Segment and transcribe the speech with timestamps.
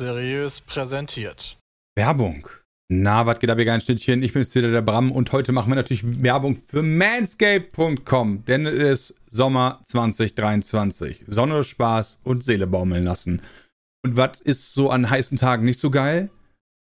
[0.00, 1.58] Seriös präsentiert.
[1.94, 2.48] Werbung.
[2.88, 4.22] Na, was geht ab, ihr geilen Schnittchen?
[4.22, 8.64] Ich bin jetzt wieder der Bram und heute machen wir natürlich Werbung für manscape.com, denn
[8.64, 11.24] es ist Sommer 2023.
[11.26, 13.42] Sonne, Spaß und Seele baumeln lassen.
[14.02, 16.30] Und was ist so an heißen Tagen nicht so geil?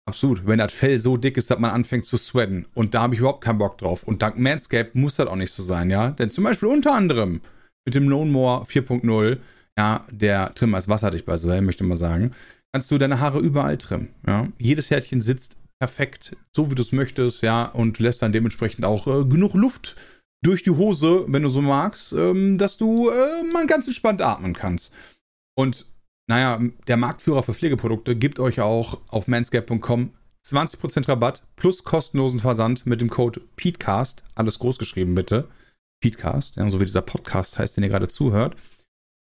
[0.08, 2.66] Absolut, wenn das Fell so dick ist, dass man anfängt zu sweaten.
[2.74, 4.02] Und da habe ich überhaupt keinen Bock drauf.
[4.02, 6.10] Und dank Manscaped muss das auch nicht so sein, ja?
[6.10, 7.42] Denn zum Beispiel unter anderem
[7.86, 9.38] mit dem Lone More 4.0,
[9.78, 12.32] ja, der Trimmer ist wasserdicht bei so, möchte mal sagen,
[12.76, 14.50] kannst du deine Haare überall trimmen, ja?
[14.58, 19.08] Jedes Härtchen sitzt perfekt, so wie du es möchtest, ja, und lässt dann dementsprechend auch
[19.08, 19.96] äh, genug Luft
[20.44, 24.52] durch die Hose, wenn du so magst, ähm, dass du äh, mal ganz entspannt atmen
[24.52, 24.92] kannst.
[25.58, 25.86] Und
[26.28, 30.12] naja, der Marktführer für Pflegeprodukte gibt euch auch auf manscape.com
[30.46, 34.26] 20% Rabatt plus kostenlosen Versand mit dem Code PETECAST.
[34.36, 35.48] Alles groß geschrieben, bitte.
[36.02, 38.58] PETECAST, ja, so wie dieser Podcast heißt, den ihr gerade zuhört.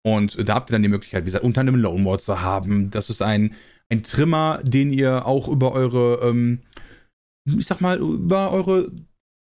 [0.06, 2.92] Und da habt ihr dann die Möglichkeit, wie gesagt, unter einem Lone Mode zu haben.
[2.92, 3.56] Das ist ein,
[3.90, 6.60] ein Trimmer, den ihr auch über eure, ähm,
[7.46, 8.92] ich sag mal, über eure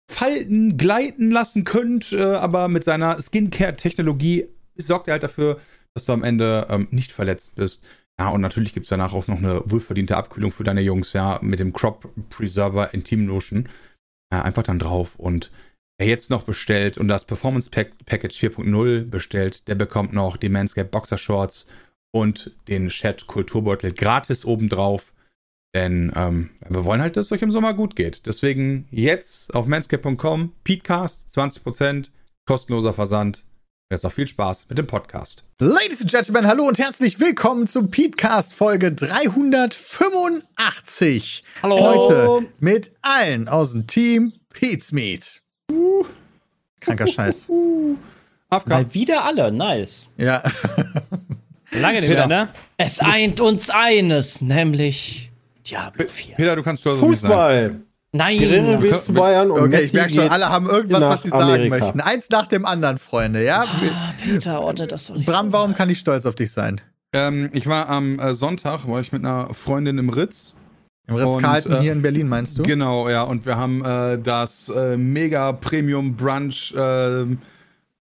[0.09, 5.59] Falten gleiten lassen könnt, äh, aber mit seiner Skincare-Technologie sorgt er halt dafür,
[5.93, 7.83] dass du am Ende ähm, nicht verletzt bist.
[8.19, 11.39] Ja, und natürlich gibt es danach auch noch eine wohlverdiente Abkühlung für deine Jungs, ja,
[11.41, 13.69] mit dem Crop Preserver Intim Lotion.
[14.33, 15.15] Ja, einfach dann drauf.
[15.17, 15.51] Und
[15.97, 20.49] wer jetzt noch bestellt und das Performance Pack Package 4.0 bestellt, der bekommt noch die
[20.49, 21.65] Manscaped Boxer Shorts
[22.11, 25.13] und den Chat Kulturbeutel gratis obendrauf.
[25.75, 28.25] Denn ähm, wir wollen halt, dass es euch im Sommer gut geht.
[28.25, 32.09] Deswegen jetzt auf manscaped.com, Petecast, 20%,
[32.45, 33.43] kostenloser Versand.
[33.91, 35.45] Jetzt noch viel Spaß mit dem Podcast.
[35.59, 41.45] Ladies and Gentlemen, hallo und herzlich willkommen zum Petecast Folge 385.
[41.63, 41.79] Hallo.
[41.79, 45.41] Heute mit allen aus dem Team Pete's Meat.
[45.71, 46.05] Uh.
[46.79, 47.49] Kranker Scheiß.
[48.49, 48.69] Afka.
[48.69, 50.09] Mal wieder alle, nice.
[50.17, 50.41] Ja.
[51.71, 52.49] Lange nicht mehr, ne?
[52.77, 55.31] Es eint uns eines, nämlich
[55.69, 56.35] Diablo 4.
[56.35, 57.29] Peter, du kannst stolz auf mich sein.
[57.29, 57.75] Fußball.
[58.13, 58.39] Nein.
[58.39, 61.29] Geringe bis zu Bayern und Okay, Messi ich merke schon, alle haben irgendwas, was sie
[61.29, 61.77] sagen Amerika.
[61.77, 62.01] möchten.
[62.01, 63.65] Eins nach dem anderen, Freunde, ja?
[63.65, 65.53] Ah, Peter, ordne das doch nicht Bram, so.
[65.53, 66.79] warum kann ich stolz auf dich sein?
[67.11, 70.55] Ähm, ich war am äh, Sonntag, war ich mit einer Freundin im Ritz.
[71.07, 72.63] Im Ritz-Carlton äh, hier in Berlin, meinst du?
[72.63, 77.25] Genau, ja, und wir haben äh, das äh, mega Premium Brunch äh,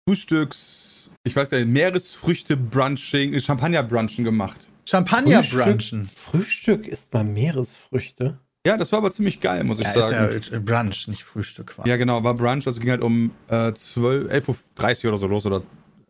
[0.08, 4.68] Frühstücks, ich weiß gar nicht, Meeresfrüchte Brunching, Champagner Brunchen gemacht.
[4.88, 6.10] Champagner Frühstück- brunchen.
[6.16, 8.40] Frühstück ist mal Meeresfrüchte.
[8.66, 10.42] Ja, das war aber ziemlich geil, muss ich Ja, ist sagen.
[10.52, 11.88] ja äh, Brunch, nicht Frühstück quasi.
[11.88, 15.46] Ja, genau, war Brunch, also ging halt um äh, 12, 11.30 Uhr oder so los
[15.46, 15.62] oder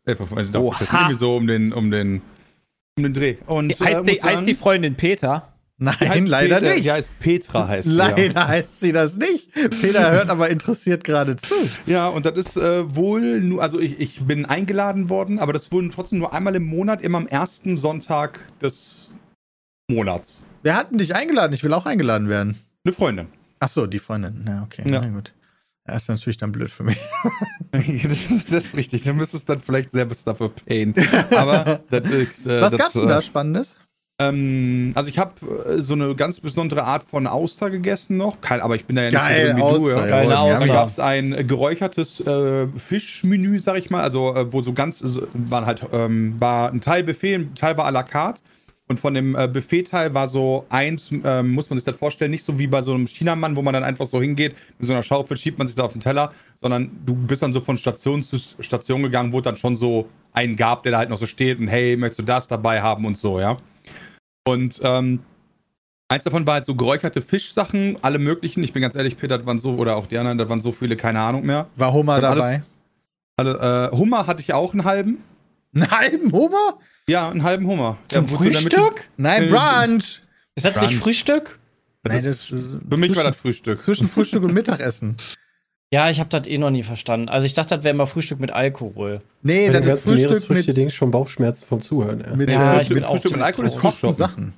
[0.07, 2.21] 11.30 Uhr, irgendwie so um den, um den,
[2.97, 3.35] um den Dreh.
[3.45, 5.48] Und, Heißt, äh, die, sagen, heißt die Freundin Peter?
[5.81, 6.85] Nein, leider Peter, nicht.
[6.85, 9.53] Die heißt Petra, heißt Leider heißt sie das nicht.
[9.53, 11.55] Peter hört aber interessiert gerade zu.
[11.85, 15.71] Ja, und das ist äh, wohl nur, also ich, ich bin eingeladen worden, aber das
[15.71, 19.09] wurden trotzdem nur einmal im Monat, immer am ersten Sonntag des
[19.89, 20.43] Monats.
[20.63, 21.53] Wer hat denn dich eingeladen?
[21.53, 22.59] Ich will auch eingeladen werden.
[22.83, 23.27] Eine Freundin.
[23.61, 24.41] Ach so, die Freundin.
[24.43, 24.83] Na, okay.
[24.85, 24.99] Ja.
[24.99, 25.33] Na gut.
[25.87, 26.99] Ja, ist natürlich dann blöd für mich.
[28.49, 30.93] das ist richtig, du müsstest dann vielleicht selbst dafür payen.
[31.31, 32.47] Aber das ist.
[32.47, 33.79] Äh, Was das, gab's denn äh, da Spannendes?
[34.21, 35.31] Ähm, also ich habe
[35.65, 38.41] äh, so eine ganz besondere Art von Auster gegessen noch.
[38.41, 39.79] Kein, aber ich bin da ja nicht Geil, so drin wie Auster.
[39.79, 39.89] du.
[39.89, 40.07] Ja.
[40.07, 40.39] Geile.
[40.39, 40.59] Auster.
[40.59, 44.73] Dann Ja, gab es ein geräuchertes äh, Fischmenü, sag ich mal, also äh, wo so
[44.73, 48.41] ganz, so, waren halt, ähm, war ein Teil Buffet, ein Teil war à la carte.
[48.89, 52.43] Und von dem äh, Buffet-Teil war so eins, ähm, muss man sich das vorstellen, nicht
[52.43, 55.03] so wie bei so einem Chinamann, wo man dann einfach so hingeht, mit so einer
[55.03, 58.23] Schaufel schiebt man sich da auf den Teller, sondern du bist dann so von Station
[58.23, 61.59] zu Station gegangen, wo dann schon so einen gab, der da halt noch so steht
[61.59, 63.57] und hey, möchtest du das dabei haben und so, ja.
[64.51, 65.19] Und ähm,
[66.07, 68.63] eins davon war halt so geräucherte Fischsachen, alle möglichen.
[68.63, 70.71] Ich bin ganz ehrlich, Peter, das waren so, oder auch die anderen, das waren so
[70.71, 71.67] viele, keine Ahnung mehr.
[71.75, 72.63] War Hummer dabei?
[73.37, 75.23] Alle, äh, Hummer hatte ich auch einen halben.
[75.73, 76.79] Einen halben Hummer?
[77.07, 77.97] Ja, einen halben Hummer.
[78.07, 79.07] Zum Mitte- Frühstück?
[79.17, 80.21] Nein, Äh, Brunch.
[80.55, 80.95] Ist das nicht Brunch.
[80.97, 81.59] Frühstück?
[82.03, 83.79] Das Nein, ist, das ist für mich war das Frühstück.
[83.79, 85.15] Zwischen Frühstück und Mittagessen.
[85.91, 87.29] Ja, ich habe das eh noch nie verstanden.
[87.29, 89.19] Also ich dachte, das wäre immer Frühstück mit Alkohol.
[89.41, 92.23] Nee, das ist Frühstück mit, Meeresfrüchte-Dings schon Bauchschmerzen vom Zuhören.
[92.25, 92.35] Ja.
[92.35, 94.13] mit Ja, äh, ich Frühstück, bin auch Frühstück mit Alkohol ist Frühstück.
[94.13, 94.53] Sachen.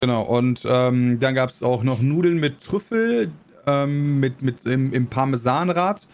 [0.00, 3.32] Genau, und ähm, dann gab es auch noch Nudeln mit Trüffel,
[3.66, 6.06] ähm, mit, mit im, im Parmesanrad,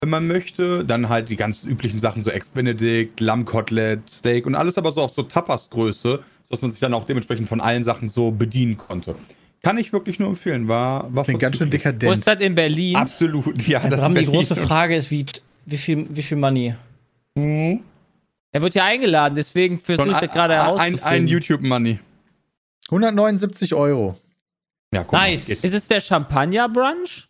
[0.00, 0.84] wenn man möchte.
[0.84, 5.12] Dann halt die ganz üblichen Sachen, so Ex-Benedict, Lammkotelett, Steak und alles aber so auf
[5.12, 9.16] so Tapas-Größe, sodass man sich dann auch dementsprechend von allen Sachen so bedienen konnte.
[9.64, 11.84] Kann ich wirklich nur empfehlen, war, war Klingt ganz schön vorzüglich.
[11.86, 12.26] Wo ist dekadent.
[12.26, 12.96] das in Berlin?
[12.96, 13.88] Absolut, ja.
[13.88, 15.24] Das Bram, die große Frage ist, wie,
[15.64, 16.74] wie, viel, wie viel Money?
[17.34, 21.08] Er wird ja eingeladen, deswegen versuche ich das gerade ein, ein, herauszufinden.
[21.08, 21.98] ein YouTube-Money.
[22.88, 24.18] 179 Euro.
[24.92, 25.46] Ja, guck mal, Nice.
[25.46, 25.64] geht.
[25.64, 27.28] Ist es der Champagner-Brunch?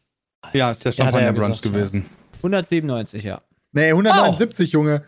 [0.52, 1.70] Ja, ist der er ja Champagner-Brunch ja.
[1.70, 2.06] gewesen.
[2.38, 3.40] 197, ja.
[3.72, 5.04] Nee, 179, Junge.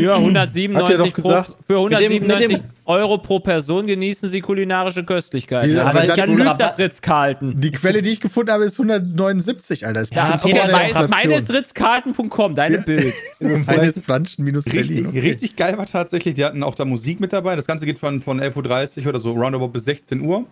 [0.00, 1.46] Für Hat er 197, doch gesagt.
[1.66, 5.70] pro, für Mit dem- mit 197 dem- Euro pro Person genießen sie kulinarische Köstlichkeiten.
[5.70, 7.60] Die- aber dann das- lügt das Ritz-Carlton.
[7.60, 10.00] Die Quelle, die ich gefunden habe, ist 179, Alter.
[10.02, 13.14] Ist Ja, vor der Meine, meine ist ritzcarlton.com, deine Bild.
[13.66, 14.80] Meines Flanschen minus Berlin.
[14.82, 15.18] Richtig, okay.
[15.20, 17.56] richtig geil war tatsächlich, die hatten auch da Musik mit dabei.
[17.56, 20.44] Das Ganze geht von, von 11.30 Uhr oder so roundabout bis 16 Uhr.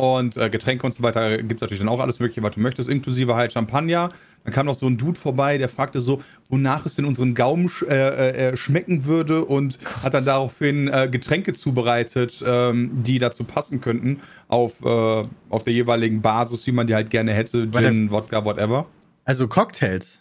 [0.00, 2.60] Und äh, Getränke und so weiter gibt es natürlich dann auch alles Mögliche, was du
[2.60, 4.08] möchtest, inklusive halt Champagner.
[4.44, 7.68] Dann kam noch so ein Dude vorbei, der fragte so, wonach es in unseren Gaumen
[7.68, 13.44] sch äh, äh, schmecken würde und hat dann daraufhin äh, Getränke zubereitet, ähm, die dazu
[13.44, 17.82] passen könnten, auf, äh, auf der jeweiligen Basis, wie man die halt gerne hätte, War
[17.82, 18.86] Gin, Wodka, whatever.
[19.26, 20.18] Also Cocktails.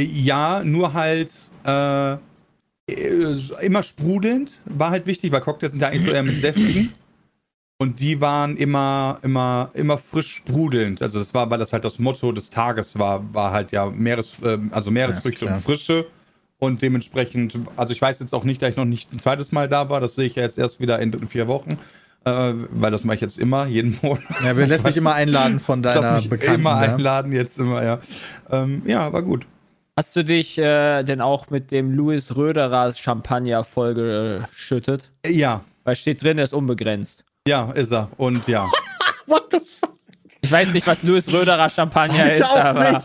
[0.00, 1.30] Ja, nur halt
[1.66, 2.16] äh, äh,
[3.60, 6.94] immer sprudelnd war halt wichtig, weil Cocktails sind ja eigentlich so eher mit Säften.
[7.84, 11.02] Und die waren immer, immer, immer frisch sprudelnd.
[11.02, 14.38] Also das war, weil das halt das Motto des Tages war, war halt ja Meeres,
[14.42, 15.62] ähm, also Meeresfrüchte Ja, und.
[15.62, 16.06] Frische.
[16.58, 19.68] Und dementsprechend, also ich weiß jetzt auch nicht, da ich noch nicht ein zweites Mal
[19.68, 21.76] da war, das sehe ich ja jetzt erst wieder in vier Wochen.
[22.24, 24.22] Äh, weil das mache ich jetzt immer, jeden Monat.
[24.42, 26.60] Ja, wir lässt dich immer einladen von deiner mich Bekannten.
[26.62, 26.94] immer ja.
[26.94, 28.00] einladen, jetzt immer, ja.
[28.50, 29.46] Ähm, ja, war gut.
[29.94, 35.10] Hast du dich äh, denn auch mit dem Louis Röderer Champagner vollgeschüttet?
[35.26, 37.26] Ja, Weil steht drin, er ist unbegrenzt.
[37.46, 38.08] Ja, ist er.
[38.16, 38.66] Und ja.
[39.26, 39.94] What the fuck?
[40.40, 43.02] Ich weiß nicht, was Louis Röderer Champagner Ich ist, auch aber.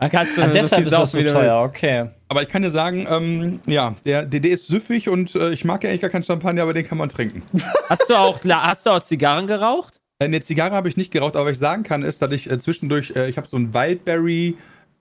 [0.10, 2.04] kannst du Ah, deshalb ist das so teuer, okay.
[2.28, 5.64] Aber ich kann dir sagen, ähm, ja, der, der, der ist süffig und äh, ich
[5.64, 7.42] mag ja eigentlich gar keinen Champagner, aber den kann man trinken.
[7.88, 10.00] Hast du auch, hast du auch Zigarren geraucht?
[10.18, 12.58] Eine Zigarre habe ich nicht geraucht, aber was ich sagen kann, ist, dass ich äh,
[12.58, 14.56] zwischendurch, äh, ich habe so ein Wildberry.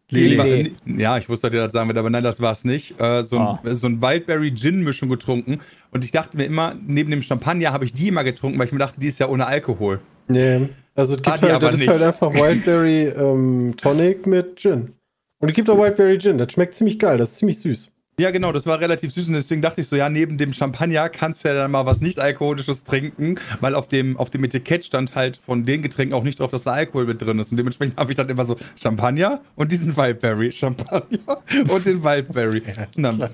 [0.10, 0.72] Lele.
[0.86, 3.00] Ja, ich wusste, dass ihr das sagen wird, aber nein, das war es nicht.
[3.00, 3.60] Äh, so, ein, Ah.
[3.66, 5.60] so ein Wildberry-Gin-Mischung getrunken.
[5.92, 8.72] Und ich dachte mir immer, neben dem Champagner habe ich die immer getrunken, weil ich
[8.74, 10.00] mir dachte, die ist ja ohne Alkohol.
[10.28, 10.70] Nee.
[10.96, 14.94] Also es gibt Ah, halt, das ist halt einfach Wildberry ähm, Tonic mit Gin.
[15.42, 17.90] Und es gibt auch Wildberry Gin, das schmeckt ziemlich geil, das ist ziemlich süß.
[18.20, 21.08] Ja, genau, das war relativ süß und deswegen dachte ich so, ja, neben dem Champagner
[21.10, 25.16] kannst du ja dann mal was nicht-alkoholisches trinken, weil auf dem, auf dem Etikett stand
[25.16, 27.52] halt von den Getränken auch nicht drauf, dass da Alkohol mit drin ist.
[27.52, 32.62] Und dementsprechend habe ich dann immer so Champagner und diesen Wildberry, Champagner und den Wildberry.
[32.98, 33.30] Und dann,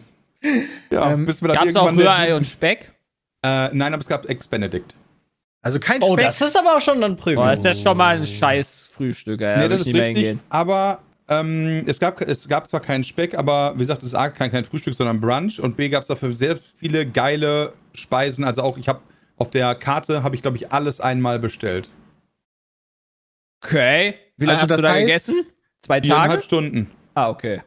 [0.92, 2.92] ja, Ähm, bis wir dann Gab es auch Rührei und Speck?
[3.44, 4.94] Äh, nein, aber es gab Ex-Benedict.
[5.62, 6.26] Also kein Oh, Speck.
[6.28, 7.38] das ist aber auch schon ein Prügel.
[7.38, 9.58] Boah, das ist ja schon mal ein scheiß Frühstück, ey.
[9.58, 10.40] nee, da das ist nicht mehr richtig, hingehen.
[10.50, 14.30] aber ähm, es, gab, es gab zwar keinen Speck, aber wie gesagt, es ist A,
[14.30, 18.44] kein, kein Frühstück, sondern Brunch und B, gab es dafür sehr viele geile Speisen.
[18.44, 19.02] Also auch, ich habe
[19.38, 21.90] auf der Karte, habe ich glaube ich alles einmal bestellt.
[23.64, 24.16] Okay.
[24.38, 25.46] Wie lange Also hast du das da heißt- gegessen?
[25.82, 26.42] Zwei Viereinhalb Tage?
[26.44, 26.92] Stunden.
[27.14, 27.62] Ah, okay.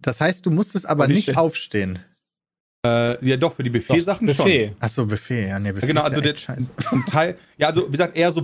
[0.00, 1.98] Das heißt, du musstest aber nicht stell- aufstehen.
[2.84, 4.36] Äh, ja, doch, für die Buffet-Sachen schon.
[4.44, 4.76] Buffet.
[4.78, 5.48] Achso, Buffet.
[5.48, 6.70] Ja, nee, Buffet Ja, genau, ist also ja der scheiße.
[7.10, 8.42] Teil, ja, also wie gesagt, eher so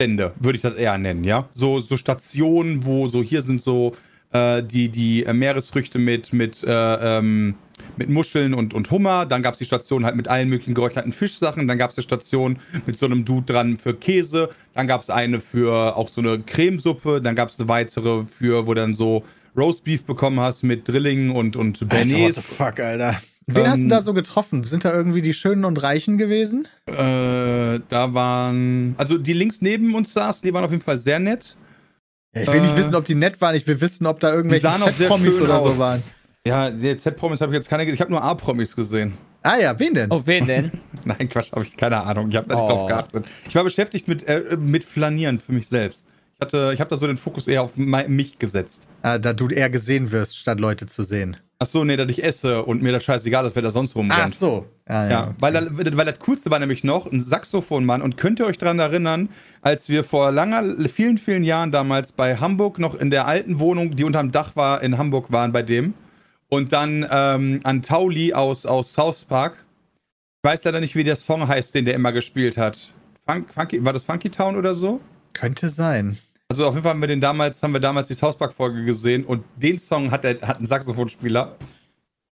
[0.00, 1.48] Pop-Ups-Stände, würde ich das eher nennen, ja.
[1.54, 3.94] So, so Stationen, wo so hier sind so
[4.32, 7.54] äh, die, die äh, Meeresfrüchte mit, mit, äh, ähm,
[7.96, 9.26] mit Muscheln und, und Hummer.
[9.26, 11.68] Dann gab es die Station halt mit allen möglichen geräucherten Fischsachen.
[11.68, 14.50] Dann gab es eine Station mit so einem Dude dran für Käse.
[14.74, 17.20] Dann gab es eine für auch so eine Cremesuppe.
[17.20, 19.24] Dann gab es eine weitere für, wo dann so
[19.56, 23.20] Roastbeef bekommen hast mit Drillingen und, und Alter, what the fuck, Alter.
[23.46, 24.62] Wen hast du Ähm, da so getroffen?
[24.64, 26.68] Sind da irgendwie die Schönen und Reichen gewesen?
[26.86, 28.94] Äh, da waren.
[28.98, 31.56] Also die links neben uns saßen, die waren auf jeden Fall sehr nett.
[32.34, 33.54] Ja, ich will Äh, nicht wissen, ob die nett waren.
[33.56, 35.72] Ich will wissen, ob da irgendwelche sahen auch sehr Z-Promis oder aus.
[35.72, 36.02] so waren.
[36.46, 37.94] Ja, die Z-Promis habe ich jetzt keine gesehen.
[37.96, 39.16] Ich habe nur A-Promis gesehen.
[39.42, 40.10] Ah ja, wen denn?
[40.12, 40.70] Oh, wen denn?
[41.04, 42.28] Nein, Quatsch, habe ich keine Ahnung.
[42.30, 42.66] Ich habe da nicht Oh.
[42.68, 43.24] drauf geachtet.
[43.48, 46.06] Ich war beschäftigt mit, äh, mit Flanieren für mich selbst.
[46.36, 48.86] Ich, hatte, ich habe da so den Fokus eher auf mich gesetzt.
[49.02, 51.36] Ah, da du eher gesehen wirst, statt Leute zu sehen.
[51.62, 54.22] Ach so, nee, dass ich esse und mir das scheißegal ist, wer da sonst rumrennt.
[54.24, 54.66] Ach so.
[54.86, 55.10] Ah, ja.
[55.10, 58.00] Ja, weil, da- weil das Coolste war nämlich noch ein Saxophonmann.
[58.00, 59.28] Und könnt ihr euch daran erinnern,
[59.60, 63.94] als wir vor langer, vielen, vielen Jahren damals bei Hamburg noch in der alten Wohnung,
[63.94, 65.92] die unterm Dach war, in Hamburg waren bei dem.
[66.48, 69.64] Und dann ähm, an Tauli aus, aus South Park.
[70.42, 72.78] Ich weiß leider nicht, wie der Song heißt, den der immer gespielt hat.
[73.26, 75.00] Funk, Funky, war das Funky Town oder so?
[75.34, 76.16] Könnte sein.
[76.50, 78.84] Also auf jeden Fall haben wir den damals, haben wir damals die South Park Folge
[78.84, 81.56] gesehen und den Song hat, der, hat ein Saxophonspieler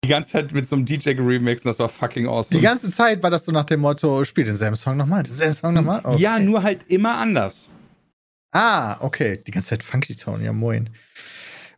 [0.03, 2.60] die ganze Zeit mit so einem DJ geremixed und das war fucking awesome.
[2.60, 5.74] Die ganze Zeit war das so nach dem Motto, spiel denselben Song nochmal, denselben Song
[5.74, 6.01] nochmal.
[6.03, 6.22] Okay.
[6.22, 7.70] Ja, nur halt immer anders.
[8.51, 9.41] Ah, okay.
[9.48, 10.89] Die ganze Zeit Funky Tone, ja moin.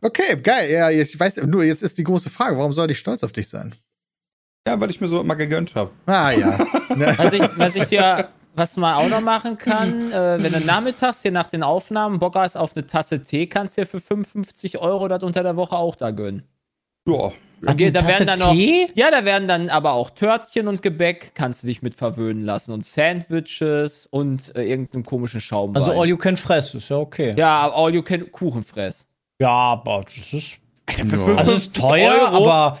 [0.02, 0.70] Okay, geil.
[0.70, 3.32] Ja, jetzt, ich weiß, nur jetzt ist die große Frage, warum soll ich stolz auf
[3.32, 3.74] dich sein?
[4.68, 5.90] Ja, weil ich mir so mal gegönnt habe.
[6.04, 6.58] Ah ja.
[6.88, 11.22] Was ich, was ich dir, was man auch noch machen kann, äh, wenn du nachmittags
[11.22, 14.78] hier nach den Aufnahmen Bock hast auf eine Tasse Tee, kannst du dir für 55
[14.78, 16.42] Euro das unter der Woche auch da gönnen.
[17.06, 17.32] Ja.
[17.62, 18.88] Da, ge- da Tasse werden dann noch, Tee?
[18.94, 22.72] ja, da werden dann aber auch Törtchen und Gebäck, kannst du dich mit verwöhnen lassen
[22.72, 25.74] und Sandwiches und äh, irgendeinen komischen Schaum.
[25.74, 27.34] Also all you can fress, ist ja okay.
[27.36, 29.06] ja, all you can Kuchenfress.
[29.40, 30.56] Ja, aber das ist
[30.98, 31.34] Ja.
[31.36, 32.44] Also es ist teuer, Euro.
[32.50, 32.78] aber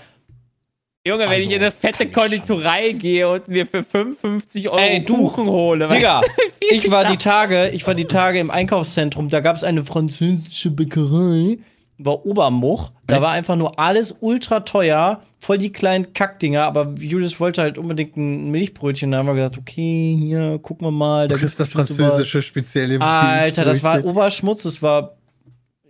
[1.06, 5.04] Junge, wenn Also, ich in eine fette Konditorei gehe und mir für 55 Euro Ey,
[5.04, 5.88] du, Kuchen hole.
[5.88, 6.28] Digga, weißt
[6.60, 9.84] du, ich war die Tage, ich war die Tage im Einkaufszentrum, da gab es eine
[9.84, 11.58] französische Bäckerei,
[11.98, 17.38] war Obermuch, da war einfach nur alles ultra teuer, voll die kleinen Kackdinger, aber Julius
[17.38, 21.28] wollte halt unbedingt ein Milchbrötchen, da haben wir gesagt, okay, hier, gucken wir mal.
[21.28, 23.00] Da das französische spezielle.
[23.00, 24.04] Alter, das war.
[24.04, 25.16] Oberschmutz, das war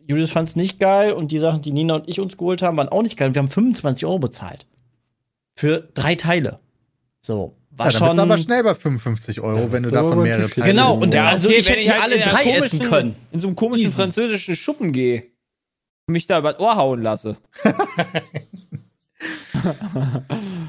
[0.07, 2.77] Julius fand es nicht geil und die Sachen, die Nina und ich uns geholt haben,
[2.77, 3.35] waren auch nicht geil.
[3.35, 4.67] Wir haben 25 Euro bezahlt.
[5.59, 6.61] Für drei Teile.
[7.23, 7.57] So.
[7.71, 8.17] War Ja, dann bist schon.
[8.17, 10.49] du aber schnell bei 55 Euro, Ja, wenn du das ist aber davon mehrere.
[10.51, 13.17] Teile Genau, und der- also ich wenn hätte die halt alle drei essen können.
[13.33, 13.97] In so einem komischen Easy.
[13.97, 15.23] französischen Schuppen gehe.
[16.09, 17.37] und Mich da über das Ohr hauen lasse.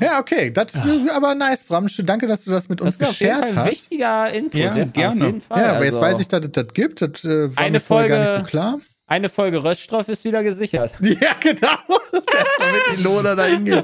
[0.01, 0.51] Ja, okay.
[0.51, 1.85] Das ist aber nice, Bram.
[2.03, 3.71] Danke, dass du das mit uns Das ist auf jeden geshared Fall ein hast.
[3.71, 4.53] wichtiger Input.
[4.59, 5.21] Ja, ja, gerne.
[5.21, 5.61] Auf jeden Fall.
[5.61, 7.01] Ja, aber jetzt Also, weiß ich, dass es das gibt.
[7.01, 8.79] Das äh, war Eine mir vorher gar nicht Folge- so klar.
[9.09, 10.93] Eine Folge Röststoff ist wieder gesichert.
[11.01, 11.67] Ja, genau.
[12.11, 13.83] Erstmal mit Ilona da hingehen.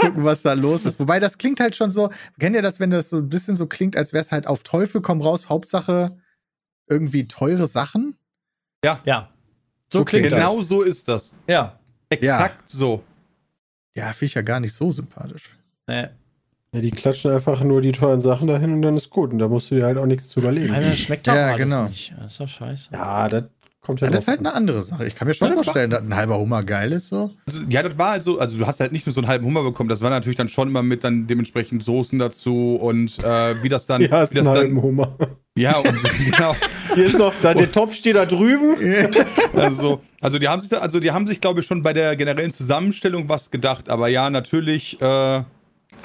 [0.00, 1.00] Gucken, was da los ist.
[1.00, 2.10] Wobei, das klingt halt schon so.
[2.38, 4.62] Kennt ihr das, wenn das so ein bisschen so klingt, als wäre es halt auf
[4.62, 6.16] Teufel komm raus, Hauptsache
[6.88, 8.16] irgendwie teure Sachen?
[8.84, 9.30] Ja.
[9.90, 10.38] So klingt das.
[10.38, 11.34] Genau so ist das.
[11.48, 11.78] Ja.
[12.10, 13.02] Exakt so.
[13.96, 15.56] Ja, finde ich ja gar nicht so sympathisch.
[15.86, 16.08] Nee.
[16.72, 19.32] Ja, die klatschen einfach nur die teuren Sachen dahin und dann ist gut.
[19.32, 20.72] Und da musst du dir halt auch nichts zu überlegen.
[20.74, 21.88] Alter, das schmeckt doch Ja, genau.
[21.88, 22.12] nicht.
[22.20, 22.90] Das ist doch scheiße.
[22.92, 23.44] Ja, das
[23.88, 25.06] kommt ja Ja, das ist halt eine andere Sache.
[25.06, 27.08] Ich kann mir schon Ja, vorstellen, dass ein halber Hummer geil ist.
[27.08, 27.30] So.
[27.46, 29.46] Also, ja, das war halt so, also du hast halt nicht nur so einen halben
[29.46, 33.62] Hummer bekommen, das war natürlich dann schon immer mit dann dementsprechend Soßen dazu und äh,
[33.62, 35.16] wie das dann, Ja, ist wie das ein dann, Hummer.
[35.56, 35.96] ja, und
[36.30, 36.54] genau.
[36.94, 38.76] Hier ist noch, da, der Topf steht da drüben.
[39.54, 42.14] Also, also die haben sich, da, also die haben sich, glaube ich, schon bei der
[42.16, 43.88] generellen Zusammenstellung was gedacht.
[43.88, 45.42] Aber ja, natürlich äh,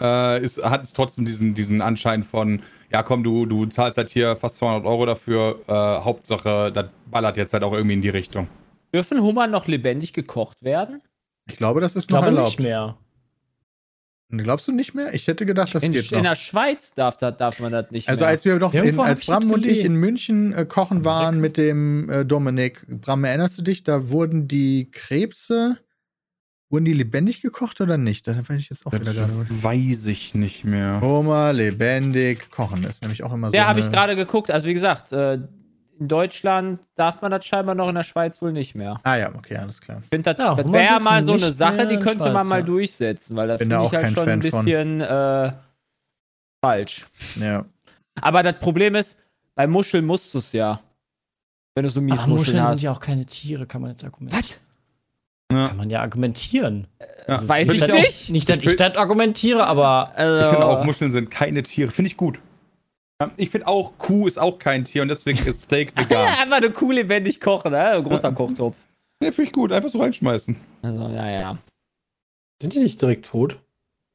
[0.02, 2.62] äh, ist, hat es trotzdem diesen, diesen Anschein von,
[2.94, 5.60] ja, komm, du, du zahlst halt hier fast 200 Euro dafür.
[5.68, 8.48] Äh, Hauptsache, das ballert jetzt halt auch irgendwie in die Richtung.
[8.94, 11.02] Dürfen Hummer noch lebendig gekocht werden?
[11.50, 12.60] Ich glaube, das ist Ich noch glaube erlaubt.
[12.60, 12.98] nicht mehr.
[14.36, 15.14] Glaubst du nicht mehr?
[15.14, 16.24] Ich hätte gedacht, das In, geht in noch.
[16.24, 18.30] der Schweiz darf, da, darf man das nicht Also mehr.
[18.30, 22.10] als wir doch, in, als Bram und ich in München äh, kochen waren mit dem
[22.10, 25.78] äh, Dominik, Bram, erinnerst du dich, da wurden die Krebse,
[26.74, 28.28] wurden die lebendig gekocht oder nicht?
[28.28, 29.32] Da weiß ich jetzt auch wieder Das gerade.
[29.64, 31.00] weiß ich nicht mehr.
[31.02, 33.52] Hummer, lebendig, kochen ist nämlich auch immer so.
[33.52, 34.50] Der habe ich gerade geguckt.
[34.50, 35.36] Also wie gesagt, äh,
[36.00, 39.00] in Deutschland darf man das scheinbar noch, in der Schweiz wohl nicht mehr.
[39.04, 40.00] Ah ja, okay, alles klar.
[40.04, 42.48] Ich finde, das, Ja, das wäre dürfen mal so eine Sache, die könnte Schweiz, man
[42.48, 42.66] mal ja.
[42.66, 44.66] durchsetzen, weil das da finde auch ich halt schon ein Fan von.
[44.66, 45.52] bisschen äh,
[46.66, 47.06] falsch.
[47.40, 47.66] Ja.
[48.20, 49.18] Aber das Problem ist,
[49.54, 50.80] bei Muscheln musst du es ja.
[51.76, 52.70] Wenn du so mies Aber Muscheln Muscheln hast.
[52.80, 54.44] sind ja auch keine Tiere, kann man jetzt argumentieren.
[54.44, 54.60] Was?
[55.56, 55.68] Ja.
[55.70, 56.88] Kann man ja argumentieren.
[57.28, 57.48] Ja.
[57.48, 58.30] Weiß Find ich auch- nicht.
[58.30, 60.12] Nicht, dass Ich ich, das argumentiere, aber.
[60.16, 61.92] Also, Ich finde auch, Muscheln sind keine Tiere.
[61.92, 62.40] Finde ich gut.
[63.22, 66.28] Ja, Ich finde auch, Kuh ist auch kein Tier und deswegen ist Steak vegan.
[66.28, 67.80] Einfach eine Kuh lebendig kochen, ne?
[67.92, 68.76] Ein großer Kochtopf.
[69.22, 69.72] Ne, finde ich gut.
[69.72, 70.56] Einfach so reinschmeißen.
[70.82, 71.58] Also, ja, ja.
[72.62, 73.58] Sind die nicht direkt tot?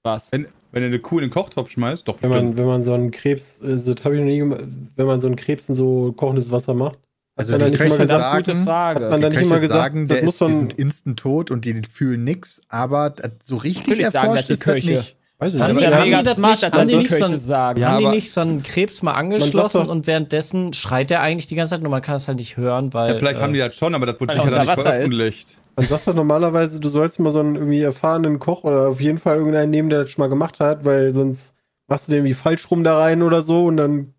[0.05, 0.31] Was?
[0.33, 2.51] Wenn, wenn du eine Kuh in den Kochtopf schmeißt, doch Wenn bestimmt.
[2.51, 4.61] man, wenn man so einen Krebs, äh, so, das habe ich noch nie gemacht,
[4.97, 6.99] wenn man so einen Krebs in so kochendes Wasser macht.
[7.39, 9.05] Also man die Köche sagen, Gute Frage.
[9.05, 10.73] Hat man die da nicht Köche immer gesagt, sagen, das der muss ist, die sind
[10.75, 14.75] instant tot und die fühlen nix, aber das- so richtig erforscht das die ist das
[14.75, 14.91] Köche.
[14.91, 15.17] nicht.
[15.41, 15.87] Weiß Haben nicht.
[15.89, 17.81] die- haben die das smart, nicht- haben die so nicht so Köche ein- sagen.
[17.81, 21.47] Ja, haben die nicht so einen Krebs mal angeschlossen doch- und währenddessen schreit er eigentlich
[21.47, 23.11] die ganze Zeit, nur man kann es halt nicht hören, weil.
[23.13, 24.81] Ja, vielleicht äh, haben die das schon, aber das wurde er sicher dann nicht Wasser
[24.81, 24.87] ist.
[24.95, 25.59] veröffentlicht.
[25.77, 29.19] Man sagt doch normalerweise, du sollst mal so einen irgendwie erfahrenen Koch oder auf jeden
[29.19, 31.55] Fall irgendeinen nehmen, der das schon mal gemacht hat, weil sonst
[31.87, 34.15] machst du den irgendwie falsch rum da rein oder so und dann.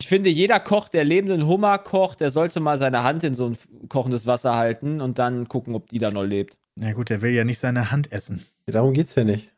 [0.00, 3.46] Ich finde, jeder Koch, der lebenden Hummer kocht, der sollte mal seine Hand in so
[3.46, 6.58] ein kochendes Wasser halten und dann gucken, ob die da noch lebt.
[6.76, 8.44] Na gut, der will ja nicht seine Hand essen.
[8.66, 9.50] Ja, darum geht's ja nicht.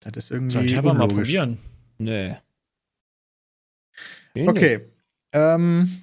[0.00, 1.58] Das ist Soll irgendwie ich einfach mal probieren.
[1.98, 2.36] Nee.
[4.34, 4.80] Okay.
[5.32, 6.02] Ähm,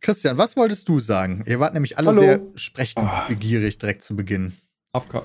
[0.00, 1.44] Christian, was wolltest du sagen?
[1.46, 2.20] Ihr wart nämlich alle Hallo.
[2.20, 4.54] sehr sprechbegierig direkt zu Beginn.
[4.92, 5.22] Afka.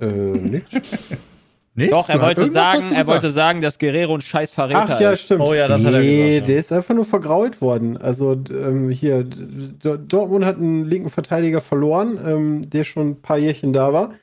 [0.00, 0.70] Äh, nix.
[1.78, 1.92] Nichts?
[1.92, 5.22] Doch, er wollte sagen, er wollte sagen, dass Guerrero ein scheiß Verräter Ach ja, ist.
[5.22, 5.42] stimmt.
[5.42, 6.40] Oh ja, das hat er nee, gesagt, ja.
[6.46, 7.96] der ist einfach nur vergrault worden.
[7.96, 13.72] Also ähm, hier, Dortmund hat einen linken Verteidiger verloren, ähm, der schon ein paar Jährchen
[13.72, 14.14] da war.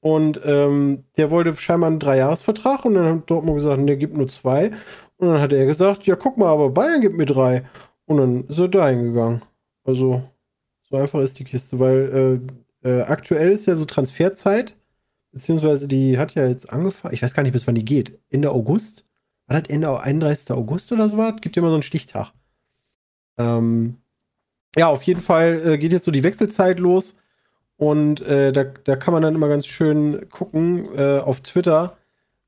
[0.00, 4.28] Und ähm, der wollte scheinbar einen Dreijahresvertrag und dann hat Dortmund gesagt, der gibt nur
[4.28, 4.70] zwei.
[5.16, 7.64] Und dann hat er gesagt, ja guck mal, aber Bayern gibt mir drei.
[8.06, 9.42] Und dann ist er da hingegangen.
[9.84, 10.22] Also
[10.88, 12.40] so einfach ist die Kiste, weil
[12.84, 14.76] äh, äh, aktuell ist ja so Transferzeit,
[15.32, 18.18] beziehungsweise die hat ja jetzt angefangen, ich weiß gar nicht, bis wann die geht.
[18.30, 19.04] Ende August?
[19.46, 20.52] War das Ende 31.
[20.52, 21.40] August oder so was?
[21.40, 22.32] Gibt ja immer so einen Stichtag.
[23.38, 23.96] Ähm,
[24.76, 27.16] ja, auf jeden Fall äh, geht jetzt so die Wechselzeit los.
[27.76, 31.96] Und äh, da, da kann man dann immer ganz schön gucken äh, auf Twitter,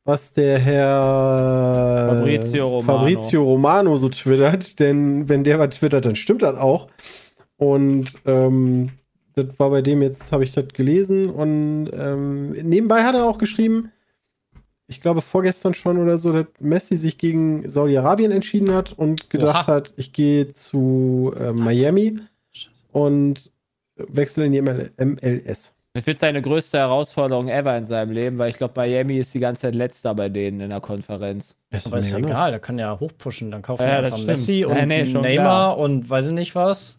[0.04, 2.98] was der Herr Fabrizio Romano.
[2.98, 4.78] Fabrizio Romano so twittert.
[4.78, 6.88] Denn wenn der was twittert, dann stimmt das auch.
[7.56, 8.90] Und ähm,
[9.36, 13.38] das war bei dem jetzt, habe ich das gelesen und ähm, nebenbei hat er auch
[13.38, 13.90] geschrieben,
[14.86, 19.68] ich glaube vorgestern schon oder so, dass Messi sich gegen Saudi-Arabien entschieden hat und gedacht
[19.68, 19.76] Oha.
[19.76, 22.16] hat, ich gehe zu äh, Miami
[22.92, 23.50] und
[23.96, 25.74] wechsle in die ML MLS.
[25.96, 29.38] Das wird seine größte Herausforderung ever in seinem Leben, weil ich glaube, Miami ist die
[29.38, 31.56] ganze Zeit letzter bei denen in der Konferenz.
[31.84, 33.52] Aber ist ja egal, der kann ja hochpushen.
[33.52, 34.26] Dann kaufen Ja, wir das einfach.
[34.26, 35.78] Messi Ja, und nee, schon Neymar klar.
[35.78, 36.98] und weiß ich nicht was.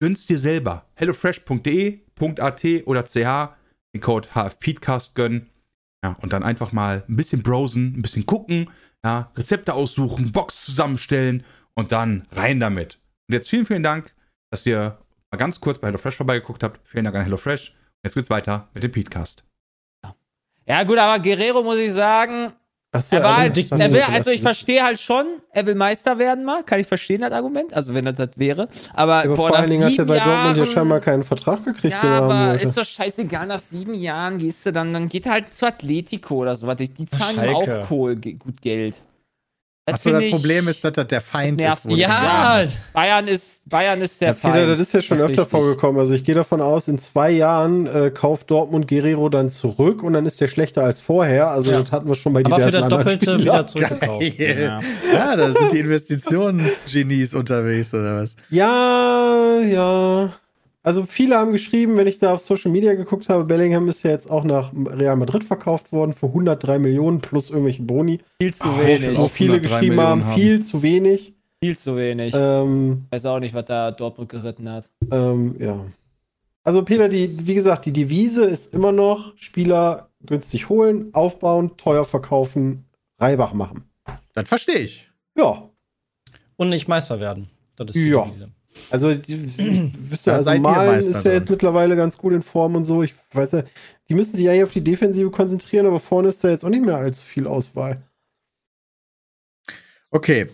[0.00, 0.86] gönn's dir selber.
[0.94, 3.54] hellofresh.de.at oder ch
[3.94, 5.50] den Code HFPeatcast gönnen.
[6.04, 8.70] Ja, und dann einfach mal ein bisschen browsen, ein bisschen gucken,
[9.04, 12.98] ja, Rezepte aussuchen, Box zusammenstellen und dann rein damit.
[13.28, 14.14] Und jetzt vielen, vielen Dank,
[14.50, 14.98] dass ihr
[15.30, 16.80] mal ganz kurz bei HelloFresh vorbeigeguckt habt.
[16.88, 17.74] Vielen Dank an HelloFresh.
[18.02, 19.44] Jetzt geht's weiter mit dem Peatcast.
[20.66, 22.52] Ja, gut, aber Guerrero muss ich sagen,
[22.92, 25.76] Achso, er war also, halt, ich er will, also ich verstehe halt schon, er will
[25.76, 28.68] Meister werden mal, kann ich verstehen, das Argument, also wenn das das wäre.
[28.94, 31.64] Aber, Aber boah, vor allen Dingen hat er bei Dortmund ja Jahren- scheinbar keinen Vertrag
[31.64, 32.66] gekriegt, Ja, er haben aber wollte.
[32.66, 36.38] ist doch scheißegal, nach sieben Jahren gehst du dann, dann geht er halt zu Atletico
[36.38, 36.72] oder so.
[36.74, 39.00] Die, die zahlen ihm auch Kohl, gut Geld.
[39.94, 41.84] Achso, das ich- Problem ist, dass das der Feind nervt.
[41.84, 41.96] ist.
[41.96, 44.68] Ja, Bayern ist, Bayern ist der Ja, Peter, Feind.
[44.70, 45.50] das ist ja schon Das öfter wichtig.
[45.50, 45.98] vorgekommen.
[46.00, 50.12] Also ich gehe davon aus, in zwei Jahren äh, kauft Dortmund Guerrero dann zurück und
[50.12, 51.50] dann ist der schlechter als vorher.
[51.50, 51.80] Also Ja.
[51.82, 53.40] das hatten wir schon bei aber für diversen das anderen Doppelte Spielern.
[53.40, 54.38] wieder zurückgekauft.
[54.38, 54.80] Ja.
[55.12, 58.36] Ja, da sind die Investitionsgenies unterwegs, oder was?
[58.50, 60.32] Ja, ja.
[60.82, 64.10] Also viele haben geschrieben, wenn ich da auf Social Media geguckt habe, Bellingham ist ja
[64.12, 68.20] jetzt auch nach Real Madrid verkauft worden für 103 Millionen plus irgendwelche Boni.
[68.40, 69.18] Viel zu Ah, wenig.
[69.18, 70.40] Wo auch viele 103 geschrieben haben, Millionen haben.
[70.40, 71.34] viel zu wenig.
[71.62, 72.32] Viel zu wenig.
[72.34, 74.88] Ähm, Weiß auch nicht, was da Dortmund geritten hat.
[75.10, 75.84] ähm, ja.
[76.62, 82.04] Also Peter, die, wie gesagt, die Devise ist immer noch Spieler günstig holen, aufbauen, teuer
[82.06, 82.84] verkaufen,
[83.18, 83.84] Reibach machen.
[84.34, 85.10] Das verstehe ich.
[85.36, 85.68] Ja,
[86.56, 87.48] Und nicht Meister werden.
[87.76, 88.22] Das ist die Ja.
[88.24, 88.48] Devise.
[88.90, 91.52] Also, die, wisst ihr, Da also Malen ist ja jetzt dran.
[91.54, 93.02] mittlerweile ganz gut in Form und so.
[93.02, 93.62] Ich weiß ja,
[94.08, 96.84] die müssen sich eigentlich auf die Defensive konzentrieren, aber vorne ist da jetzt auch nicht
[96.84, 98.02] mehr allzu viel Auswahl.
[100.10, 100.48] Okay.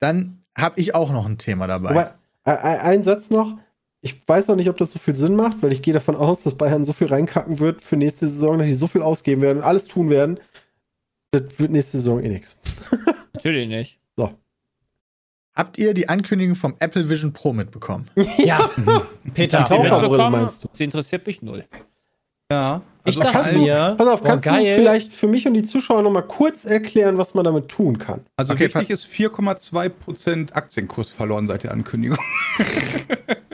[0.00, 1.90] Dann habe ich auch noch ein Thema dabei.
[1.90, 2.10] Wobei,
[2.44, 3.58] ein, ein ein Satz noch.
[4.00, 6.42] Ich weiß noch nicht, ob das so viel Sinn macht, weil ich gehe davon aus,
[6.42, 9.58] dass Bayern so viel reinkacken wird für nächste Saison, dass die so viel ausgeben werden
[9.58, 10.38] und alles tun werden.
[11.30, 12.58] Das wird nächste Saison eh nichts.
[13.32, 13.98] Natürlich nicht.
[15.54, 18.10] Habt ihr die Ankündigung vom Apple Vision Pro mitbekommen?
[18.38, 18.70] Ja,
[19.34, 19.58] Peter.
[19.58, 20.68] Die Taucherbrille meinst du?
[20.72, 21.64] Sie interessiert mich null.
[22.50, 22.82] Ja.
[23.06, 24.76] Ich Also dachte vor allem- mir, Pass auf, oh, kannst du geil.
[24.76, 28.20] vielleicht für mich und die Zuschauer noch mal kurz erklären, was man damit tun kann?
[28.36, 32.18] Also Okay, wichtig ist 4,2% Aktienkurs verloren seit der Ankündigung.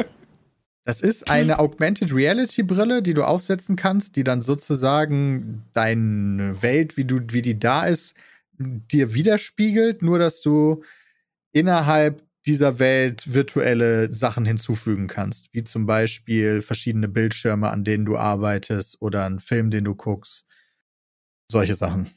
[0.85, 6.97] Das ist eine Augmented Reality Brille, die du aufsetzen kannst, die dann sozusagen deine Welt,
[6.97, 8.15] wie du, wie die da ist,
[8.59, 10.83] dir widerspiegelt, nur dass du
[11.53, 18.17] innerhalb dieser Welt virtuelle Sachen hinzufügen kannst, wie zum Beispiel verschiedene Bildschirme, an denen du
[18.17, 20.49] arbeitest oder einen Film, den du guckst.
[21.51, 22.11] Solche Sachen.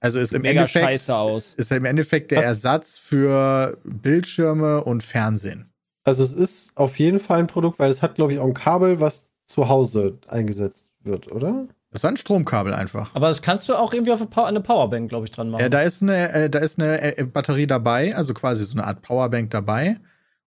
[0.00, 1.54] Also ist im Mega Endeffekt scheiße aus.
[1.54, 2.44] ist im Endeffekt der Was?
[2.44, 5.72] Ersatz für Bildschirme und Fernsehen.
[6.04, 8.54] Also es ist auf jeden Fall ein Produkt, weil es hat, glaube ich, auch ein
[8.54, 11.68] Kabel, was zu Hause eingesetzt wird, oder?
[11.92, 13.14] Das ist ein Stromkabel einfach.
[13.14, 15.60] Aber das kannst du auch irgendwie auf eine Power- eine Powerbank, glaube ich, dran machen.
[15.62, 18.84] Ja, da ist eine, äh, da ist eine äh, Batterie dabei, also quasi so eine
[18.86, 19.98] Art Powerbank dabei.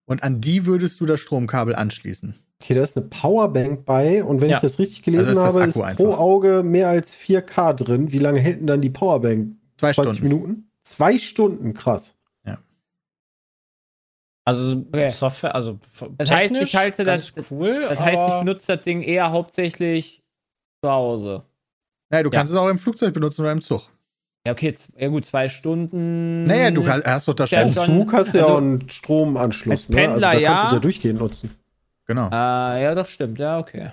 [0.06, 2.36] Und an die würdest du das Stromkabel anschließen.
[2.62, 4.58] Okay, da ist eine Powerbank bei und wenn Ja.
[4.58, 6.18] ich das richtig gelesen Also ist das habe, ist pro einfach.
[6.20, 8.12] Auge mehr als 4K drin.
[8.12, 9.56] Wie lange hält denn dann die Powerbank?
[9.78, 10.24] Zwei 20 Stunden.
[10.24, 10.72] Minuten?
[10.82, 12.18] Zwei Stunden, krass.
[14.48, 15.10] also Okay.
[15.10, 15.80] Software, also
[16.18, 17.80] Das heißt, ich halte das- cool.
[17.90, 20.24] Das heißt, ich benutze das Ding eher hauptsächlich
[20.86, 21.44] zu Hause.
[22.12, 22.38] Naja, du Ja.
[22.40, 23.82] kannst es auch im Flugzeug benutzen oder im Zug.
[24.46, 26.44] Ja, okay, ja gut, zwei Stunden.
[26.44, 27.86] Naja, du kann, hast doch das Ja, Im Strom.
[27.86, 29.72] schon- Zug hast du ja also auch einen Stromanschluss.
[29.88, 29.98] als ne?
[29.98, 30.74] Also Pendler, da kannst du ja.
[30.74, 31.50] ja durchgehend nutzen.
[32.06, 32.28] Genau.
[32.30, 33.40] Ah, ja, doch, stimmt.
[33.40, 33.92] Ja, okay.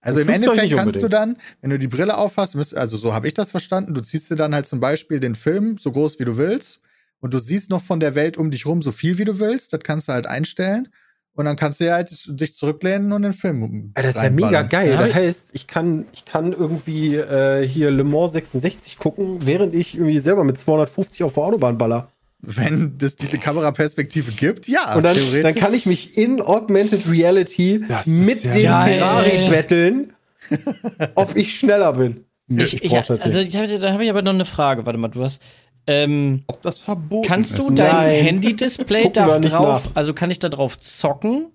[0.00, 3.14] Also Im im Endeffekt kannst du dann, wenn du die Brille aufhast, müsst- also so
[3.14, 6.18] habe ich das verstanden, du ziehst dir dann halt zum Beispiel den Film so groß
[6.18, 6.80] wie du willst
[7.20, 9.72] und du siehst noch von der Welt um dich rum so viel wie du willst,
[9.72, 10.88] das kannst du halt einstellen
[11.34, 14.30] und dann kannst du ja halt dich zurücklehnen und den Film Alter, das ist ja
[14.30, 14.92] mega geil.
[14.92, 19.74] Ja, Das heißt, ich kann, ich kann irgendwie äh, hier Le Mans 66 gucken, während
[19.74, 22.08] ich irgendwie selber mit 250 auf der Autobahn baller.
[22.44, 25.42] Wenn es diese Kameraperspektive gibt, ja, Und dann, theoretisch.
[25.42, 28.98] dann kann ich mich in Augmented Reality Das mit ja dem geil.
[28.98, 30.12] Ferrari betteln,
[31.14, 32.24] ob ich schneller bin.
[32.48, 34.84] Ich, ich, also ich hab, da habe ich aber noch eine Frage.
[34.84, 35.40] Warte mal, du hast.
[35.86, 37.78] Ähm, Ob das verboten kannst du ist?
[37.78, 38.24] dein Nein.
[38.24, 39.96] Handy-Display da drauf, nach.
[39.96, 41.46] also kann ich da drauf zocken?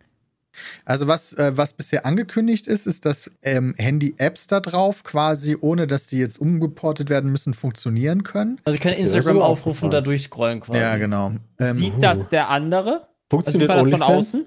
[0.86, 5.88] Also was, äh, was bisher angekündigt ist, ist, dass ähm, Handy-Apps da drauf quasi, ohne
[5.88, 8.60] dass die jetzt umgeportet werden müssen, funktionieren können.
[8.66, 10.80] Also ich kann Instagram aufrufen und da durchscrollen quasi.
[10.80, 11.34] Ja, genau.
[11.60, 12.92] Ähm, Sieht das der andere?
[13.02, 14.46] Also Funktioniert man das von außen?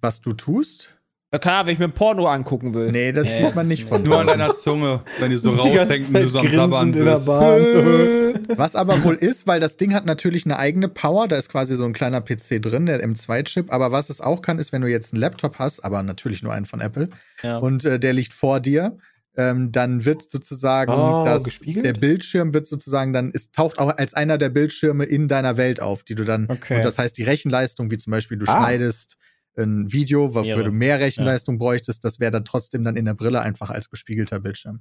[0.00, 0.95] was du tust?
[1.32, 2.92] Ja, Keine Ahnung, wenn ich mir ein Porno angucken will.
[2.92, 6.08] Nee, das sieht man nicht von Nur an deiner Zunge, wenn die so Die raushängt
[6.08, 7.26] und du so am Sabbern bist.
[8.56, 11.74] Was aber wohl ist, weil das Ding hat natürlich eine eigene Power, da ist quasi
[11.74, 14.88] so ein kleiner PC drin, der M2-Chip, aber was es auch kann, ist, wenn du
[14.88, 17.08] jetzt einen Laptop hast, aber natürlich nur einen von Apple,
[17.42, 17.58] Ja.
[17.58, 18.96] und äh, der liegt vor dir,
[19.36, 21.84] ähm, dann wird sozusagen Oh, das, gespiegelt?
[21.84, 25.80] der Bildschirm wird sozusagen dann, es taucht auch als einer der Bildschirme in deiner Welt
[25.82, 26.76] auf, die du dann, Okay.
[26.76, 28.58] und das heißt, die Rechenleistung, wie zum Beispiel du Ah.
[28.58, 29.16] schneidest
[29.58, 33.40] ein Video, wofür du mehr Rechenleistung bräuchtest, das wäre dann trotzdem dann in der Brille
[33.40, 34.80] einfach als gespiegelter Bildschirm.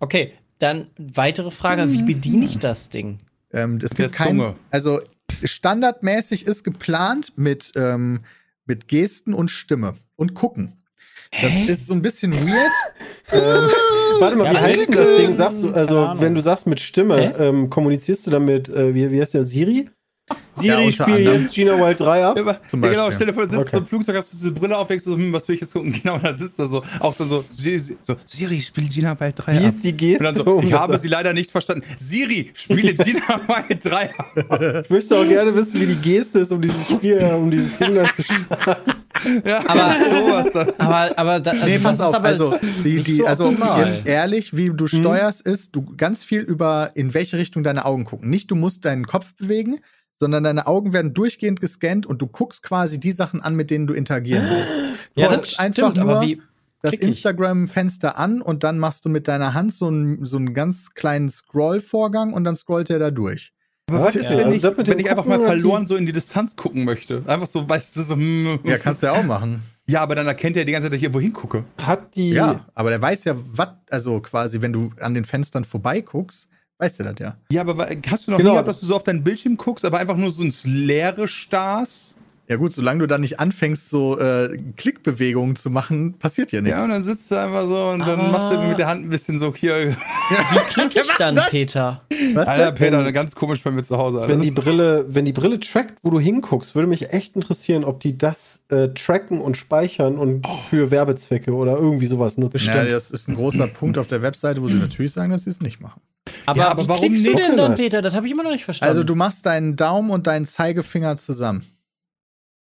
[0.00, 3.18] Okay, dann weitere Frage: Wie bediene ich das Ding?
[3.52, 4.56] Ähm, es gibt kein, Zunge.
[4.70, 5.00] also
[5.42, 8.20] standardmäßig ist geplant mit, ähm,
[8.66, 10.74] mit Gesten und Stimme und gucken.
[11.42, 12.72] Das ist so ein bisschen weird.
[13.32, 13.40] ähm,
[14.20, 15.32] Warte mal, Ja, wie heißt denn das- Ding?
[15.32, 19.10] Sagst du, keine also wenn du sagst mit Stimme, ähm, kommunizierst du damit, äh, wie,
[19.10, 19.90] wie heißt der, Siri?
[20.54, 21.40] Siri, unter spiel anderem.
[21.42, 22.36] jetzt Gina Wild 3 ab.
[22.36, 23.14] Ja, Zum ja, genau, Beispiel.
[23.14, 23.70] stell dir vor, du sitzt Okay.
[23.70, 25.60] so im Flugzeug, hast du diese Brille auf, denkst du so, hm, was will ich
[25.60, 25.92] jetzt gucken?
[26.02, 27.44] Genau, und dann sitzt er so, auch dann so,
[28.02, 29.62] so Siri, spiel Gina Wild 3 Wie ab.
[29.64, 30.18] ist die Geste?
[30.18, 31.84] Und dann so, um ich habe sie leider nicht verstanden.
[31.96, 34.82] Siri, spiele Gina Wild 3 ab.
[34.84, 37.76] Ich möchte auch gerne wissen, wie die Geste ist, um dieses Spiel, äh, um dieses
[37.78, 38.92] Ding dann zu starten.
[39.44, 40.72] Ja, Aber- sowas dann.
[40.78, 43.52] Aber, aber da, also nee, pass ist auf, aber also, die, nicht die, so also
[43.84, 48.04] jetzt ehrlich, wie du steuerst, ist, du ganz viel über in welche Richtung deine Augen
[48.04, 48.28] gucken.
[48.28, 49.78] Nicht, du musst deinen Kopf bewegen,
[50.18, 53.86] sondern deine Augen werden durchgehend gescannt und du guckst quasi die Sachen an, mit denen
[53.86, 54.76] du interagieren willst.
[55.14, 56.42] Du ja, das einfach stimmt, aber nur wie
[56.82, 56.94] das?
[56.94, 61.28] Instagram-Fenster an und dann machst du mit deiner Hand so einen, so einen ganz kleinen
[61.28, 63.52] Scroll-Vorgang und dann scrollt er da durch.
[63.88, 65.86] Aber was ist, Ja, wenn also ich, das mit dem wenn ich einfach mal verloren
[65.86, 67.22] so in die Distanz gucken möchte?
[67.26, 68.60] Einfach so, weißt du, so, hm.
[68.64, 69.62] Ja, kannst du ja auch machen.
[69.86, 71.64] ja, aber dann erkennt er die ganze Zeit, dass ich irgendwo hingucke.
[71.78, 72.30] Hat die.
[72.30, 77.00] Ja, aber der weiß ja, was, also quasi, wenn du an den Fenstern vorbeiguckst, weißt
[77.00, 77.36] du das ja.
[77.50, 78.50] Ja, aber hast du noch Genau.
[78.50, 81.28] nie gehabt, dass du so auf deinen Bildschirm guckst, aber einfach nur so ins Leere
[81.28, 82.14] starrst?
[82.50, 86.78] Ja gut, solange du dann nicht anfängst, so äh, Klickbewegungen zu machen, passiert ja nichts.
[86.78, 89.10] Ja, und dann sitzt du einfach so und dann machst du mit der Hand ein
[89.10, 89.94] bisschen so hier.
[90.52, 92.00] Wie klicke ich dann, Peter?
[92.32, 92.72] Was Alter?
[92.72, 94.22] Peter, ganz komisch bei mir zu Hause.
[94.22, 94.32] Alter.
[94.32, 98.00] Wenn die Brille, wenn die Brille trackt, wo du hinguckst, würde mich echt interessieren, ob
[98.00, 102.64] die das äh, tracken und speichern und für Werbezwecke oder irgendwie sowas nutzen.
[102.64, 105.50] Ja, das ist ein großer Punkt auf der Webseite, wo sie natürlich sagen, dass sie
[105.50, 106.00] es nicht machen.
[106.48, 107.42] Aber, Ja, aber wie warum klickst du nicht?
[107.42, 107.80] denn dann, Das.
[107.80, 108.00] Peter?
[108.02, 108.88] Das habe ich immer noch nicht verstanden.
[108.90, 111.64] Also du machst deinen Daumen und deinen Zeigefinger zusammen.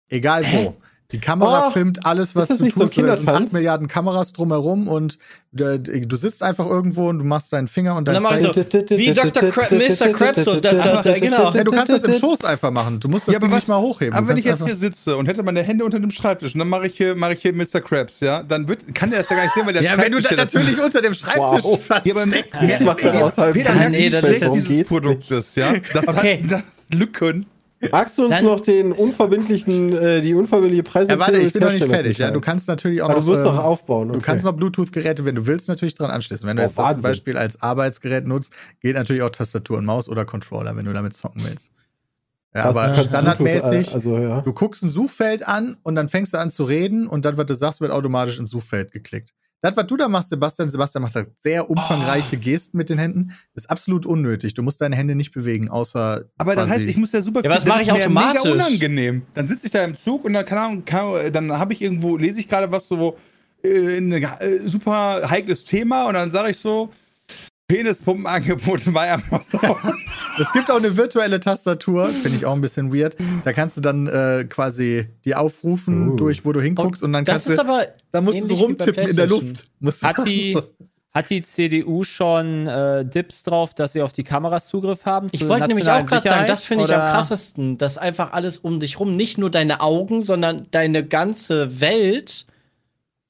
[0.09, 0.77] Egal wo.
[1.11, 2.99] Die Kamera Oh, filmt alles, was du nicht so tust.
[2.99, 3.47] Da sind Kindertanz?
[3.47, 5.17] 8 Milliarden Kameras drumherum und
[5.59, 8.55] äh, du sitzt einfach irgendwo und du machst deinen Finger und dann mach ich so,
[8.55, 9.49] wie Dr.
[9.51, 10.13] Kra Mr.
[10.13, 11.51] Krabs und da, da, da, genau.
[11.55, 13.01] Ja, du kannst das im Schoß einfach machen.
[13.01, 14.13] Du musst das Ja, aber Ding was- nicht mal hochheben.
[14.15, 16.69] Aber wenn ich jetzt hier sitze und hätte meine Hände unter dem Schreibtisch und dann
[16.69, 17.81] mache ich hier, mache ich hier Mr.
[17.81, 20.13] Krabs, ja, dann wird, kann der das ja gar nicht sehen, weil der Ja, wenn
[20.13, 21.89] du dazu- natürlich unter dem Schreibtisch Wow.
[21.89, 25.73] Ja, mach dann außerhalb Peter, das ist- dieses geht's Produkt ist, ja?
[25.95, 26.43] Das Okay.
[26.51, 27.47] hat Lücken.
[27.93, 31.63] Magst du uns Dann- noch den unverbindlichen, äh, die unverbindliche Preise Ja, warte, ich bin
[31.63, 32.19] noch nicht fertig.
[32.19, 33.25] Ja, du kannst natürlich auch Aber noch.
[33.25, 34.09] du musst ähm, noch aufbauen.
[34.09, 34.23] Du okay.
[34.25, 36.49] kannst noch Bluetooth-Geräte, wenn du willst, natürlich dran anschließen.
[36.49, 37.03] Wenn du Oh, jetzt das zum.
[37.03, 41.17] Beispiel als Arbeitsgerät nutzt, geht natürlich auch Tastatur und Maus oder Controller, wenn du damit
[41.17, 41.71] zocken willst.
[42.55, 44.41] Ja, aber du standardmäßig, Also, ja.
[44.41, 47.47] du guckst ein Suchfeld an und dann fängst du an zu reden und dann, was
[47.47, 49.35] du sagst, wird automatisch ins Suchfeld geklickt.
[49.61, 52.41] Das, was du da machst, Sebastian, Sebastian macht da sehr umfangreiche Oh.
[52.41, 54.55] Gesten mit den Händen, ist absolut unnötig.
[54.55, 56.25] Du musst deine Hände nicht bewegen, außer.
[56.39, 58.45] Aber dann quasi- heißt, ich muss ja super Ja, was das mache ist ich automatisch?
[58.45, 59.23] Mega unangenehm.
[59.35, 62.17] Dann sitze ich da im Zug und dann, keine Ahnung, kann, dann habe ich irgendwo,
[62.17, 63.17] lese ich gerade was so,
[63.65, 64.29] äh, ein äh,
[64.65, 66.91] super heikles Thema und dann sage ich so,
[67.69, 69.61] Penispumpenangebot bei Amazon.
[70.41, 73.17] Es gibt auch eine virtuelle Tastatur, finde ich auch ein bisschen weird.
[73.45, 76.17] Da kannst du dann äh, quasi die aufrufen, Uh.
[76.17, 78.55] durch wo du hinguckst und dann das kannst ist du, aber da musst du so
[78.55, 79.27] rumtippen in der.
[79.27, 79.67] Luft.
[80.03, 80.63] Hat die- so-
[81.13, 85.27] Hat die CDU schon äh, Dips drauf, dass sie auf die Kameras Zugriff haben?
[85.33, 88.79] Ich wollte nämlich auch gerade sagen, das finde ich am krassesten, dass einfach alles um
[88.79, 92.47] dich rum, nicht nur deine Augen, sondern deine ganze Welt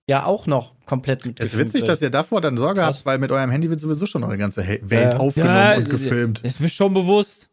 [0.08, 2.96] ja auch noch komplett mit Es ist witzig, dass ihr davor dann Sorge Krass.
[2.98, 5.20] habt, weil mit eurem Handy wird sowieso schon eure ganze Welt Ja.
[5.20, 6.40] aufgenommen Ja, und gefilmt.
[6.44, 7.50] Ist mir schon bewusst.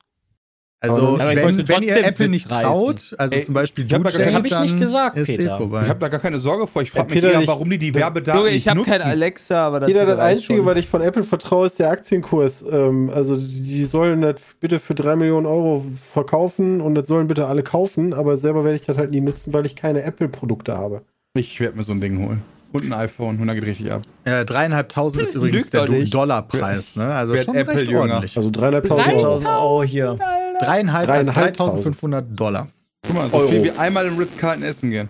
[0.81, 2.63] Also, Aber wenn, wenn ihr Apple Witz nicht reißen.
[2.63, 5.29] traut, also Ey, zum Beispiel ich hab du, da- Jay, hab ich nicht gesagt, ist
[5.29, 5.57] eh Peter.
[5.57, 5.81] vorbei.
[5.83, 6.81] Ich habe da gar keine Sorge vor.
[6.83, 9.79] Ich frage mich Peter, eher, warum die die Werbedaten Junge, ich habe kein Alexa, aber
[9.79, 10.65] das Jeder, das Einzige, schon.
[10.65, 12.63] was ich von Apple vertraue, ist der Aktienkurs.
[12.69, 17.47] Ähm, also die sollen das bitte für 3 Millionen Euro verkaufen und das sollen bitte
[17.47, 21.01] alle kaufen, aber selber werde ich das halt nie nutzen, weil ich keine Apple-Produkte habe.
[21.35, 22.41] Ich werde mir so ein Ding holen.
[22.71, 24.01] Und ein iPhone und dann geht richtig ab.
[24.25, 26.13] Äh, dreieinhalbtausend ist übrigens Lügt der nicht.
[26.13, 27.13] Dollarpreis, ne?
[27.13, 28.01] Also schon Apple recht jünger.
[28.15, 28.35] ordentlich.
[28.37, 28.97] Also 3.500 Euro.
[29.35, 30.15] 1000 Euro hier.
[30.59, 31.85] Dreieinhalb, also Dreieinhalbtausend.
[31.85, 32.67] 3500 Dollar.
[33.05, 33.47] Guck mal, so Euro.
[33.49, 35.09] viel wie einmal im Ritz-Carlton essen gehen.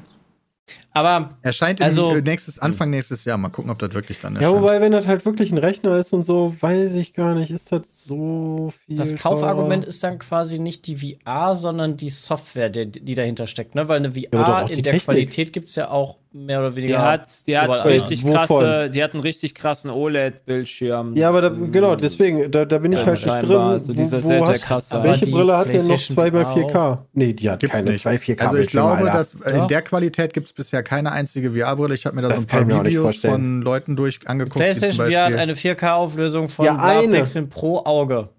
[0.91, 3.37] Aber Erscheint im Also- nächstes, Anfang nächstes Jahr.
[3.37, 4.61] Mal gucken, ob das wirklich dann Ja, erscheint.
[4.61, 7.71] wobei, wenn das halt wirklich ein Rechner ist und so, weiß ich gar nicht, ist
[7.71, 8.95] das so viel.
[8.95, 9.89] das Kaufargument teurer?
[9.89, 13.75] ist dann quasi nicht die VR, sondern die Software, die, die dahinter steckt.
[13.75, 13.87] Ne?
[13.87, 15.03] Weil eine VR die in der Technik.
[15.03, 16.97] Qualität gibt es ja auch mehr oder weniger.
[16.97, 21.15] Die hat, die hat richtig krasse, die hat einen richtig krassen OLED-Bildschirm.
[21.15, 23.57] Ja, aber da, genau, deswegen, da, da bin ich Ja, halt nicht drin.
[23.57, 25.03] Also die soll sehr, sehr hast- krass sein.
[25.03, 26.97] Welche Brille hat denn noch PlayStation 2 bei VR 4K?
[27.13, 28.01] Nee, die hat Gibt's keine nicht.
[28.01, 28.41] 2 4K.
[28.43, 29.11] Also ich glaube, Alter.
[29.17, 31.95] dass in der Qualität gibt es bisher keine einzige VR-Brille.
[31.95, 33.33] Ich habe mir da Das so ein kann ich mir paar vorstellen.
[33.33, 37.23] von Leuten durch Die angeguckt, PlayStation VR hat eine 4K-Auflösung von Ja, eine.
[37.49, 38.29] Pro Auge.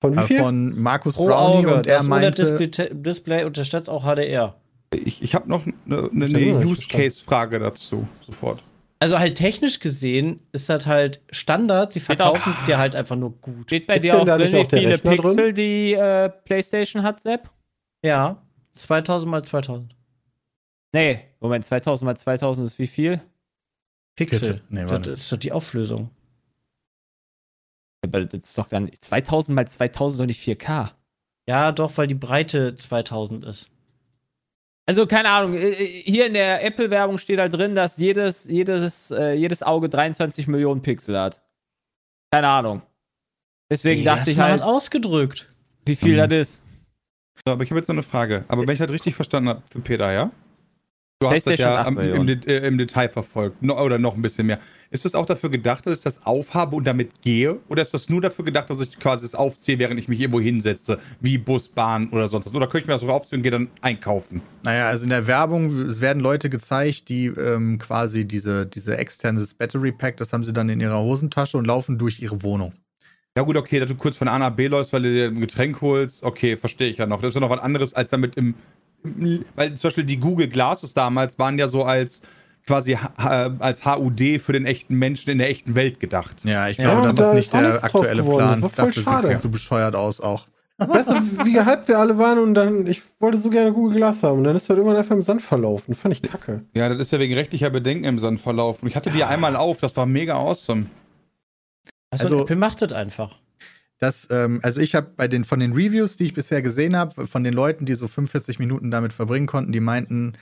[0.00, 0.40] Von wie äh, viel?
[0.40, 1.74] von Markus Pro Brownie Auge.
[1.76, 4.56] und er das meinte, OLED-Display Display unterstützt auch HDR.
[4.92, 8.06] Ich, ich habe noch eine, eine, eine Use-Case-Frage dazu.
[8.20, 8.62] Sofort.
[9.00, 11.90] Also halt technisch gesehen ist das halt Standard.
[11.90, 13.64] Sie verkaufen es dir halt einfach nur gut.
[13.64, 15.22] Steht bei Ist dir auch drin, nicht wie viele Rechner drin?
[15.22, 17.50] Pixel die äh, PlayStation hat, Sepp?
[18.04, 18.40] Ja.
[18.74, 19.96] 2000 mal 2000.
[20.94, 23.20] Nee, Moment, 2000 mal 2000 ist wie viel?
[24.14, 24.62] Pixel.
[24.68, 26.10] Nee, das ist doch die Auflösung.
[28.04, 30.90] Aber das ist doch dann 2000 mal 2000 doch nicht 4K.
[31.48, 33.68] Ja, doch, weil die Breite 2000 ist.
[34.86, 39.10] Also keine Ahnung, äh, äh, hier in der Apple-Werbung steht halt drin, dass jedes, jedes,
[39.12, 41.40] äh, jedes Auge 23 Millionen Pixel hat.
[42.32, 42.82] Keine Ahnung.
[43.70, 45.48] Deswegen dachte ich halt, ausgedrückt.
[45.86, 46.28] wie viel Mhm.
[46.30, 46.62] das ist.
[47.46, 48.44] So, aber ich habe jetzt noch eine Frage.
[48.48, 50.30] Aber wenn ich halt richtig verstanden habe für Peter, ja?
[51.22, 53.62] Du hast das ja 8 am, im, äh, im Detail verfolgt.
[53.62, 54.58] No, oder noch ein bisschen mehr.
[54.90, 57.58] Ist das auch dafür gedacht, dass ich das aufhabe und damit gehe?
[57.68, 60.40] Oder ist das nur dafür gedacht, dass ich quasi das aufziehe, während ich mich irgendwo
[60.40, 60.98] hinsetze?
[61.20, 62.54] Wie Bus, Bahn oder sonst was?
[62.54, 64.42] Oder könnte ich mir das auch aufziehen und gehe dann einkaufen?
[64.64, 69.54] Naja, also in der Werbung es werden Leute gezeigt, die ähm, quasi diese, diese externes
[69.54, 72.72] Battery Pack, das haben sie dann in ihrer Hosentasche und laufen durch ihre Wohnung.
[73.34, 75.40] Ja gut, okay, dass du kurz von A nach B läufst, weil du dir ein
[75.40, 77.22] Getränk holst, okay, verstehe ich ja noch.
[77.22, 78.54] Das ist ja noch was anderes, als damit im
[79.54, 82.22] weil zum Beispiel die Google Glasses damals waren ja so als
[82.66, 86.44] quasi als HUD für den echten Menschen in der echten Welt gedacht.
[86.44, 88.22] Ja, ich Ja, glaube, und das da ist nicht der aktuelle.
[88.22, 88.60] Plan.
[88.60, 89.28] Das Dafür sieht schade.
[89.28, 90.46] es zu bescheuert aus auch.
[90.78, 94.22] Weißt du, wie gehypt wir alle waren und dann, ich wollte so gerne Google Glass
[94.22, 95.94] haben und dann ist halt irgendwann einfach im Sand verlaufen.
[95.94, 96.62] Fand ich kacke.
[96.74, 98.88] Ja, das ist ja wegen rechtlicher Bedenken im Sand verlaufen.
[98.88, 100.86] Ich hatte die einmal auf, das war mega awesome.
[102.10, 103.36] Also, Also- Apple macht das einfach.
[104.02, 107.24] Das, ähm, also ich habe bei den von den Reviews, die ich bisher gesehen habe,
[107.24, 110.32] von den Leuten, die so 45 Minuten damit verbringen konnten, die meinten,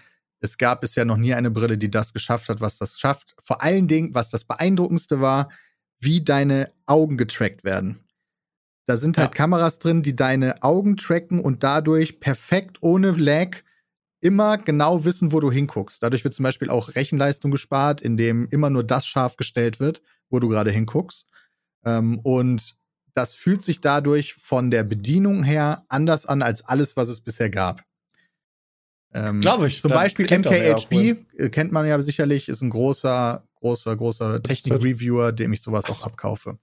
[0.40, 3.37] es gab bisher noch nie eine Brille, die das geschafft hat, was das schafft.
[3.38, 5.51] Vor allen Dingen, was das beeindruckendste war,
[6.01, 8.01] wie deine Augen getrackt werden.
[8.87, 9.35] Da sind halt Ja.
[9.35, 13.59] Kameras drin, die deine Augen tracken und dadurch perfekt ohne Lag
[14.23, 16.03] immer genau wissen, wo du hinguckst.
[16.03, 20.38] Dadurch wird zum Beispiel auch Rechenleistung gespart, indem immer nur das scharf gestellt wird, wo
[20.38, 21.27] du gerade hinguckst.
[21.85, 22.80] Ähm, und
[23.14, 27.51] das fühlt sich dadurch von der Bedienung her anders an als alles, was es bisher
[27.51, 27.83] gab.
[29.12, 29.81] Ähm, Glaub ich.
[29.81, 30.92] Zum Beispiel MKHB,
[31.37, 36.05] äh, kennt man ja sicherlich, ist ein großer, großer, großer Technik-Reviewer, dem ich sowas auch
[36.05, 36.59] abkaufe.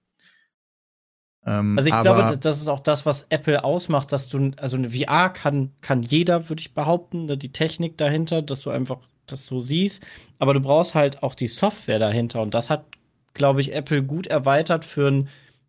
[1.44, 4.90] Ähm, Also ich glaube, das ist auch das, was Apple ausmacht, dass du, also eine
[4.90, 9.46] VR kann, kann jeder, würde ich behaupten, ne, die Technik dahinter, dass du einfach das
[9.46, 10.02] so siehst.
[10.38, 12.40] Aber du brauchst halt auch die Software dahinter.
[12.40, 12.86] Und das hat,
[13.34, 15.28] glaube ich, Apple gut erweitert für einen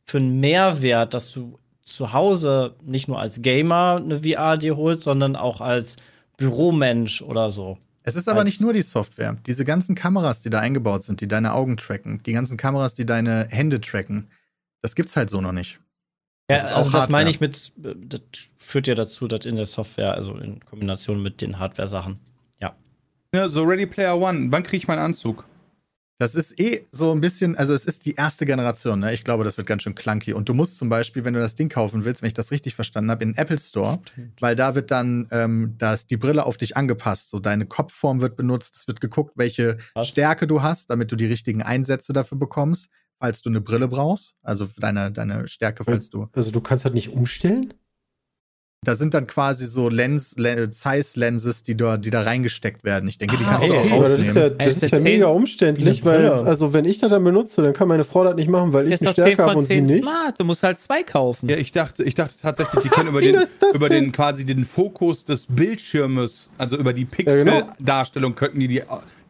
[0.09, 5.03] für einen Mehrwert, dass du zu Hause nicht nur als Gamer eine VR dir holst,
[5.03, 5.97] sondern auch als
[6.37, 7.77] Büromensch oder so.
[8.03, 9.37] Es ist aber als- nicht nur die Software.
[9.45, 13.05] Diese ganzen Kameras, die da eingebaut sind, die deine Augen tracken, die ganzen Kameras, die
[13.05, 14.29] deine Hände tracken,
[14.81, 15.79] das gibt's halt so noch nicht.
[16.47, 17.11] Das Ja, ist auch also das Hardware.
[17.11, 18.21] meine ich mit, das
[18.57, 22.19] führt ja dazu, dass in der Software, also in Kombination mit den Hardware-Sachen.
[23.31, 24.47] Ja, so Ready Player One.
[24.51, 25.45] Wann kriege ich meinen Anzug?
[26.19, 29.13] Das ist eh so ein bisschen, also es ist die erste Generation, ne?
[29.13, 30.34] Ich glaube, das wird ganz schön clunky.
[30.34, 32.75] Und du musst zum Beispiel, wenn du das Ding kaufen willst, wenn ich das richtig
[32.75, 33.99] verstanden habe, in den Apple Store,
[34.41, 37.29] weil da wird dann ähm, das, die Brille auf dich angepasst.
[37.29, 40.10] So deine Kopfform wird benutzt, es wird geguckt, welche Was?
[40.10, 44.36] Stärke du hast, damit du die richtigen Einsätze dafür bekommst, falls du eine Brille brauchst.
[44.43, 46.27] Also für deine, deine Stärke, falls du.
[46.34, 47.73] Also du kannst das nicht umstellen?
[48.85, 53.09] Da sind dann quasi so Lens, Le- Zeiss-Lenses, die da, die da reingesteckt werden.
[53.09, 54.57] Ich denke, die Ah, kannst du okay, auch aber das ist ja, rausnehmen.
[54.57, 57.61] das Ey, ist ist ja mega 10 umständlich, weil, also wenn ich das dann benutze,
[57.61, 59.51] dann kann meine Frau das nicht machen, weil ich Ist eine doch 10 Stärke habe
[59.51, 60.03] von und sie 10 nicht.
[60.03, 60.39] smart.
[60.39, 61.49] Du musst halt zwei kaufen.
[61.49, 63.35] Ja, ich dachte, ich dachte tatsächlich, die können über den,
[63.73, 64.05] über denn?
[64.05, 67.61] den quasi den Fokus des Bildschirmes, also über die genau.
[67.63, 68.81] Pixeldarstellung, könnten die, die,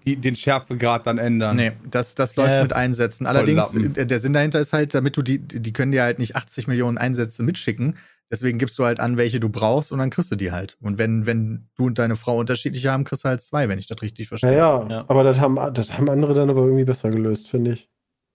[0.05, 1.55] die den Schärfegrad dann ändern.
[1.55, 3.25] Nee, das, das läuft Äh, mit Einsätzen.
[3.25, 6.35] Allerdings, äh, der Sinn dahinter ist halt, damit du die, die können dir halt nicht
[6.35, 7.95] 80 Millionen Einsätze mitschicken.
[8.31, 10.77] Deswegen gibst du halt an, welche du brauchst und dann kriegst du die halt.
[10.81, 13.87] Und wenn, wenn du und deine Frau unterschiedliche haben, kriegst du halt zwei, wenn ich
[13.87, 14.51] das richtig verstehe.
[14.51, 15.05] Naja, Ja.
[15.07, 17.89] aber das haben, das haben andere dann aber irgendwie besser gelöst, finde ich.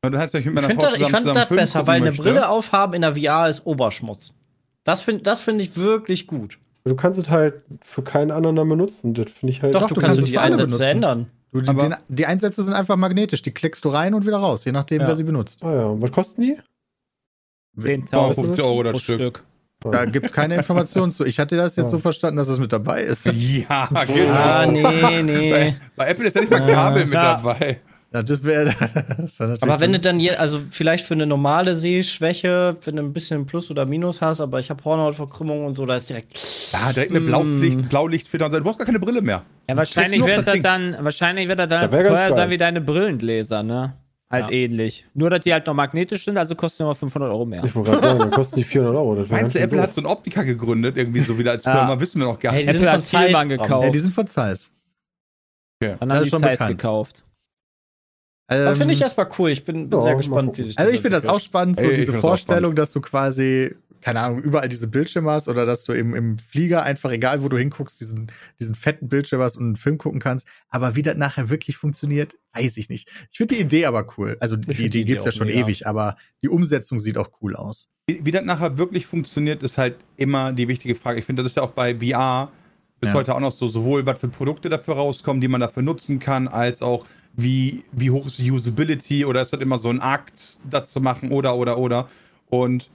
[0.05, 1.87] Und das heißt, ich mit Ich meiner finde Frau das, ich fand zusammen das besser,
[1.87, 4.33] weil eine möchte, Brille aufhaben in der VR ist Oberschmutz.
[4.83, 6.59] Das finde das find ich wirklich gut.
[6.85, 9.15] Du kannst es halt für keinen anderen dann benutzen.
[9.15, 9.75] Das finde ich halt.
[9.75, 10.83] Doch, Doch, du, du kannst kannst es die Einsätze benutzen.
[10.83, 11.27] ändern.
[11.53, 13.41] Du, die, den, die Einsätze sind einfach magnetisch.
[13.41, 15.07] Die klickst du rein und wieder raus, je nachdem, Ja.
[15.07, 15.63] wer sie benutzt.
[15.63, 16.59] Ah ja, was kosten die?
[17.79, 19.17] 10.000 50 Euro das Stück.
[19.21, 19.45] Stück.
[19.91, 21.25] Da gibt es keine Informationen zu.
[21.25, 21.91] Ich hatte das jetzt Ja.
[21.91, 23.27] so verstanden, dass es mit dabei ist.
[23.35, 24.33] Ja, genau.
[24.33, 25.51] Ah, nee, nee.
[25.51, 27.35] Bei, bei Apple ist ja nicht mal Kabel mit Ja.
[27.37, 27.81] dabei.
[28.13, 28.73] Ja, das wäre.
[29.19, 33.13] das Aber wenn du dann je, also vielleicht für eine normale Sehschwäche, wenn du ein
[33.13, 36.39] bisschen Plus oder Minus hast, aber ich habe Hornhautverkrümmung und so, da ist direkt.
[36.73, 38.59] Ja, direkt mit Blaulicht, Blaulichtfilter und so.
[38.59, 39.43] Du brauchst gar keine Brille mehr.
[39.69, 42.35] Ja, wahrscheinlich wird das das dann, wahrscheinlich wird das dann Das so teuer geil.
[42.35, 43.95] sein wie deine Brillengläser, ne?
[44.35, 44.51] Halt Ja.
[44.59, 45.07] ähnlich.
[45.15, 47.65] Nur, dass die halt noch magnetisch sind, also kosten die immer 500 Euro mehr.
[47.65, 49.15] Ich wollte gerade sagen, dann kosten die 400 Euro.
[49.17, 49.87] Das Meinst du, Apple doof.
[49.87, 51.73] hat so einen Optiker gegründet, irgendwie so wieder als Ja.
[51.77, 52.69] Firma, wissen wir noch gar Hey, nicht.
[52.71, 53.85] die sind Apple von hat Thielmann Zeiss, gekauft.
[53.85, 54.71] Ja, die sind von Zeiss.
[55.83, 55.97] Okay.
[56.01, 56.79] Dann das haben ist die schon Zeiss bekannt.
[56.79, 57.25] gekauft.
[58.51, 59.51] Ähm, finde ich erstmal cool.
[59.51, 61.89] Ich bin, bin ja, sehr gespannt, wie sich Also ich finde das auch spannend, so
[61.89, 65.85] Ey, diese das Vorstellung, dass du quasi, keine Ahnung, überall diese Bildschirme hast oder dass
[65.85, 69.65] du im, im Flieger einfach, egal wo du hinguckst, diesen, diesen fetten Bildschirm hast und
[69.65, 70.47] einen Film gucken kannst.
[70.69, 73.11] Aber wie das nachher wirklich funktioniert, weiß ich nicht.
[73.31, 74.37] Ich finde die Idee aber cool.
[74.41, 75.61] Also die die Idee gibt es ja schon mega.
[75.61, 77.89] ewig, aber die Umsetzung sieht auch cool aus.
[78.07, 81.19] Wie, wie das nachher wirklich funktioniert, ist halt immer die wichtige Frage.
[81.21, 82.53] Ich finde, das ist ja auch bei VR
[83.01, 83.15] bis Ja.
[83.15, 86.47] heute auch noch so, sowohl was für Produkte dafür rauskommen, die man dafür nutzen kann,
[86.47, 90.59] als auch wie, wie hoch ist die Usability oder ist das immer so ein Akt,
[90.69, 92.11] das zu machen oder, oder, oder.
[92.51, 92.91] Und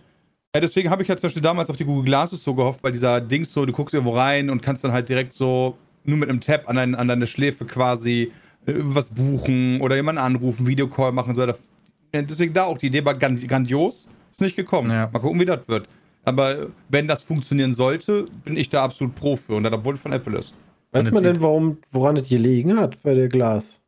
[0.56, 2.92] ja, deswegen habe ich ja zum Beispiel damals auf die Google Glasses so gehofft, weil
[2.92, 6.30] dieser Dings so, du guckst irgendwo rein und kannst dann halt direkt so nur mit
[6.30, 8.32] einem Tab an, dein, an deine Schläfe quasi
[8.66, 11.58] äh, was buchen oder jemanden anrufen, Videocall machen und so weiter.
[12.14, 14.08] Deswegen da auch die Idee war grandios.
[14.32, 14.90] Ist nicht gekommen.
[14.90, 15.10] Ja.
[15.12, 15.88] Mal gucken, wie das wird.
[16.26, 19.56] Aber wenn das funktionieren sollte, bin ich da absolut pro für.
[19.56, 20.54] Und das, obwohl es von Apple ist.
[20.92, 23.80] Weiß man denn, warum, woran es gelegen hat bei der Glas?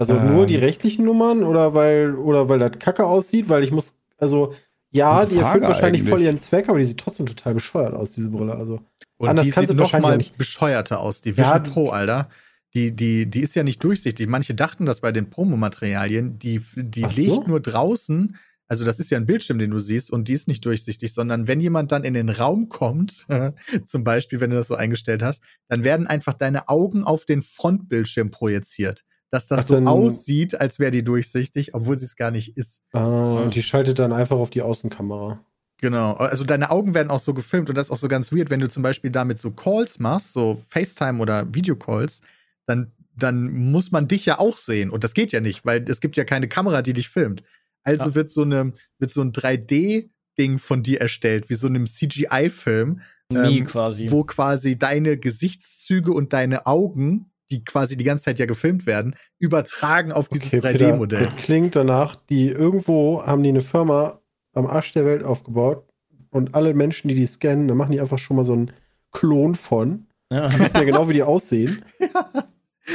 [0.00, 0.32] Also Ähm.
[0.34, 3.48] nur die rechtlichen Nummern oder weil, oder weil das kacke aussieht?
[3.48, 4.54] Weil ich muss, also
[4.90, 6.10] ja, die erfüllt wahrscheinlich eigentlich.
[6.10, 8.54] voll ihren Zweck, aber die sieht trotzdem total bescheuert aus, diese Brille.
[8.56, 8.80] Also
[9.18, 10.36] Und Anders die kannst sieht du noch mal nicht.
[10.36, 11.20] bescheuerter aus.
[11.20, 12.28] Die Ja, Vision die- Pro, Alter.
[12.74, 14.28] Die, die, die ist ja nicht durchsichtig.
[14.28, 16.38] Manche dachten das bei den Promomaterialien.
[16.38, 17.20] Die, die Ach so?
[17.20, 18.36] liegt nur draußen.
[18.68, 21.48] Also, das ist ja ein Bildschirm, den du siehst, und die ist nicht durchsichtig, sondern
[21.48, 23.26] wenn jemand dann in den Raum kommt,
[23.86, 27.42] zum Beispiel, wenn du das so eingestellt hast, dann werden einfach deine Augen auf den
[27.42, 29.02] Frontbildschirm projiziert.
[29.30, 32.82] Dass das Ach, so aussieht, als wäre die durchsichtig, obwohl sie es gar nicht ist.
[32.92, 35.44] ah, und die schaltet dann einfach auf die Außenkamera.
[35.80, 36.12] Genau.
[36.14, 38.60] Also deine Augen werden auch so gefilmt und das ist auch so ganz weird, wenn
[38.60, 42.20] du zum Beispiel damit so Calls machst, so FaceTime oder Videocalls,
[42.66, 44.90] dann, dann muss man dich ja auch sehen.
[44.90, 47.42] Und das geht ja nicht, weil es gibt ja keine Kamera, die dich filmt.
[47.82, 48.14] Also Ja.
[48.14, 53.58] wird so eine, wird so ein 3D-Ding von dir erstellt, wie so einem CGI-Film, Nie
[53.60, 54.10] ähm, quasi.
[54.10, 59.14] wo quasi deine Gesichtszüge und deine Augen, die quasi die ganze Zeit ja gefilmt werden,
[59.38, 61.26] übertragen auf dieses Okay, Peter, 3D-Modell.
[61.26, 64.20] Das klingt danach, die irgendwo haben die eine Firma
[64.52, 65.84] am Arsch der Welt aufgebaut
[66.30, 68.72] und alle Menschen, die die scannen, da machen die einfach schon mal so einen
[69.12, 70.06] Klon von.
[70.30, 70.48] Ja.
[70.48, 71.84] Die wissen ja genau, wie die aussehen.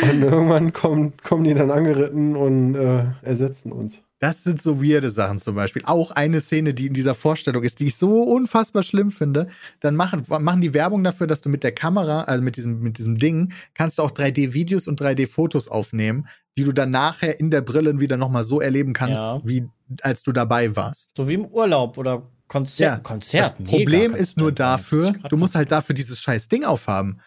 [0.01, 4.03] Und irgendwann kommen, kommen die dann angeritten und äh, ersetzen uns.
[4.19, 5.81] Das sind so weirde Sachen zum Beispiel.
[5.85, 9.47] Auch eine Szene, die in dieser Vorstellung ist, die ich so unfassbar schlimm finde.
[9.81, 12.97] Dann machen, machen die Werbung dafür, dass du mit der Kamera, also mit diesem, mit
[12.97, 16.27] diesem Ding, kannst du auch 3D-Videos und 3D-Fotos aufnehmen,
[16.57, 19.41] die du dann nachher in der Brille wieder nochmal so erleben kannst, Ja.
[19.43, 19.67] wie
[20.01, 21.13] als du dabei warst.
[21.17, 22.79] So wie im Urlaub oder Konzert.
[22.97, 23.55] Ja, Konzert.
[23.59, 26.63] das Problem mega ist nur dafür, 50 Grad du musst halt dafür dieses scheiß Ding
[26.63, 27.19] aufhaben,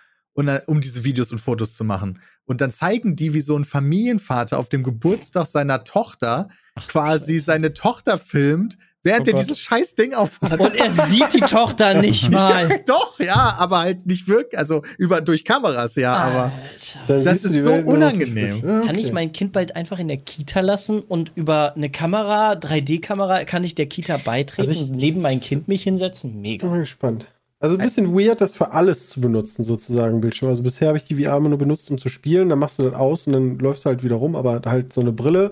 [0.66, 2.20] um diese Videos und Fotos zu machen.
[2.44, 6.48] Und dann zeigen die, wie so ein Familienvater auf dem Geburtstag seiner Tochter
[6.86, 9.42] quasi seine Tochter filmt, während Oh er Gott.
[9.44, 10.58] dieses scheiß Ding aufhat.
[10.60, 12.80] Und er sieht die Tochter nicht mal.
[12.86, 16.52] Doch, ja, aber halt nicht wirklich, also über durch Kameras, ja, aber Alter.
[17.06, 18.56] Dann Das ist so unangenehm.
[18.56, 19.00] Ja, Kann okay.
[19.00, 23.64] ich mein Kind bald einfach in der Kita lassen und über eine Kamera, 3D-Kamera, kann
[23.64, 26.32] ich der Kita beitreten Also ich- und neben mein Kind mich hinsetzen?
[26.32, 26.66] Bin Mega.
[26.66, 27.26] mal gespannt.
[27.60, 30.48] Also ein bisschen weird, das für alles zu benutzen, sozusagen, Bildschirm.
[30.48, 32.84] Also bisher habe ich die VR immer nur benutzt, um zu spielen, dann machst du
[32.84, 35.50] das aus und dann läufst du halt wieder rum, aber halt so eine Brille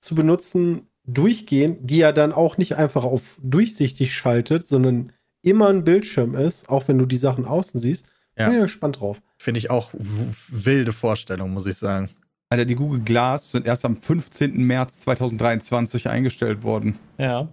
[0.00, 5.84] zu benutzen, durchgehend, die ja dann auch nicht einfach auf durchsichtig schaltet, sondern immer ein
[5.84, 8.06] Bildschirm ist, auch wenn du die Sachen außen siehst.
[8.36, 8.46] Ja.
[8.46, 9.20] Bin ja gespannt drauf.
[9.38, 12.08] finde ich auch wilde Vorstellung, muss ich sagen.
[12.50, 14.62] Alter, die Google Glass sind erst am 15.
[14.62, 16.98] März 2023 eingestellt worden.
[17.18, 17.48] Ja.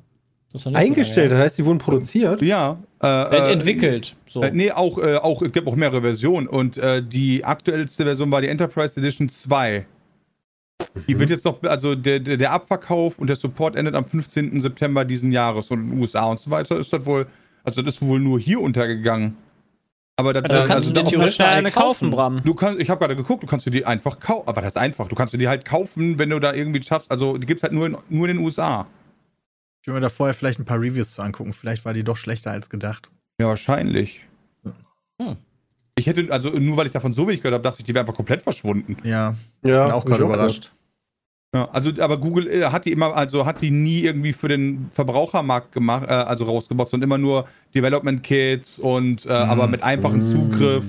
[0.51, 2.41] Das ist noch nicht so Eingestellt, lange das heißt, die wurden produziert.
[2.41, 2.77] Ja.
[3.01, 3.31] Äh, her.
[3.31, 4.15] äh, Entwickelt.
[4.27, 4.41] So.
[4.41, 6.47] Äh, nee, auch, äh, auch, es gibt auch mehrere Versionen.
[6.47, 9.85] Und äh, die aktuellste Version war die Enterprise Edition 2.
[11.07, 14.59] Die wird jetzt noch, also der, der, der Abverkauf und der Support endet am 15.
[14.59, 15.71] September diesen Jahres.
[15.71, 17.27] Und in den USA und so weiter ist das wohl,
[17.63, 19.35] also das ist wohl nur hier untergegangen.
[20.17, 22.11] Aber das, dann äh, kannst also du da- mal theoretisch eine kaufen, kaufen.
[22.11, 22.41] Bram.
[22.43, 24.47] Du kannst, ich habe gerade geguckt, du kannst dir die einfach kaufen.
[24.47, 25.07] Aber das ist einfach.
[25.09, 27.11] Du kannst dir die halt kaufen, wenn du da irgendwie schaffst.
[27.11, 28.87] Also die gibt es halt nur in, nur in den USA.
[29.81, 31.51] Ich will mir da vorher vielleicht ein paar Reviews zu angucken.
[31.53, 33.09] Vielleicht war die doch schlechter als gedacht.
[33.39, 34.25] Ja, wahrscheinlich.
[35.21, 35.35] Hm.
[35.97, 38.01] Ich hätte, also nur weil ich davon so wenig gehört habe, dachte ich, die wäre
[38.03, 38.97] einfach komplett verschwunden.
[39.03, 39.33] Ja,
[39.63, 40.71] Ja, bin auch gerade überrascht.
[41.53, 44.89] Ja, also, aber Google äh, hat die immer, also hat die nie irgendwie für den
[44.91, 50.21] Verbrauchermarkt gemacht, äh, also rausgebracht, sondern immer nur Development Kits und äh, aber mit einfachem
[50.21, 50.83] Zugriff,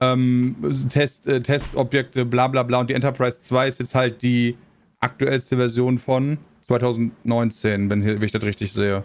[0.00, 0.56] ähm,
[0.88, 2.80] Test, äh, Testobjekte, bla bla bla.
[2.80, 4.56] Und die Enterprise 2 ist jetzt halt die
[5.00, 9.04] aktuellste Version von 2019, wenn, hier- wenn ich das richtig sehe.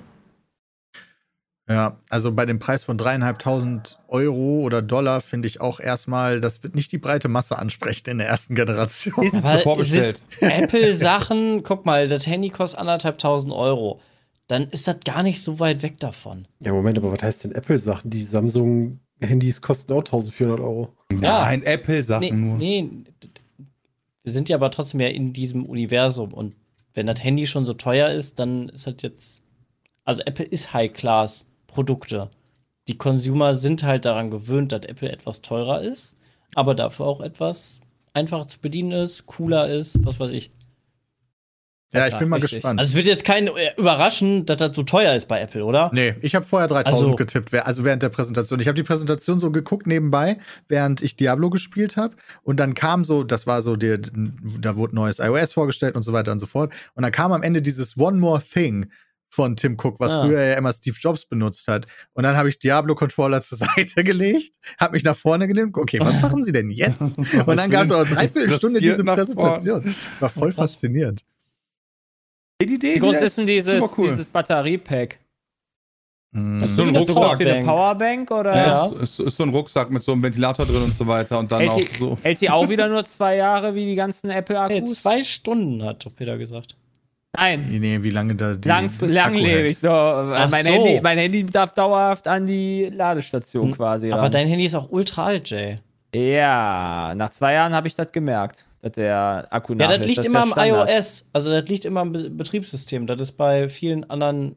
[1.72, 6.64] Ja, also bei dem Preis von dreieinhalbtausend Euro oder Dollar finde ich auch erstmal, das
[6.64, 9.24] wird nicht die breite Masse ansprechen in der ersten Generation.
[9.26, 10.22] Ist vorbestellt.
[10.40, 14.00] Apple-Sachen, guck mal, das Handy kostet anderthalbtausend Euro.
[14.48, 16.48] Dann ist das gar nicht so weit weg davon.
[16.60, 18.10] Ja, Moment, aber was heißt denn Apple-Sachen?
[18.10, 20.94] Die Samsung-Handys kosten auch 1400 Euro.
[21.22, 22.58] Ja, ein Apple-Sachen Nee, nur.
[22.58, 22.90] nee,
[24.24, 26.56] wir sind ja aber trotzdem ja in diesem Universum und
[26.94, 29.42] wenn das Handy schon so teuer ist, dann ist das jetzt.
[30.04, 30.74] Also Apple ist
[31.72, 32.30] High-Class-Produkte.
[32.88, 36.16] Die Consumer sind halt daran gewöhnt, dass Apple etwas teurer ist,
[36.56, 37.80] aber dafür auch etwas
[38.14, 40.52] einfacher zu bedienen ist, cooler ist, was weiß ich.
[41.94, 42.60] Ja, ich bin mal richtig.
[42.60, 42.80] gespannt.
[42.80, 45.90] Also es wird jetzt keinen äh, überraschen, dass das so teuer ist bei Apple, oder?
[45.94, 48.62] Nee, ich habe vorher 3000 Also- getippt, also während der Präsentation.
[48.62, 50.38] Ich habe die Präsentation so geguckt nebenbei,
[50.70, 52.16] während ich Diablo gespielt habe.
[52.44, 56.14] Und dann kam so, das war so, der, da wurde neues iOS vorgestellt und so
[56.14, 56.74] weiter und so fort.
[56.96, 58.90] Und dann kam am Ende dieses One More Thing
[59.34, 60.26] von Tim Cook, was Ah.
[60.26, 61.88] früher ja immer Steve Jobs benutzt hat.
[62.14, 65.76] Und dann habe ich Diablo-Controller zur Seite gelegt, habe mich nach vorne gelehnt.
[65.78, 67.18] Okay, was machen sie denn jetzt?
[67.18, 69.96] Und dann gab es noch eine Dreiviertelstunde Interessiert diese Präsentation.
[70.20, 71.22] War voll faszinierend.
[72.62, 74.10] Die Idee Wie groß ist denn dieses, cool.
[74.10, 75.18] dieses Batteriepack?
[76.34, 76.66] Hm.
[76.68, 77.40] so ein Ist das so groß Rucksack.
[77.40, 78.56] wie eine Powerbank oder?
[78.56, 78.86] Ja.
[78.88, 81.52] Es ist, ist so ein Rucksack mit so einem Ventilator drin und so weiter und
[81.52, 82.18] dann Hält auch die, so.
[82.22, 85.02] hält die auch wieder nur zwei Jahre wie die ganzen Apple-Akkus?
[85.02, 86.78] zwei Stunden, hat doch Peter gesagt.
[87.36, 87.66] Nein.
[87.70, 89.52] Nee, wie lange da die Lang, das Akku langlebig.
[89.52, 89.78] hält.
[89.78, 90.72] So, mein, so.
[90.72, 94.32] Handy, mein Handy darf dauerhaft an die Ladestation Hm, quasi Aber ran.
[94.32, 95.78] dein Handy ist auch ultra alt, Jay.
[96.14, 100.00] Ja, nach zwei Jahren habe ich das gemerkt, dass der Akku Ja, nachlässt.
[100.02, 100.52] das liegt ist immer ja
[100.84, 101.26] am iOS.
[101.32, 103.08] Also das liegt immer am Be Betriebssystem.
[103.08, 104.56] Das ist bei vielen anderen.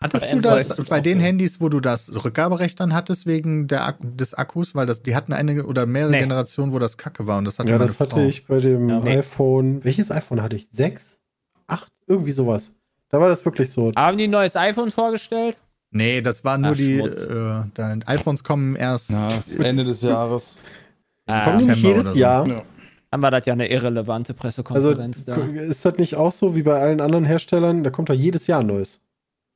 [0.00, 1.24] Hattest du das bei den so.
[1.26, 5.14] Handys, wo du das Rückgaberecht dann hattest wegen der Ak des Akkus, weil das, die
[5.16, 6.18] hatten eine oder mehrere Nee.
[6.20, 8.26] Generationen, wo das Kacke war und das hatte Ja, meine das hatte Frau.
[8.26, 9.18] ich bei dem Ja, nee.
[9.18, 9.84] iPhone.
[9.84, 10.68] Welches iPhone hatte ich?
[10.70, 11.18] Sechs?
[12.06, 12.72] Irgendwie sowas.
[13.08, 13.92] Da war das wirklich so.
[13.96, 15.58] Haben die ein neues iPhone vorgestellt?
[15.90, 19.10] Nee, das war nur Ach, die äh, da, iPhones kommen erst.
[19.10, 20.58] Ja, das Ende des Jahres.
[21.26, 22.18] Kommen die nicht jedes so.
[22.18, 22.46] Jahr?
[22.46, 22.62] Ja.
[23.10, 25.36] Dann war das ja eine irrelevante Also Pressekonferenz da.
[25.36, 27.82] ist das nicht auch so wie bei allen anderen Herstellern?
[27.84, 29.00] Da kommt doch jedes Jahr ein neues.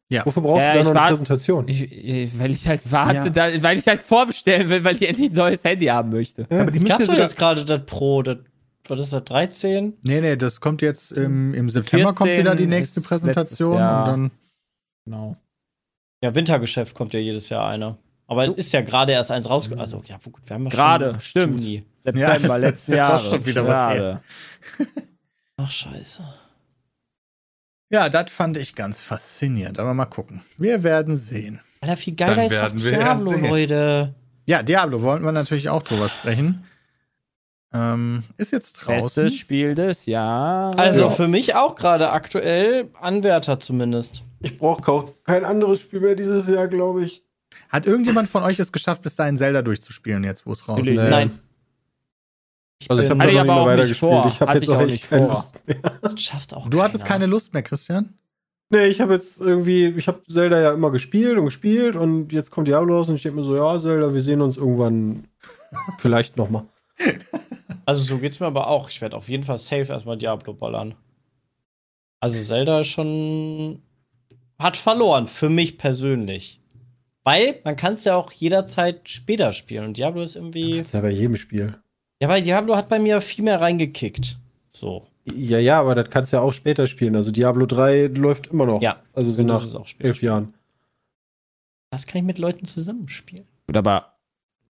[0.08, 0.24] Ja.
[0.24, 1.68] Wofür brauchst Ja, du dann noch eine wart- Präsentation?
[1.68, 3.28] Ich, ich, weil ich halt warte, Ja.
[3.50, 6.46] da, weil ich halt vorbestellen will, weil ich endlich ein neues Handy haben möchte.
[6.50, 8.38] Aber die Ich müssen hab ja sogar, jetzt gerade das Pro, das,
[8.90, 9.94] was ist das, 13?
[10.02, 13.78] Nee, nee, das kommt jetzt im, im September kommt 14 wieder die nächste Präsentation und
[13.80, 14.30] dann
[15.04, 15.36] Genau.
[16.22, 17.98] Ja, Wintergeschäft kommt ja jedes Jahr einer.
[18.26, 19.80] Aber ist ja gerade erst eins rausgekommen.
[19.80, 21.60] Also, ja, gut, wir haben ja Gerade, schon stimmt.
[21.62, 21.84] Juni.
[22.04, 23.30] September ist letzten auch Jahres.
[23.30, 24.22] schon wieder was gerade.
[25.56, 26.22] Ach, scheiße.
[27.92, 30.42] Ja, das fand ich ganz faszinierend, aber mal gucken.
[30.58, 31.60] Wir werden sehen.
[31.80, 33.46] Alter, viel geiler Dann ist doch werden wir Diablo, sehen.
[33.48, 34.14] Leute.
[34.46, 36.64] Ja, Diablo wollten wir natürlich auch drüber sprechen.
[37.72, 39.24] Ähm, ist jetzt draußen.
[39.24, 40.76] Bestes Spiel des Jahres.
[40.78, 41.10] Also Ja.
[41.10, 44.22] für mich auch gerade aktuell Anwärter zumindest.
[44.40, 47.22] Ich brauche auch kein anderes Spiel mehr dieses Jahr, glaube ich.
[47.68, 50.86] Hat irgendjemand von euch es geschafft, bis dahin Zelda durchzuspielen, jetzt wo es raus ist?
[50.86, 51.08] Nee.
[51.08, 51.38] Nein.
[52.88, 53.98] Also ich habe ich noch weitergespielt.
[53.98, 54.26] vor.
[54.26, 55.34] Ich habe jetzt ich auch auch nicht keine vor.
[55.34, 55.76] Lust mehr.
[56.00, 57.20] Das schafft auch Du hattest keiner.
[57.20, 58.14] keine Lust mehr, Christian?
[58.70, 62.50] Nee, ich habe jetzt irgendwie, ich habe Zelda ja immer gespielt und gespielt und jetzt
[62.50, 65.24] kommt Diablo raus und ich denke mir so, ja, Zelda, wir sehen uns irgendwann
[65.98, 66.64] vielleicht nochmal.
[67.84, 68.90] Also so geht's mir aber auch.
[68.90, 70.94] Ich werde auf jeden Fall safe erstmal Diablo ballern.
[72.20, 73.82] Also Zelda ist schon
[74.58, 76.60] hat verloren für mich persönlich.
[77.24, 80.92] Weil man kann es ja auch jederzeit später spielen und Diablo ist Das irgendwie ist
[80.92, 81.76] ja bei jedem Spiel.
[82.20, 84.38] Ja, weil Diablo hat bei mir viel mehr reingekickt.
[84.68, 85.06] So.
[85.24, 87.16] Ja, ja, aber das kannst du ja auch später spielen.
[87.16, 88.80] Also Diablo 3 läuft immer noch.
[88.80, 89.02] Ja.
[89.12, 90.06] Also so nach ist auch später.
[90.06, 90.54] elf Jahren.
[91.90, 93.46] Das kann ich mit Leuten zusammenspielen.
[93.66, 94.09] Gut, aber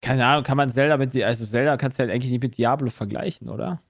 [0.02, 2.90] keine Ahnung, kann man Zelda mit, also Zelda kannst du ja eigentlich nicht mit Diablo
[2.90, 3.80] vergleichen, oder?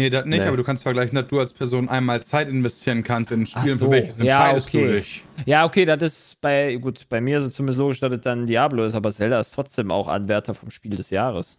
[0.00, 0.46] Nee, das nicht, Nee.
[0.46, 3.74] aber du kannst vergleichen, dass du als Person einmal Zeit investieren kannst in ein Spiel
[3.74, 3.86] so.
[3.86, 4.86] für welches Ja, entscheidest okay.
[4.86, 5.24] du dich.
[5.44, 8.84] Ja, okay, das ist bei, gut, bei mir ist es zumindest so gestattet, dann Diablo
[8.84, 11.58] ist, aber Zelda ist trotzdem auch Anwärter vom Spiel des Jahres.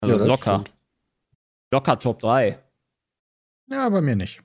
[0.00, 0.54] Also Ja, locker.
[0.64, 0.72] stimmt.
[1.72, 2.58] Locker Top 3.
[3.70, 4.40] Ja, bei mir nicht.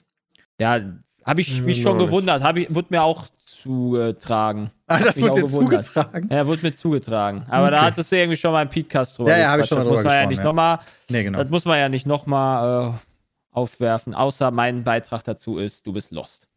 [0.59, 0.79] Ja,
[1.25, 2.41] habe ich Ja, mich schon gewundert.
[2.43, 4.71] Hab ich, wurde mir auch zugetragen.
[4.87, 5.83] Ah, das auch dir gewundert.
[5.83, 6.29] zugetragen?
[6.31, 7.43] Ja, wurde mir zugetragen.
[7.49, 7.85] Aber da Okay.
[7.87, 9.89] hattest du irgendwie schon mal im Podcast drüber Ja, ja, hab ich schon mal das
[9.91, 10.43] muss drüber man ja gesprochen, nicht ja.
[10.45, 11.37] nochmal, Nee, genau.
[11.39, 12.97] Das muss man ja nicht nochmal äh,
[13.51, 16.47] aufwerfen, außer mein Beitrag dazu ist, du bist lost.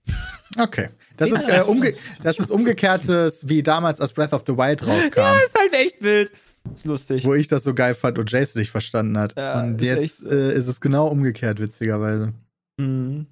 [0.58, 0.88] Okay.
[1.16, 1.92] Das Ja, ist, äh, umge
[2.22, 5.20] das ist umgekehrtes, wie damals als Breath of the Wild rauskam.
[5.46, 6.32] ist halt echt wild.
[6.72, 7.24] ist lustig.
[7.24, 9.34] wo ich das so geil fand und Jason nicht verstanden hat.
[9.36, 9.88] Ja, und ist
[10.22, 12.32] jetzt äh, ist es genau umgekehrt, witzigerweise.
[12.78, 13.26] Mhm.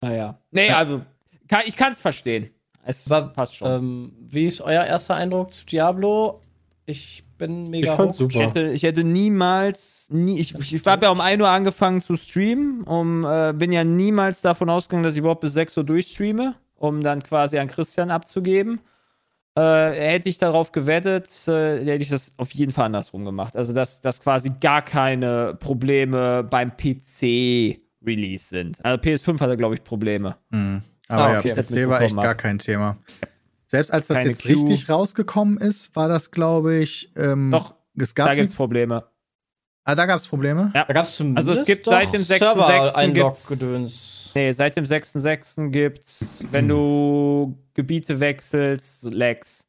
[0.00, 0.38] Naja.
[0.50, 1.02] Nee, also,
[1.48, 2.50] kann, ich kann es verstehen.
[2.84, 3.70] Es Aber, passt schon.
[3.70, 6.40] Ähm, wie ist euer erster Eindruck zu Diablo?
[6.86, 8.34] Ich bin mega Ich fand's super.
[8.34, 12.16] Ich hätte, ich hätte niemals, nie, ich, ich habe ja um 1 Uhr angefangen zu
[12.16, 16.54] streamen, um, äh, bin ja niemals davon ausgegangen, dass ich überhaupt bis 6 Uhr durchstreame,
[16.76, 18.80] um dann quasi an Christian abzugeben.
[19.56, 23.56] Äh, hätte ich darauf gewettet, äh, hätte ich das auf jeden Fall andersrum gemacht.
[23.56, 26.76] Also, dass, dass quasi gar keine Probleme beim
[28.04, 28.84] PC-Release sind.
[28.84, 30.36] Also, PS5 hatte, glaube ich, Probleme.
[30.50, 30.82] Mhm.
[31.08, 31.50] Aber Ah, ja, okay.
[31.50, 32.38] PC Das war echt mitbekommen gar hab.
[32.38, 32.96] kein Thema.
[33.66, 34.56] Selbst als das Keine jetzt Queue.
[34.56, 39.04] richtig rausgekommen ist, war das, glaube ich, ähm, Doch, es gab da gibt es Probleme.
[39.84, 40.72] ah, da gab es Probleme.
[40.74, 40.84] Ja.
[40.84, 43.12] Da gab es zumindest Also es gibt seit dem 6.6.
[43.14, 44.32] gibt's- Server-Einlog-Gedöns.
[44.34, 45.70] Nee, seit dem 6.6.
[45.70, 49.66] gibt's, wenn du Gebiete wechselst, Lags.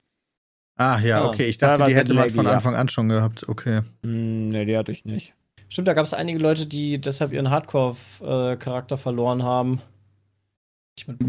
[0.78, 1.46] Ah, ja, Ah, okay.
[1.46, 2.54] Ich da dachte, die hätte man von ja.
[2.54, 3.48] Anfang an schon gehabt.
[3.48, 3.82] Okay.
[4.04, 5.36] Hm, nee, die hatte ich nicht.
[5.72, 9.80] Stimmt, da gab es einige Leute, die deshalb ihren Hardcore-Charakter verloren haben.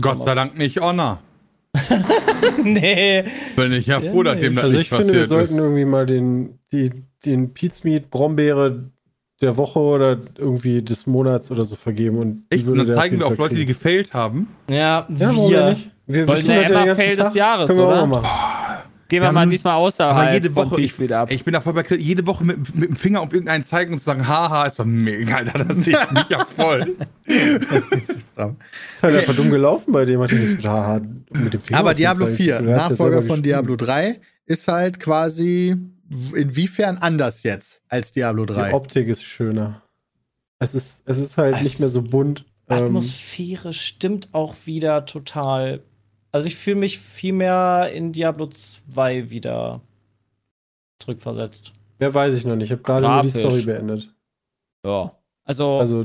[0.01, 1.21] Gott sei Dank nicht Honor.
[2.63, 3.25] nee.
[3.57, 4.41] Bin ich ja Ja, froh, dass nee.
[4.43, 5.59] dem das Also nicht ich finde, wir sollten ist.
[5.61, 6.91] irgendwie mal den, die,
[7.25, 8.91] den Pizmeat Brombeere
[9.41, 12.19] der Woche oder irgendwie des Monats oder so vergeben.
[12.19, 12.67] Und die Echt?
[12.69, 13.73] Und dann zeigen wir auf Leute, die kriegen.
[13.73, 14.49] gefailt haben.
[14.69, 15.71] Ja, Ja, wir.
[15.71, 15.91] nicht?
[16.07, 17.35] Wir, das ja ganzen Fail des Tag.
[17.37, 18.03] Jahres, Können wir oder?
[18.03, 18.52] auch mal machen.
[19.13, 21.83] Gehen wir Ja, mal diesmal außerhalb Aber jede Woche, ich, ich bin da voll bei
[21.83, 24.79] Chris, jede Woche mit, mit dem Finger auf irgendeinen zeigen und zu sagen, haha, ist
[24.79, 26.97] doch mega, Alter, das sehe ich mich ja voll.
[27.27, 32.37] Ist halt einfach dumm gelaufen bei dem, mit Haha mit dem Finger Aber Diablo Zeichen.
[32.39, 33.43] 4, Du hast ja Nachfolger von.
[33.43, 35.77] Diablo 3, ist halt quasi
[36.35, 38.69] inwiefern anders jetzt als Diablo 3.
[38.69, 39.83] Die Optik ist schöner.
[40.59, 42.47] Es ist, es ist halt Es- nicht mehr so bunt.
[42.71, 45.83] Ähm, Atmosphäre stimmt auch wieder total.
[46.33, 49.83] Also ich fühle mich viel mehr in Diablo 2 wieder
[50.99, 51.73] zurückversetzt.
[51.99, 52.67] mehr weiß ich noch nicht.
[52.67, 53.31] Ich habe gerade nur die.
[53.31, 54.09] Story beendet.
[54.85, 55.15] Ja.
[55.45, 56.05] Also, Also,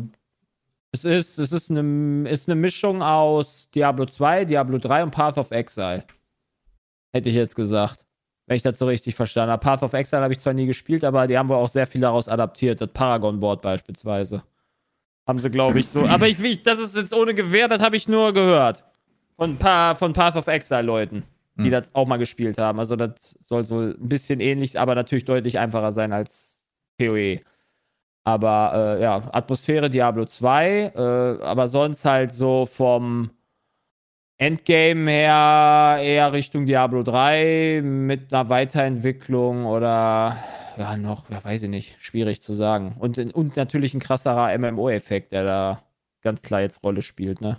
[0.91, 5.37] es ist, es ist eine, ist eine Mischung aus Diablo 2, Diablo 3 und Path
[5.37, 6.03] of Exile.
[7.13, 8.05] Hätte ich jetzt gesagt.
[8.47, 9.63] Wenn ich das so richtig verstanden habe.
[9.63, 12.01] Path of Exile habe ich zwar nie gespielt, aber die haben wohl auch sehr viel
[12.01, 12.79] daraus adaptiert.
[12.79, 14.43] Das Paragon-Board beispielsweise.
[15.27, 16.01] Haben sie, glaube ich, so.
[16.07, 18.85] Aber ich, ich, das ist jetzt ohne Gewehr, das habe ich nur gehört.
[19.37, 21.23] Von, ein paar, von Path of Exile-Leuten,
[21.57, 21.71] die Hm.
[21.71, 22.79] das auch mal gespielt haben.
[22.79, 26.63] Also, das soll so ein bisschen ähnlich, aber natürlich deutlich einfacher sein als
[26.97, 27.39] PoE.
[28.23, 33.29] Aber äh, ja, Atmosphäre Diablo 2, äh, aber sonst halt so vom
[34.37, 40.35] Endgame her eher Richtung Diablo 3 mit einer Weiterentwicklung oder
[40.77, 42.95] ja, noch, ja, weiß ich nicht, schwierig zu sagen.
[42.99, 45.81] Und, und natürlich ein krasserer MMO-Effekt, der da
[46.21, 47.57] ganz klar jetzt Rolle spielt, ne?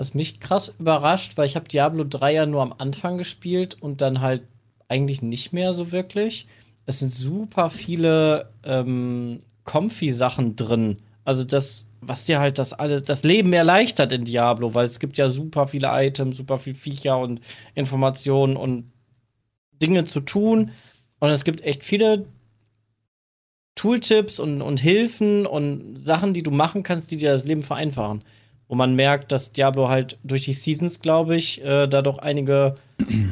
[0.00, 4.00] Was mich krass überrascht, weil ich habe Diablo 3 ja nur am Anfang gespielt und
[4.00, 4.44] dann halt
[4.88, 6.46] eigentlich nicht mehr so wirklich.
[6.86, 10.96] Es sind super viele ähm, Comfy-Sachen drin.
[11.26, 15.18] Also das, was dir halt das alles, das Leben erleichtert in Diablo, weil es gibt
[15.18, 17.42] ja super viele Items, super viel Viecher und
[17.74, 18.90] Informationen und
[19.82, 20.70] Dinge zu tun.
[21.18, 22.24] Und es gibt echt viele
[23.74, 28.24] Tooltips und, und Hilfen und Sachen, die du machen kannst, die dir das Leben vereinfachen.
[28.70, 32.76] Wo man merkt, dass Diablo halt durch die Seasons, glaube ich, äh, da doch einige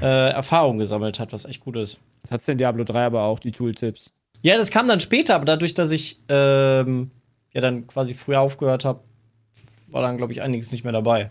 [0.03, 2.01] äh, Erfahrungen gesammelt hat, was echt gut ist.
[2.23, 4.13] Das hat's in Diablo 3 aber auch, die Tooltips.
[4.43, 7.13] Ja, das kam dann später, aber dadurch, dass ich ähm,
[7.53, 8.99] ja dann quasi früher aufgehört habe,
[9.87, 11.29] war dann, glaube ich, einiges nicht mehr dabei.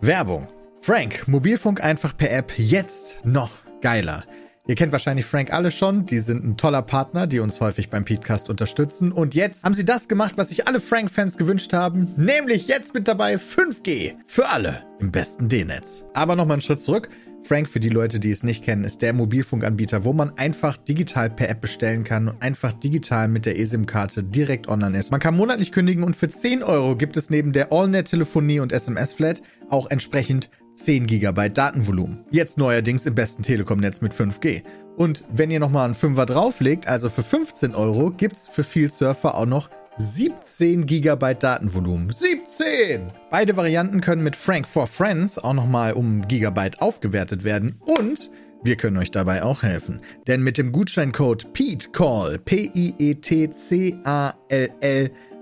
[0.00, 0.46] Werbung.
[0.80, 4.22] Frank, Mobilfunk einfach per App jetzt noch geiler.
[4.68, 8.04] Ihr kennt wahrscheinlich Frank alle schon, die sind ein toller Partner, die uns häufig beim
[8.04, 9.10] Podcast unterstützen.
[9.10, 13.08] Und jetzt haben sie das gemacht, was sich alle Frank-Fans gewünscht haben, nämlich jetzt mit
[13.08, 16.04] dabei 5G für alle im besten D-Netz.
[16.14, 17.08] Aber nochmal einen Schritt zurück.
[17.44, 21.28] Frank, für die Leute, die es nicht kennen, ist der Mobilfunkanbieter, wo man einfach digital
[21.28, 25.10] per App bestellen kann und einfach digital mit der eSIM-Karte direkt online ist.
[25.10, 29.42] Man kann monatlich kündigen und für 10 Euro gibt es neben der AllNet-Telefonie und SMS-Flat
[29.70, 32.24] auch entsprechend 10 GB Datenvolumen.
[32.30, 34.62] Jetzt neuerdings im besten Telekom-Netz mit 5G.
[34.96, 39.34] Und wenn ihr nochmal einen Fünfer drauflegt, also für 15 Euro, gibt's für viel Surfer
[39.34, 39.68] auch noch
[39.98, 42.10] 17 GB Datenvolumen.
[42.10, 43.12] 17!
[43.30, 48.30] Beide Varianten können mit Frank for Friends auch nochmal um Gigabyte aufgewertet werden und
[48.64, 50.00] wir können euch dabei auch helfen.
[50.26, 53.10] Denn mit dem Gutscheincode PETECALL, P-I-E-T-C-A-L-L,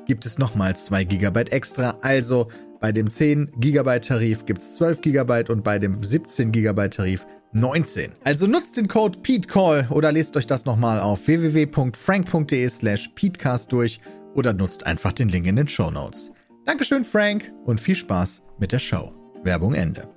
[0.07, 1.99] gibt es nochmal 2 GB extra.
[2.01, 2.49] Also
[2.81, 7.27] bei dem 10 GB Tarif gibt es 12 GB und bei dem 17 GB Tarif
[7.53, 8.13] 19.
[8.25, 14.01] Also nutzt den Code PETECALL oder lest euch das nochmal auf www.frank.de slash PETECAST durch
[14.35, 16.33] oder nutzt einfach den Link in den Show Notes.
[16.65, 19.13] Dankeschön, Frank, und viel Spaß mit der Show.
[19.43, 20.09] Werbung Ende.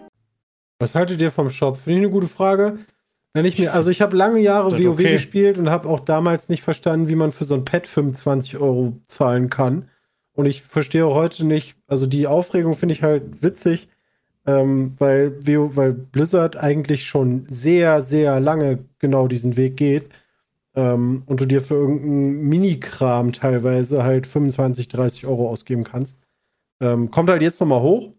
[0.79, 1.77] Was haltet ihr vom Shop?
[1.77, 2.79] Finde ich eine gute Frage.
[3.33, 5.13] Wenn ich mir, also ich habe lange Jahre Das WoW okay.
[5.13, 8.93] gespielt und habe auch damals nicht verstanden, wie man für so ein Pad 25 Euro
[9.07, 9.89] zahlen kann.
[10.33, 13.87] Und ich verstehe auch heute nicht, also die Aufregung finde ich halt witzig,
[14.45, 20.09] ähm, weil, weil Blizzard eigentlich schon sehr, sehr lange genau diesen Weg geht.
[20.75, 26.17] Ähm, und du dir für irgendeinen Minikram teilweise halt 25, 30 Euro ausgeben kannst.
[26.81, 28.11] Ähm, kommt halt jetzt nochmal hoch.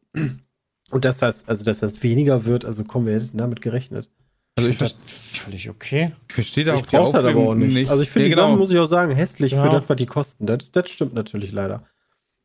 [0.90, 4.11] Und das heißt, also dass das weniger wird, also kommen wir hätten damit gerechnet.
[4.57, 6.12] Also ich, Das ver- ist völlig okay.
[6.28, 7.90] ich verstehe da Ich auch die brauche das aber auch nicht.
[7.90, 9.64] Also ich finde Nee, die Sachen, muss ich auch sagen, hässlich Ja.
[9.64, 10.46] für das, was die kosten.
[10.46, 11.82] Das, das stimmt natürlich leider.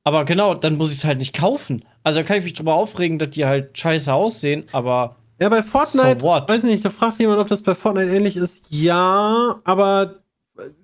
[0.03, 1.85] Aber genau, dann muss ich es halt nicht kaufen.
[2.03, 5.63] Also dann kann ich mich drüber aufregen, dass die halt scheiße aussehen, aber Ja, bei
[5.63, 6.49] Fortnite, So what?
[6.49, 8.65] weiß nicht, da fragt jemand, ob das bei Fortnite ähnlich ist.
[8.69, 10.15] Ja, aber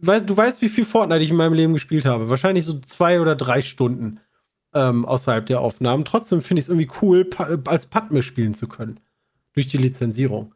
[0.01, 2.29] du weißt, wie viel Fortnite ich in meinem Leben gespielt habe.
[2.29, 4.19] Wahrscheinlich so zwei oder drei Stunden
[4.73, 6.05] ähm, außerhalb der Aufnahmen.
[6.05, 8.99] Trotzdem finde ich es irgendwie cool, pa als Padme spielen zu können.
[9.53, 10.53] Durch die Lizenzierung.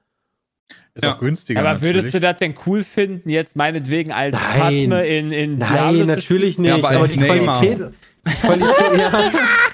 [0.94, 1.16] Ist Ja.
[1.16, 1.60] auch günstiger.
[1.62, 2.30] Aber würdest du natürlich.
[2.32, 4.60] das denn cool finden, jetzt meinetwegen als Nein.
[4.90, 6.68] Padme in, in Nein, Diablo zu natürlich nicht.
[6.70, 7.60] Ja, aber aber die Neymar.
[7.62, 7.92] Qualität,
[8.28, 9.32] die Qualität, ja,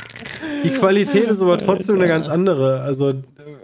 [0.64, 2.82] die Qualität ist aber trotzdem eine ganz andere.
[2.82, 3.14] Also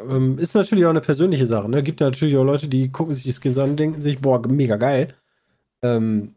[0.09, 1.69] ähm, ist natürlich auch eine persönliche Sache.
[1.69, 1.83] Ne?
[1.83, 4.77] Gibt natürlich auch Leute, die gucken sich die Skins an und denken sich, boah, mega
[4.77, 5.13] geil.
[5.81, 6.35] Ähm,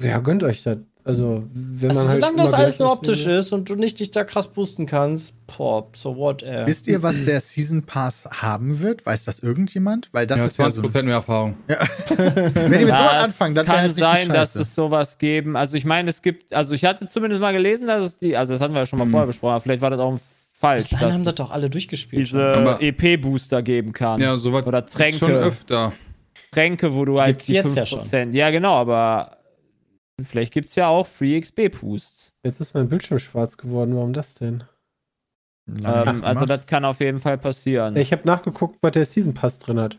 [0.00, 0.78] ja, gönnt euch das.
[1.06, 3.36] Also, wenn also, man halt solange das alles nur optisch ne?
[3.36, 6.66] ist und du nicht dich da krass boosten kannst, boah, so what, ey.
[6.66, 9.04] Wisst ihr, was der Season Pass haben wird?
[9.04, 10.08] Weiß das irgendjemand?
[10.12, 11.02] Weil das ja, ist ja 20% so.
[11.02, 11.56] mehr Erfahrung.
[12.16, 15.56] Wenn ihr mit sowas anfangen, dann kann halt sein, dass es sowas geben.
[15.56, 18.54] Also ich meine, es gibt, also ich hatte zumindest mal gelesen, dass es die, also
[18.54, 19.10] das hatten wir ja schon mal Mhm.
[19.10, 20.18] vorher besprochen, aber vielleicht war das auch
[20.64, 22.22] falsch, Bis dahin haben das doch alle durchgespielt.
[22.22, 24.20] diese EP-Booster geben kann.
[24.20, 25.18] Ja, sowas Oder Tränke.
[25.18, 25.92] schon öfter.
[26.50, 28.32] Tränke, wo du halt Gibt's jetzt ja schon.
[28.32, 29.38] Ja, genau, aber
[30.22, 32.32] vielleicht gibt es ja auch Free XP-Boosts.
[32.44, 33.94] Jetzt ist mein Bildschirm schwarz geworden.
[33.96, 34.64] Warum das denn?
[35.68, 37.96] Ähm, also das kann auf jeden Fall passieren.
[37.96, 39.98] Ich habe nachgeguckt, was der Season Pass drin hat.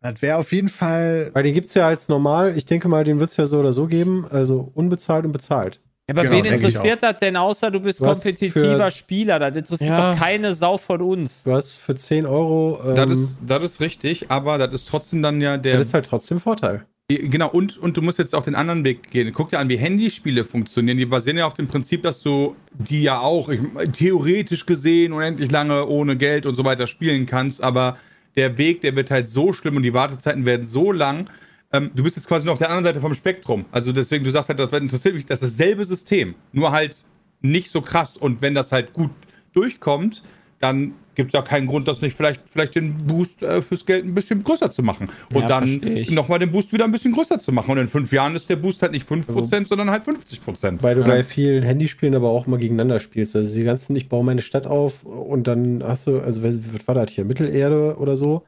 [0.00, 1.30] das wäre auf jeden Fall.
[1.32, 2.56] Weil den gibt es ja als normal.
[2.56, 4.26] Ich denke mal, den wird es ja so oder so geben.
[4.30, 5.80] Also unbezahlt und bezahlt.
[6.10, 9.38] Aber genau, wen interessiert das denn, außer du bist Du hast kompetitiver für- Spieler?
[9.38, 10.12] Das interessiert Ja.
[10.12, 11.44] doch keine Sau von uns.
[11.44, 12.80] Du hast für 10 Euro.
[12.84, 15.78] Ähm, Das, ist, das ist richtig, aber das ist trotzdem dann ja der.
[15.78, 16.84] das ist halt trotzdem Vorteil.
[17.08, 19.32] Genau, und, und du musst jetzt auch den anderen Weg gehen.
[19.34, 20.96] Guck dir an, wie Handyspiele funktionieren.
[20.96, 23.60] Die basieren ja auf dem Prinzip, dass du die ja auch ich,
[23.92, 27.62] theoretisch gesehen unendlich lange ohne Geld und so weiter spielen kannst.
[27.62, 27.98] Aber
[28.36, 31.28] der Weg, der wird halt so schlimm und die Wartezeiten werden so lang.
[31.72, 33.64] Ähm, du bist jetzt quasi nur auf der anderen Seite vom Spektrum.
[33.72, 36.34] Also deswegen, du sagst halt, das interessiert mich, das ist dasselbe System.
[36.52, 37.04] Nur halt
[37.40, 38.16] nicht so krass.
[38.16, 39.10] Und wenn das halt gut
[39.52, 40.22] durchkommt,
[40.60, 44.04] dann gibt es ja keinen Grund, das nicht vielleicht, vielleicht den Boost äh, fürs Geld
[44.06, 45.08] ein bisschen größer zu machen.
[45.34, 47.70] Und Ja, dann nochmal den Boost wieder ein bisschen größer zu machen.
[47.72, 50.82] Und in fünf Jahren ist der Boost halt nicht 5%, sondern halt 50%.
[50.82, 51.08] Weil du Ja.
[51.08, 53.36] bei vielen Handyspielen aber auch mal gegeneinander spielst.
[53.36, 56.56] Also die ganzen, ich baue meine Stadt auf und dann hast du, also was
[56.86, 58.44] war das hier, Mittelerde oder so?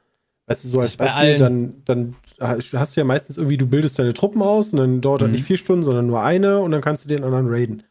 [0.47, 2.17] Weißt du, so als Beispiel, dann, dann
[2.49, 5.33] hast du ja meistens irgendwie, du bildest deine Truppen aus und dann dauert das Mhm.
[5.33, 7.83] nicht vier Stunden, sondern nur eine und dann kannst du den anderen raiden.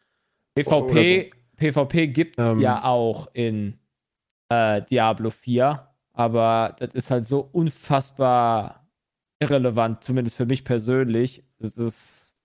[0.56, 2.60] PvP, PvP gibt es Ähm.
[2.60, 3.74] ja auch in
[4.50, 8.86] äh, Diablo 4, aber das ist halt so unfassbar
[9.40, 11.44] irrelevant, zumindest für mich persönlich.
[11.58, 12.36] Das ist.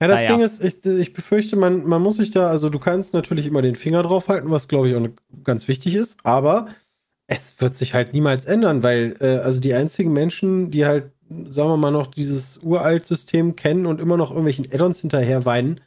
[0.00, 0.30] Ja, das Naja.
[0.32, 3.62] Ding ist, ich, ich befürchte, man, man muss sich da, also du kannst natürlich immer
[3.62, 5.08] den Finger drauf halten, was glaube ich auch
[5.44, 6.66] ganz wichtig ist, aber
[7.28, 11.12] es wird sich halt niemals ändern, weil äh, also die einzigen Menschen, die halt,
[11.48, 15.80] sagen wir mal, noch dieses uralt System kennen und immer noch irgendwelchen Add-ons hinterher weinen,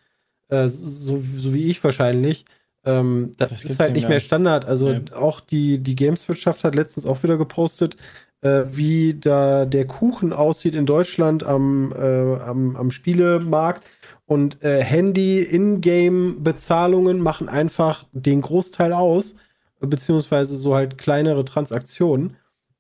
[0.50, 2.46] äh, so, so wie ich wahrscheinlich,
[2.88, 4.20] Ähm, das, Das ist halt nicht mehr.
[4.20, 4.66] Standard.
[4.66, 5.12] Also Nee.
[5.12, 7.98] auch die, die Gameswirtschaft hat letztens auch wieder gepostet,
[8.42, 13.84] äh, wie da der Kuchen aussieht in Deutschland am, äh, am, am Spielemarkt.
[14.28, 19.36] Und äh, Handy-Ingame-Bezahlungen machen einfach den Großteil aus,
[19.80, 22.36] beziehungsweise so halt kleinere Transaktionen.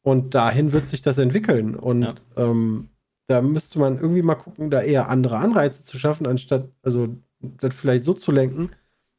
[0.05, 1.75] Und dahin wird sich das entwickeln.
[1.75, 2.13] Und Ja.
[2.37, 2.89] ähm,
[3.27, 7.07] da müsste man irgendwie mal gucken, da eher andere Anreize zu schaffen, anstatt, also
[7.39, 8.69] das vielleicht so zu lenken,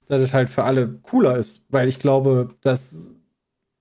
[0.06, 1.64] dass es halt für alle cooler ist.
[1.70, 3.12] Weil ich glaube, das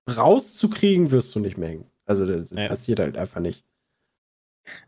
[0.10, 1.86] rauszukriegen wirst du nicht mehr hin.
[2.06, 2.68] Also das Nee.
[2.68, 3.64] passiert halt einfach nicht.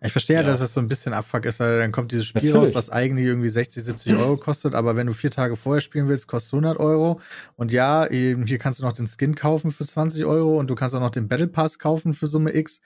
[0.02, 2.44] Ich verstehe ja, dass es so ein bisschen Abfuck ist, weil dann kommt dieses Spiel
[2.44, 2.70] Natürlich.
[2.70, 6.08] raus, was eigentlich irgendwie 60, 70 Euro kostet, aber wenn du vier Tage vorher spielen
[6.08, 7.20] willst, kostet es 100 Euro.
[7.56, 10.76] Und ja, eben hier kannst du noch den Skin kaufen für 20 Euro und du
[10.76, 12.82] kannst auch noch den Battle Pass kaufen für Summe X.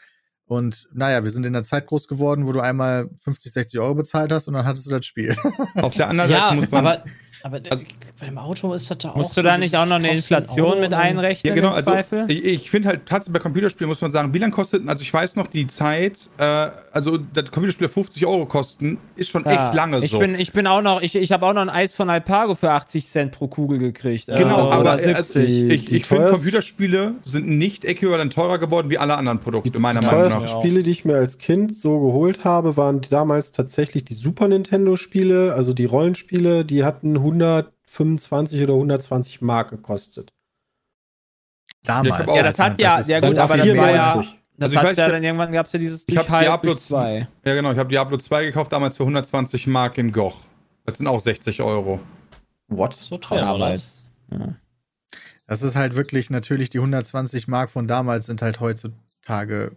[0.51, 3.95] Und naja, wir sind in der Zeit groß geworden, wo du einmal 50, 60 Euro
[3.95, 5.33] bezahlt hast und dann hattest du das Spiel.
[5.81, 6.85] Auf der anderen Ja, Seite muss man.
[6.85, 7.03] aber,
[7.43, 7.85] aber Also-
[8.19, 9.15] beim Auto ist das da auch.
[9.15, 11.69] Musst du so, da nicht auch noch eine ein Inflation Auto mit einrechnen Ja, genau.
[11.69, 12.25] im Also Zweifel?
[12.29, 15.11] ich, ich finde halt tatsächlich bei Computerspielen muss man sagen, wie lange kostet, also ich
[15.13, 16.43] weiß noch die Zeit, äh,
[16.91, 20.19] also das Computerspiel 50 Euro kosten, ist schon Ja, echt lange ich so.
[20.19, 22.69] Bin, ich bin auch noch, ich, ich habe auch noch ein Eis von Alpago für
[22.71, 24.27] 80 Cent pro Kugel gekriegt.
[24.27, 25.49] genau, Also, aber äh, also 70.
[25.49, 30.01] ich, ich, ich finde Computerspiele sind nicht äquivalent teurer geworden wie alle anderen Produkte, meiner
[30.03, 30.40] Meinung nach.
[30.47, 35.53] Spiele, die ich mir als Kind so geholt habe, waren damals tatsächlich die Super Nintendo-Spiele,
[35.53, 40.33] also die Rollenspiele, die hatten 125 oder 120 Mark gekostet.
[41.83, 42.35] Damals.
[42.35, 44.39] ja, das hat ja, so gut, aber das war ja, 94.
[44.57, 46.83] das Also ich weiß, ja dann irgendwann gab es ja dieses ich hab Diablo durch
[46.83, 47.27] zwei.
[47.43, 50.41] Ja, genau, ich habe Diablo 2 gekauft, damals für 120 Mark in Goch.
[50.85, 51.99] Das sind auch 60 Euro.
[52.67, 52.93] What?
[52.93, 53.77] So teuer.
[54.31, 54.55] Ja.
[55.47, 59.75] Das ist halt wirklich natürlich die 120 Mark von damals sind halt heutzutage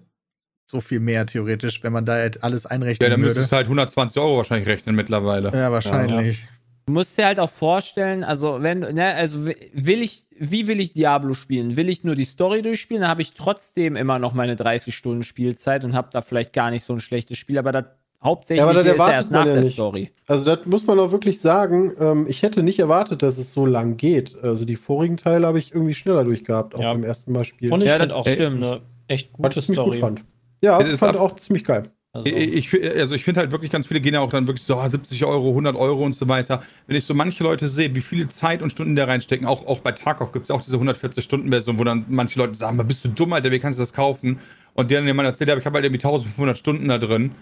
[0.66, 3.28] so viel mehr theoretisch, wenn man da halt alles Ja, einrechnen dann würde.
[3.34, 5.50] müsstest du halt 120 Euro wahrscheinlich rechnen mittlerweile.
[5.52, 6.46] Ja, wahrscheinlich.
[6.86, 10.92] Du musst dir halt auch vorstellen, also wenn, ne, also will ich, wie will ich
[10.92, 11.76] Diablo spielen?
[11.76, 13.00] Will ich nur die Story durchspielen?
[13.02, 16.70] Dann habe ich trotzdem immer noch meine 30 Stunden Spielzeit und habe da vielleicht gar
[16.70, 17.84] nicht so ein schlechtes Spiel, aber das
[18.22, 19.72] hauptsächlich Ja, aber das ist ja erst man nach ja der nicht.
[19.74, 20.10] Story.
[20.26, 21.92] Also das muss man auch wirklich sagen.
[21.98, 24.36] Ähm, ich hätte nicht erwartet, dass es so lang geht.
[24.42, 26.92] Also die vorigen Teile habe ich irgendwie schneller durchgehabt, auch Ja.
[26.92, 27.72] beim ersten Mal spielen.
[27.72, 28.62] Und ich Ja, das auch stimmt.
[28.62, 30.00] eine echt was gute ich ziemlich gut Story.
[30.00, 30.24] fand.
[30.64, 31.90] Ja, Es fand ab- auch ziemlich geil.
[32.12, 34.76] Also, Ich, also ich finde halt wirklich ganz viele gehen ja auch dann wirklich so
[34.76, 36.62] ah, 70 Euro, 100 Euro und so weiter.
[36.86, 39.80] Wenn ich so manche Leute sehe, wie viele Zeit und Stunden da reinstecken, auch, auch
[39.80, 43.08] bei Tarkov gibt es auch diese 140-Stunden-Version, wo dann manche Leute sagen, "Aber bist du
[43.08, 44.38] dumm, Alter, wie kannst du das kaufen?
[44.74, 47.32] Und der dann jemand erzählt, ich habe halt irgendwie 1500 Stunden da drin.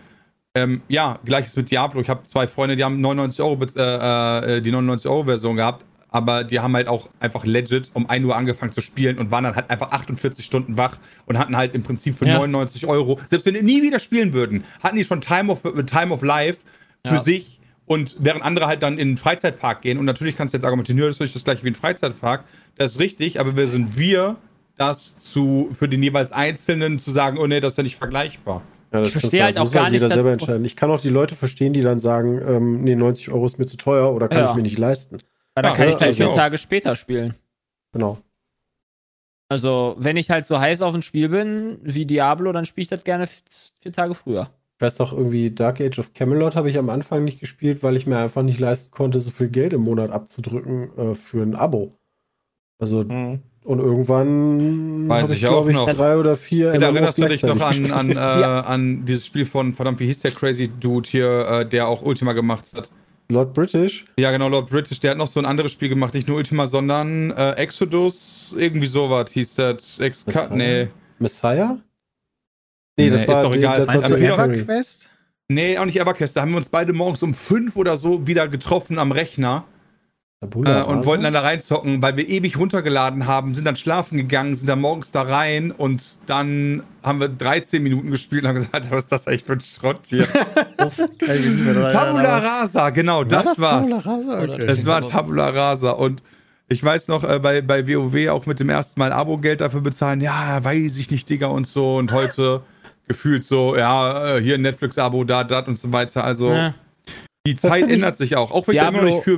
[0.54, 2.00] Ähm, ja, gleiches mit Diablo.
[2.00, 5.56] Ich habe zwei Freunde, die haben 99 Euro, bez- äh, äh, die 99 Euro Version
[5.56, 9.30] gehabt, aber die haben halt auch einfach legit um 1 Uhr angefangen zu spielen und
[9.30, 12.34] waren dann halt einfach 48 Stunden wach und hatten halt im Prinzip für Ja.
[12.38, 16.12] 99 Euro, selbst wenn die nie wieder spielen würden, hatten die schon Time of, Time
[16.14, 16.60] of Life
[17.04, 17.22] für Ja.
[17.22, 20.64] sich und während andere halt dann in den Freizeitpark gehen und natürlich kannst du jetzt
[20.64, 22.44] argumentieren, das ist nicht das gleiche wie ein Freizeitpark,
[22.76, 24.36] das ist richtig, aber wer sind wir,
[24.76, 28.62] das zu, für den jeweils Einzelnen zu sagen, oh nee, das ist ja nicht vergleichbar.
[28.92, 30.64] Ja, das Ich verstehe halt Das auch muss gar jeder nicht, selber entscheiden.
[30.64, 33.66] Ich kann auch die Leute verstehen, die dann sagen, ähm, nee, 90 Euro ist mir
[33.66, 34.50] zu teuer oder kann Ja.
[34.50, 35.18] ich mir nicht leisten.
[35.54, 36.36] Weil dann Ja, kann ich ja, gleich also vier auch.
[36.36, 37.34] Tage später spielen.
[37.92, 38.18] Genau.
[39.50, 42.88] Also, wenn ich halt so heiß auf ein Spiel bin wie Diablo, dann spiele ich
[42.88, 43.28] das gerne
[43.78, 44.48] vier Tage früher.
[44.76, 47.96] Ich weiß doch, irgendwie Dark Age of Camelot habe ich am Anfang nicht gespielt, weil
[47.96, 51.54] ich mir einfach nicht leisten konnte, so viel Geld im Monat abzudrücken äh, für ein
[51.54, 51.92] Abo.
[52.80, 53.40] Also, Mhm.
[53.64, 55.90] und irgendwann Weiß habe ich ich, auch glaube ich, noch.
[55.92, 58.44] drei oder vier Ja, da erinnerst du dich noch an, an, äh, gespielt.
[58.46, 62.32] an dieses Spiel von, verdammt, wie hieß der Crazy Dude hier, äh, der auch Ultima
[62.32, 62.90] gemacht hat?
[63.30, 64.04] Lord British.
[64.18, 66.66] Ja, genau, Lord British, der hat noch so ein anderes Spiel gemacht, nicht nur Ultima,
[66.66, 69.98] sondern äh, Exodus, irgendwie sowas hieß das.
[69.98, 70.54] Ex Messiah?
[70.54, 70.88] nee.
[71.18, 71.78] Messiah?
[72.96, 73.86] Nee, ist doch egal.
[73.86, 74.58] das war Periphery.
[74.58, 75.10] EverQuest?
[75.48, 76.36] Nee, auch nicht Evercast.
[76.36, 79.64] Da haben wir uns beide morgens um fünf oder so wieder getroffen am Rechner
[80.42, 84.16] Tabula äh, und wollten dann da reinzocken, weil wir ewig runtergeladen haben, sind dann schlafen
[84.16, 88.56] gegangen, sind dann morgens da rein und dann haben wir 13 Minuten gespielt und haben
[88.56, 90.26] gesagt, was ist das eigentlich für ein Schrott hier?
[90.84, 92.38] Uff, Tabula.
[92.38, 93.60] Rasa, genau, das Was?
[93.60, 93.88] war's.
[93.88, 94.42] Tabula Rasa?
[94.42, 94.64] Oder- Okay.
[94.66, 96.22] Es war Tabula Rasa und
[96.68, 100.20] ich weiß noch, äh, bei, bei WoW auch mit dem ersten Mal Abo-Geld dafür bezahlen,
[100.20, 101.96] ja, weiß ich nicht, Digga, und so.
[101.98, 102.62] Und heute
[103.08, 106.24] gefühlt so, ja, äh, hier ein Netflix-Abo, da, da und so weiter.
[106.24, 106.74] Also Ja.
[107.46, 109.36] Die Zeit ändert sich auch, auch wenn ich da immer noch Diablo- nicht für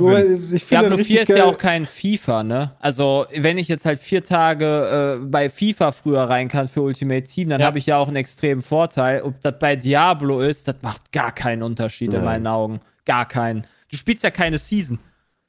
[0.49, 0.55] bin.
[0.57, 1.45] ich Diablo das 4 richtig ist ja geil.
[1.45, 2.73] auch kein FIFA, ne?
[2.81, 7.25] Also, wenn ich jetzt halt vier Tage äh, bei FIFA früher rein kann für Ultimate
[7.25, 7.67] Team, dann Ja.
[7.67, 9.23] habe ich ja auch einen extremen Vorteil.
[9.23, 12.25] Ob das bei Diablo ist, das macht gar keinen Unterschied in Nein.
[12.25, 12.81] meinen Augen.
[13.07, 13.67] Gar keinen.
[13.91, 14.99] Du spielst ja keine Season.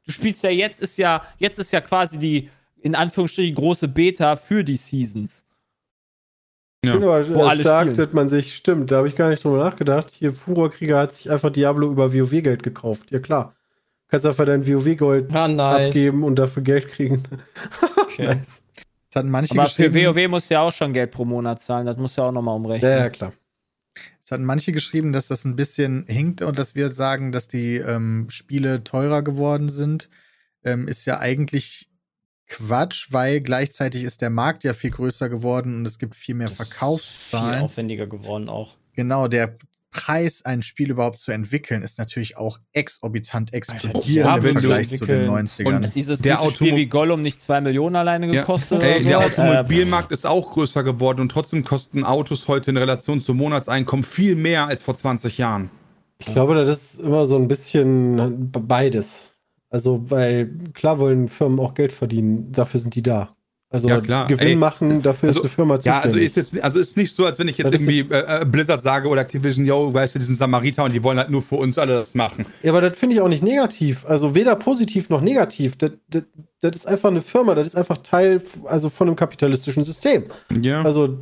[0.06, 2.50] Du spielst ja jetzt ist ja, jetzt ist ja quasi die,
[2.82, 5.45] in Anführungsstrichen, große Beta für die Seasons.
[6.86, 6.94] Ich Ja.
[6.94, 7.98] finde aber Wo alle stark, spielen.
[7.98, 10.12] dass man sich, stimmt, da habe ich gar nicht drüber nachgedacht.
[10.12, 13.12] Hier, Furorkrieger hat sich einfach Diablo über WoW-Geld gekauft.
[13.12, 13.56] Ja, klar.
[14.08, 15.88] Kannst einfach dein WoW-Gold Ah, nice.
[15.88, 17.24] abgeben und dafür Geld kriegen.
[17.98, 18.28] Okay.
[18.36, 18.62] Nice.
[19.10, 21.86] Es hatten manche Aber für WoW musst du ja auch schon Geld pro Monat zahlen.
[21.86, 22.90] Das musst du ja auch nochmal umrechnen.
[22.92, 23.34] Ja, ja, klar.
[24.24, 27.78] es hatten manche geschrieben, dass das ein bisschen hinkt und dass wir sagen, dass die
[27.78, 30.10] ähm, Spiele teurer geworden sind.
[30.64, 31.90] Ähm, ist ja eigentlich
[32.48, 36.48] Quatsch, weil gleichzeitig ist der Markt ja viel größer geworden und es gibt viel mehr
[36.48, 37.56] Das ist Verkaufszahlen.
[37.56, 38.76] Viel aufwendiger geworden auch.
[38.94, 39.58] Genau, der
[39.96, 45.06] Preis, ein Spiel überhaupt zu entwickeln, ist natürlich auch exorbitant explodiert ja, im Vergleich zu
[45.06, 45.84] den entwickeln 90ern.
[45.86, 48.42] Hat dieses Der gute Spiel wie Gollum nicht 2 Millionen alleine Ja.
[48.42, 48.84] gekostet?
[48.84, 49.42] Ey, der oder so?
[49.42, 54.36] Automobilmarkt ist auch größer geworden und trotzdem kosten Autos heute in Relation zum Monatseinkommen viel
[54.36, 55.70] mehr als vor 20 Jahren.
[56.20, 59.30] Ich glaube, das ist immer so ein bisschen beides.
[59.76, 63.36] Also, weil klar wollen Firmen auch Geld verdienen, dafür sind die da.
[63.70, 64.26] Also Ja, klar.
[64.28, 66.26] Gewinn Ey, machen, dafür also- ist eine Firma Ja, also zuständig.
[66.28, 68.82] ist jetzt also ist nicht so, als wenn ich jetzt Das irgendwie äh, äh, Blizzard
[68.82, 71.56] sage oder Activision, yo, weißt du, die sind Samariter und die wollen halt nur für
[71.56, 72.46] uns alle das machen.
[72.64, 74.06] Ja, aber das finde ich auch nicht negativ.
[74.06, 75.76] Also weder positiv noch negativ.
[75.78, 76.24] Das, das,
[76.62, 80.24] das ist einfach eine Firma, das ist einfach Teil also von einem kapitalistischen System.
[80.62, 80.84] Ja.
[80.84, 81.20] Also,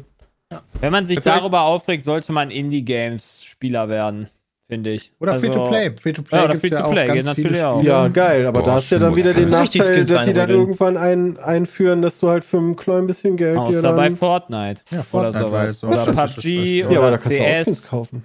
[0.79, 4.27] Wenn man sich darüber aufregt, sollte man Indie-Games-Spieler werden,
[4.67, 5.11] finde ich.
[5.19, 5.97] Oder Also- Free-to-Play.
[5.97, 7.77] Free-to-Play Ja, oder gibt's ja auch Free-to-Play ganz geht viele natürlich auch.
[7.79, 7.91] Spiele.
[7.93, 8.45] ja, geil.
[8.47, 11.37] Aber Boah, da hast du ja dann wieder den Nachteil, dass die dann irgendwann ein,
[11.37, 14.15] einführen, dass du halt für ein klein bisschen Geld dir Außer bei dann...
[14.17, 14.81] Fortnite.
[14.91, 15.79] Ja, Fortnite oder sowas.
[15.79, 16.77] so Oder PUBG Beispiel.
[16.79, 17.87] Ja, aber oder da kannst du auch Skins CS.
[17.89, 18.23] kaufen.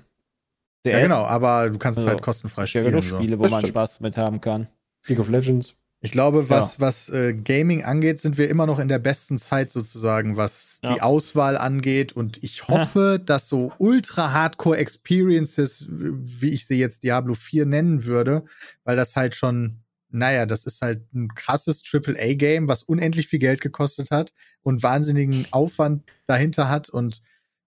[0.87, 0.93] CS.
[0.93, 2.85] Ja, genau, aber du kannst es Also, halt kostenfrei Ja, spielen.
[2.87, 3.17] genug so.
[3.17, 3.71] Spiele, wo Das man stimmt.
[3.73, 4.69] Spaß mit haben kann.
[5.07, 5.75] League of Legends.
[6.01, 9.69] Ich glaube, was, was äh, Gaming angeht, sind wir immer noch in der besten Zeit
[9.71, 11.03] sozusagen, was die Ja.
[11.03, 12.13] Auswahl angeht.
[12.13, 18.05] Und ich hoffe, dass so ultra hardcore Experiences, wie ich sie jetzt Diablo 4 nennen
[18.05, 18.45] würde,
[18.85, 19.81] weil das halt schon,
[20.11, 24.33] naja, das ist halt ein krasses AAA-Game, was unendlich viel Geld gekostet hat
[24.63, 27.23] und wahnsinnigen Aufwand dahinter hat und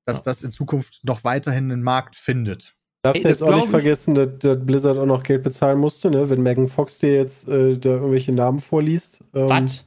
[0.05, 2.75] dass das in Zukunft noch weiterhin einen Markt findet.
[3.03, 6.11] Darfst Ey, du jetzt auch nicht vergessen, dass, dass Blizzard auch noch Geld bezahlen musste,
[6.11, 6.29] ne?
[6.29, 9.21] Wenn Megan Fox dir jetzt äh, da irgendwelche Namen vorliest.
[9.33, 9.85] Ähm, Was?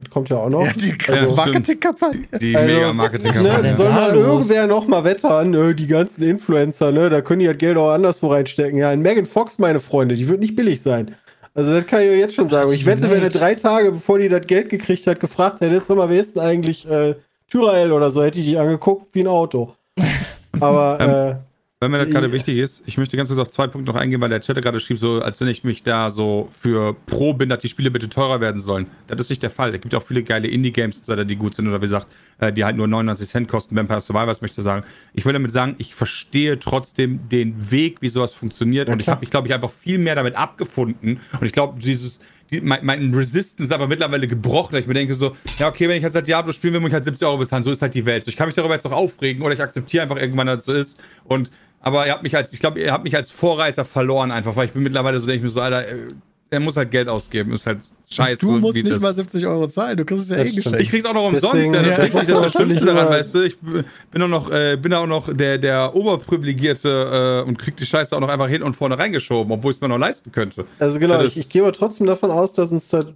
[0.00, 0.64] Das kommt ja auch noch.
[0.64, 1.36] Ja, die krasse stimmt.
[1.36, 2.22] Marketingkampagne.
[2.40, 5.74] Die Also, mega marketing war Ne, soll mal irgendwer noch mal wettern, ne?
[5.74, 7.08] die ganzen Influencer, ne?
[7.10, 8.78] da können die halt Geld auch anderswo reinstecken.
[8.78, 11.14] Ja, in Megan Fox, meine Freunde, die wird nicht billig sein.
[11.54, 12.72] Also das kann ich euch jetzt schon sagen.
[12.72, 13.40] Ich wette, wenn du geneigt.
[13.40, 16.42] drei Tage, bevor die das Geld gekriegt hat, gefragt hättest, sag mal, wer ist denn
[16.42, 17.14] eigentlich äh,
[17.48, 19.74] Tyrael oder so, hätte ich dich angeguckt wie ein Auto.
[20.60, 21.36] Aber äh,
[21.80, 22.32] Wenn mir das gerade Ja.
[22.32, 24.78] wichtig ist, ich möchte ganz kurz auf zwei Punkte noch eingehen, weil der Chat gerade
[24.78, 28.08] schrieb, so als wenn ich mich da so für pro bin, dass die Spiele bitte
[28.08, 28.86] teurer werden sollen.
[29.08, 29.74] Das ist nicht der Fall.
[29.74, 32.06] Es gibt auch viele geile Indie-Games, die gut sind oder wie gesagt,
[32.38, 33.74] äh, die halt nur 99 Cent kosten.
[33.76, 34.84] Vampire Survivors möchte ich sagen.
[35.14, 39.20] Ich will damit sagen, ich verstehe trotzdem den Weg, wie sowas funktioniert und ich habe
[39.20, 42.20] mich, glaube ich, einfach viel mehr damit abgefunden und ich glaube, dieses
[42.50, 44.72] die, mein, mein Resistance ist aber mittlerweile gebrochen.
[44.72, 46.88] dass Ich mir denke so, ja, okay, wenn ich jetzt halt Diablo spielen will, muss
[46.88, 47.62] ich halt 70 Euro bezahlen.
[47.62, 48.22] So ist halt die Welt.
[48.24, 50.64] So, ich kann mich darüber jetzt noch aufregen oder ich akzeptiere einfach irgendwann, dass es
[50.66, 51.02] so ist.
[51.24, 51.50] Und,
[51.84, 54.66] aber ihr habt mich als, ich glaube, ihr habt mich als Vorreiter verloren einfach, weil
[54.66, 56.08] ich bin mittlerweile so, denke ich mir so, Alter, äh,
[56.50, 57.52] er muss halt Geld ausgeben.
[57.52, 57.78] Ist halt
[58.10, 58.40] scheiße.
[58.40, 60.80] Du musst nicht das- mal 70 Euro zahlen, du kriegst es ja Das eh geschenkt.
[60.80, 62.84] ich krieg's auch noch umsonst, Deswegen, ja, das ja, ist richtig, das ist das Schlimmste
[62.86, 63.40] daran, weißt du.
[63.42, 67.86] Ich bin auch noch, äh, bin auch noch der, der Oberprivilegierte äh, und krieg die
[67.86, 70.64] Scheiße auch noch einfach hin und vorne reingeschoben, obwohl ich es mir noch leisten könnte.
[70.78, 73.06] Also genau, Ja, ich, ich gehe aber trotzdem davon aus, dass uns das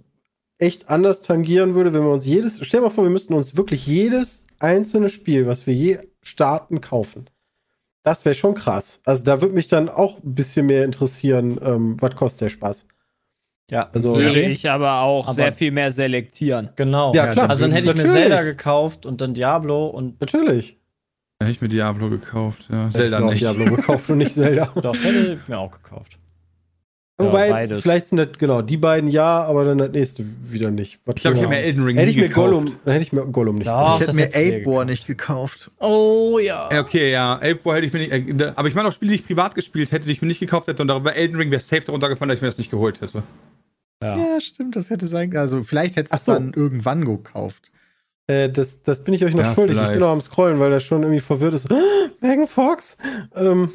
[0.57, 3.55] echt anders tangieren würde, wenn wir uns jedes, stell dir mal vor, wir müssten uns
[3.55, 7.29] wirklich jedes einzelne Spiel, was wir je starten, kaufen.
[8.03, 9.01] Das wäre schon krass.
[9.05, 12.85] Also da würde mich dann auch ein bisschen mehr interessieren, ähm, was kostet der Spaß.
[13.71, 14.49] Ja, Also- Würde nee.
[14.49, 16.69] ich aber auch Aber- sehr viel mehr selektieren.
[16.75, 17.13] Genau.
[17.13, 17.49] Ja, klar.
[17.49, 18.05] Also dann hätte ich mir.
[18.09, 20.77] Zelda gekauft und dann Diablo und Natürlich.
[21.37, 22.87] Da hätte ich mir Diablo gekauft, ja.
[22.87, 23.41] Ich Zelda auch nicht.
[23.41, 24.71] Diablo gekauft und nicht Zelda.
[24.81, 26.17] doch, hätte ich mir auch gekauft.
[27.19, 27.81] Ja, Wobei, beides.
[27.81, 30.99] vielleicht sind das, genau, die beiden ja, aber dann das nächste wieder nicht.
[31.05, 32.47] Was Ich glaube, ich habe mir Elden Ring Hätte ich mir gekauft.
[32.49, 33.73] Gollum, dann hätte ich mir Gollum nicht Doch.
[33.77, 34.01] gekauft.
[34.01, 34.87] ich hätte das mir Ape War gekauft.
[34.87, 35.71] nicht gekauft.
[35.79, 36.69] Oh ja.
[36.71, 38.41] Ja, Okay, ja, Ape War hätte ich mir nicht.
[38.41, 40.39] Äh, aber ich meine auch Spiele, die ich privat gespielt hätte, die ich mir nicht
[40.39, 42.71] gekauft hätte und darüber Elden Ring wäre safe darunter gefallen, dass ich mir das nicht
[42.71, 43.21] geholt hätte.
[44.01, 44.15] Ja.
[44.17, 45.41] Ja, stimmt, das hätte sein können.
[45.41, 46.31] Also vielleicht hättest du es so.
[46.31, 47.69] dann irgendwann gekauft.
[48.27, 49.73] Äh, das, das bin ich euch noch Ja, schuldig.
[49.75, 49.93] Ich vielleicht.
[49.93, 51.67] bin noch am Scrollen, weil er schon irgendwie verwirrt ist.
[52.21, 52.95] Megan Fox?
[53.35, 53.71] Ähm,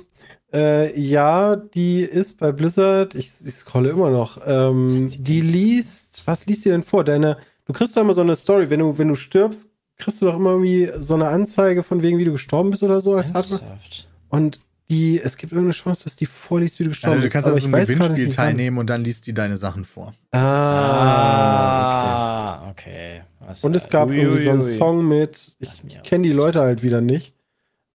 [0.55, 3.15] äh, ja, die ist bei Blizzard.
[3.15, 4.39] Ich, ich scrolle immer noch.
[4.47, 6.23] Ähm, die liest.
[6.27, 7.05] Was liest die denn vor?
[7.05, 7.37] Deine.
[7.67, 8.71] Du kriegst doch immer so eine Story.
[8.71, 12.19] Wenn du, wenn du stirbst, kriegst du doch immer irgendwie so eine Anzeige von wegen,
[12.19, 13.63] wie du gestorben bist oder so als Hardware.
[14.29, 17.33] Und die, es gibt irgendeine Chance, dass die vorliest, wie du gestorben Also, du bist.
[17.33, 19.57] kannst aber also ich ein weiß gerade Gewinnspiel nicht, teilnehmen und dann liest die deine
[19.57, 20.13] Sachen vor.
[21.05, 23.23] Ah, okay.
[23.41, 23.63] Ah, okay.
[23.63, 24.75] Und es gab Ui, irgendwie ui, so einen ui.
[24.77, 26.35] Song mit, ich, ich kenne die.
[26.35, 27.35] Leute halt wieder nicht,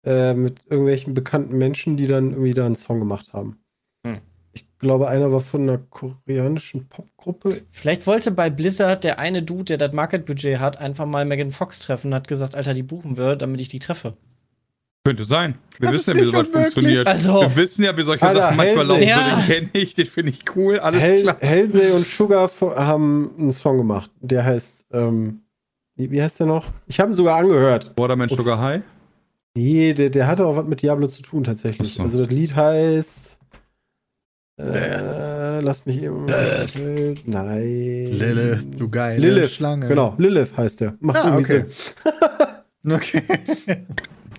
[0.08, 3.58] äh, mit irgendwelchen bekannten Menschen, die dann irgendwie da einen Song gemacht haben.
[4.06, 4.18] Hm.
[4.52, 7.62] Ich glaube, einer war von einer koreanischen Popgruppe.
[7.72, 11.80] Vielleicht wollte bei Blizzard der eine Dude, der das Market-Budget hat, einfach mal Megan Fox
[11.80, 14.14] treffen und hat gesagt, Alter, die buchen wir, damit ich die treffe.
[15.04, 15.54] Könnte sein.
[15.78, 16.62] Wir Das wissen ja, wie sowas unmöglich.
[16.74, 17.06] funktioniert.
[17.06, 19.06] Also- wir wissen ja, wie solche Alter, Sachen manchmal Hellsee.
[19.10, 19.30] laufen.
[19.30, 19.36] Ja.
[19.36, 20.78] Den kenne ich, den finde ich cool.
[20.80, 21.36] Alles Hell, klar.
[21.40, 24.10] Hellsey und Sugar haben einen Song gemacht.
[24.20, 25.40] Der heißt, ähm,
[25.96, 26.66] wie, wie heißt der noch?
[26.86, 27.92] Ich habe ihn sogar angehört.
[27.96, 28.82] Waterman Sugar High?
[29.58, 31.94] Nee, der, der hatte auch was mit Diablo zu tun tatsächlich.
[31.94, 32.02] So.
[32.04, 33.38] Also das Lied heißt.
[34.60, 36.26] Äh, lass mich eben.
[36.26, 38.12] Nein.
[38.12, 39.88] Lilith, du geile Lilith, Schlange.
[39.88, 40.96] Genau, Lilith heißt der.
[41.00, 41.64] Macht Ah, irgendwie okay.
[42.04, 42.92] Sinn.
[42.92, 43.22] Okay.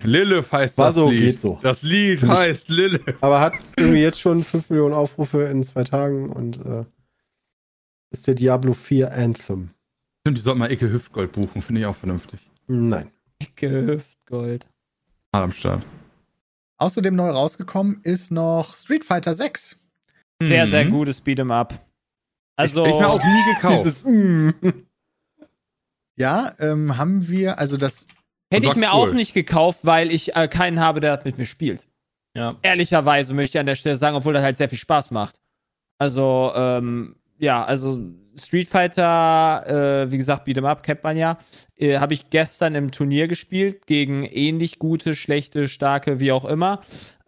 [0.02, 1.20] Lilith heißt War das so, Lied.
[1.20, 1.58] geht so.
[1.62, 3.02] Das Lied Find ich- heißt Lilith.
[3.20, 6.84] Aber hat irgendwie jetzt schon 5 Millionen Aufrufe in zwei Tagen und äh,
[8.10, 9.70] ist der Diablo 4 Anthem.
[10.22, 12.40] Stimmt, die sollten mal Icke Hüftgold buchen, finde ich auch vernünftig.
[12.66, 13.10] Nein.
[13.56, 14.64] Gehüftgold.
[14.64, 14.79] Mal
[15.32, 15.84] am Start.
[16.78, 19.76] Außerdem neu rausgekommen ist noch Street Fighter 6.
[20.42, 20.90] Sehr, sehr Mhm.
[20.90, 21.74] gutes Beat'em Up.
[22.56, 23.84] Also, ich, ich mir auch nie gekauft.
[23.84, 24.50] Dieses mm.
[26.16, 28.06] Ja, ähm, haben wir, also das,
[28.52, 29.10] hätte ich mir cool.
[29.10, 31.86] auch nicht gekauft, weil ich äh, keinen habe, der mit mir spielt.
[32.36, 32.56] Ja.
[32.62, 35.40] Ehrlicherweise möchte ich an der Stelle sagen, obwohl das halt sehr viel Spaß macht.
[35.98, 37.98] Also, ähm, ja, also
[38.38, 41.38] Street Fighter, äh, wie gesagt, Beat'em Up kennt man ja,
[41.76, 46.80] äh, habe ich gestern im Turnier gespielt gegen ähnlich gute, schlechte, starke, wie auch immer.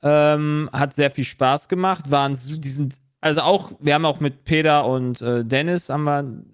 [0.03, 4.45] Ähm, hat sehr viel Spaß gemacht, waren die sind, also auch, wir haben auch mit
[4.45, 6.45] Peter und äh, Dennis haben wir, haben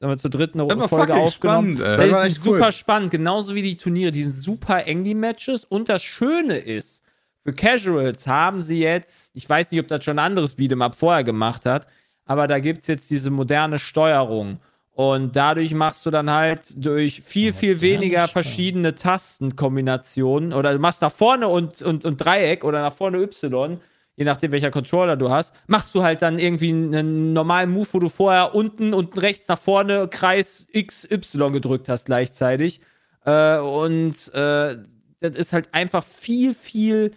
[0.00, 1.76] wir zur dritten Folge fucking aufgenommen.
[1.76, 2.10] spannend, ey.
[2.10, 2.54] Das ist cool.
[2.54, 4.10] super spannend, genauso wie die Turniere.
[4.10, 5.64] Die sind super eng, die Matches.
[5.64, 7.04] Und das Schöne ist,
[7.44, 10.94] für Casuals haben sie jetzt, ich weiß nicht, ob das schon ein anderes Beat'em Up
[10.94, 11.86] vorher gemacht hat,
[12.24, 14.58] aber da gibt es jetzt diese moderne Steuerung.
[14.92, 21.02] Und dadurch machst du dann halt durch viel, viel weniger verschiedene Tastenkombinationen oder du machst
[21.02, 23.80] nach vorne und, und, und Dreieck oder nach vorne Y,
[24.14, 27.98] je nachdem welcher Controller du hast, machst du halt dann irgendwie einen normalen Move, wo
[27.98, 32.80] du vorher unten, unten rechts nach vorne Kreis X, Y gedrückt hast gleichzeitig.
[33.24, 34.76] Äh, und äh,
[35.18, 37.12] das ist halt einfach viel, viel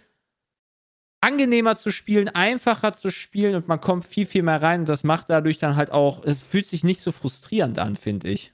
[1.20, 5.04] angenehmer zu spielen, einfacher zu spielen und man kommt viel, viel mehr rein und das
[5.04, 8.52] macht dadurch dann halt auch, es fühlt sich nicht so frustrierend an, finde ich.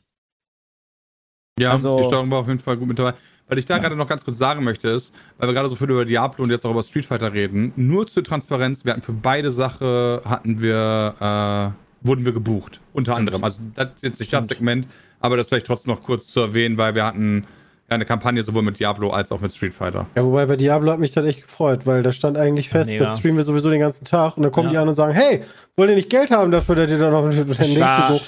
[1.60, 3.14] Ja, Also- die Steuerung war auf jeden Fall gut mit dabei.
[3.46, 5.90] Was ich da gerade noch ganz kurz sagen möchte, ist, weil wir gerade so viel
[5.90, 9.12] über Diablo und jetzt auch über Street Fighter reden, nur zur Transparenz, wir hatten für
[9.12, 9.86] beide Sachen,
[10.24, 12.80] hatten wir, äh, wurden wir gebucht.
[12.94, 13.44] Unter anderem.
[13.44, 14.88] Also das ist jetzt nicht das Segment,
[15.20, 17.48] aber das vielleicht trotzdem noch kurz zu erwähnen, weil wir hatten ja
[17.88, 20.06] eine Kampagne sowohl mit Diablo als auch mit Street Fighter.
[20.16, 23.04] Ja, wobei bei Diablo hat mich das echt gefreut, weil da stand eigentlich fest, Mega.
[23.04, 24.72] das streamen wir sowieso den ganzen Tag und dann kommen Ja.
[24.72, 25.42] die an und sagen, hey,
[25.76, 28.20] wollt ihr nicht Geld haben dafür, dass ihr da noch war- du so,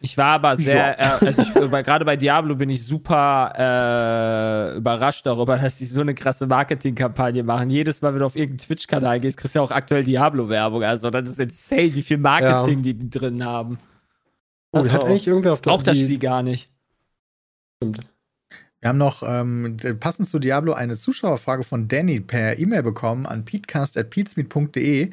[0.00, 5.24] Ich war aber sehr, äh, also bei- gerade bei Diablo bin ich super äh, überrascht
[5.24, 7.70] darüber, dass die so eine krasse Marketingkampagne machen.
[7.70, 10.82] Jedes Mal, wenn du auf irgendeinen Twitch-Kanal gehst, kriegst du ja auch aktuell Diablo-Werbung.
[10.82, 13.78] Also das ist insane, wie viel Marketing die, die drin haben.
[14.72, 16.68] oh, die hat Also, eigentlich irgendwer auf der Auch das Spiel gar nicht.
[17.78, 18.00] Stimmt.
[18.80, 23.44] Wir haben noch ähm, passend zu Diablo eine Zuschauerfrage von Danny per E-Mail bekommen an
[23.44, 25.10] peatcast.peatsmeet.de.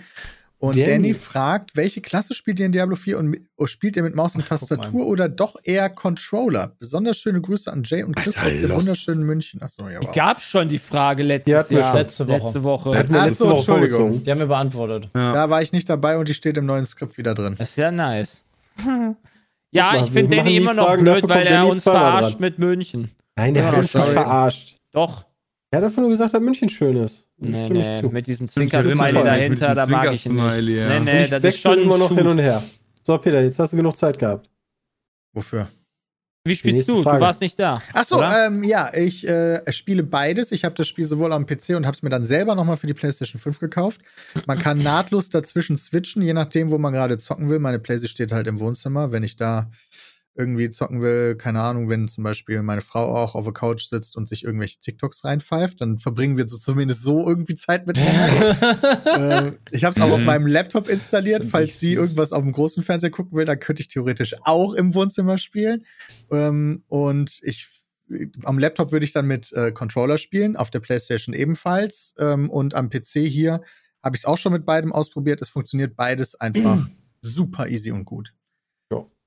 [0.60, 0.86] Und Danny.
[0.90, 1.14] Danny.
[1.14, 4.44] fragt, welche Klasse spielt ihr in Diablo 4 und oh, spielt ihr mit Maus und
[4.46, 6.74] Ach, Tastatur oder doch eher Controller?
[6.80, 9.62] Besonders schöne Grüße an Jay und Chris Alter, aus dem wunderschönen München.
[9.62, 10.16] Achso, ja, wow.
[10.16, 11.84] Gab schon die Frage letztes Die Jahr.
[11.84, 11.98] schon.
[11.98, 12.44] Letzte Woche.
[12.44, 12.98] Letzte Woche.
[12.98, 14.24] Hatten wir Ach letzte so, Woche Entschuldigung.
[14.24, 15.10] Die haben wir beantwortet.
[15.14, 17.56] Da war ich nicht dabei und die steht im neuen Skript wieder drin.
[17.58, 18.46] Das ist ja nice.
[19.72, 22.42] ja, mal, ich finde Danny immer noch Fragen, blöd, weil er uns verarscht dran.
[22.42, 23.12] mit München.
[23.36, 24.76] Nein, der Ja, hat uns nicht verarscht.
[24.92, 25.26] Doch.
[25.72, 27.28] Er hat einfach nur gesagt, dass München schön ist.
[27.38, 28.10] Nee, stimme ich nee, zu.
[28.10, 30.70] mit diesem Zwinker-Smiley dahinter, da mag ich ihn nicht.
[30.78, 31.00] Ja.
[31.00, 32.20] Nee, nee, ich das ist schon immer noch Shoot.
[32.20, 32.62] hin und her.
[33.02, 34.50] So, Peter, jetzt hast du genug Zeit gehabt.
[35.34, 35.68] Wofür?
[36.46, 37.04] Wie spielst du?
[37.04, 37.20] Frage.
[37.20, 37.82] Du warst nicht da.
[37.94, 40.52] Achso, ähm, ja, ich äh, spiele beides.
[40.52, 42.86] Ich habe das Spiel sowohl am PC und habe es mir dann selber nochmal für
[42.86, 44.02] die PlayStation 5 gekauft.
[44.46, 47.60] Man kann nahtlos dazwischen switchen, je nachdem, wo man gerade zocken will.
[47.60, 49.14] Meine PlayStation steht halt im Wohnzimmer.
[49.14, 49.72] Wenn ich da
[50.36, 54.18] irgendwie zocken will, keine Ahnung, wenn zum Beispiel meine Frau auch auf der Couch sitzt
[54.18, 59.46] und sich irgendwelche TikToks reinpfeift, dann verbringen wir so zumindest so irgendwie Zeit miteinander.
[59.48, 62.82] äh, ich habe es auch auf meinem Laptop installiert, falls sie irgendwas auf dem großen
[62.82, 65.86] Fernseher gucken will, dann könnte ich theoretisch auch im Wohnzimmer spielen.
[66.32, 67.68] Ähm, und ich
[68.44, 72.14] am Laptop würde ich dann mit äh, Controller spielen, auf der PlayStation ebenfalls.
[72.20, 73.62] Ähm, und am PC hier
[74.04, 75.42] habe ich es auch schon mit beidem ausprobiert.
[75.42, 76.88] Es funktioniert beides einfach
[77.20, 78.34] super easy und gut.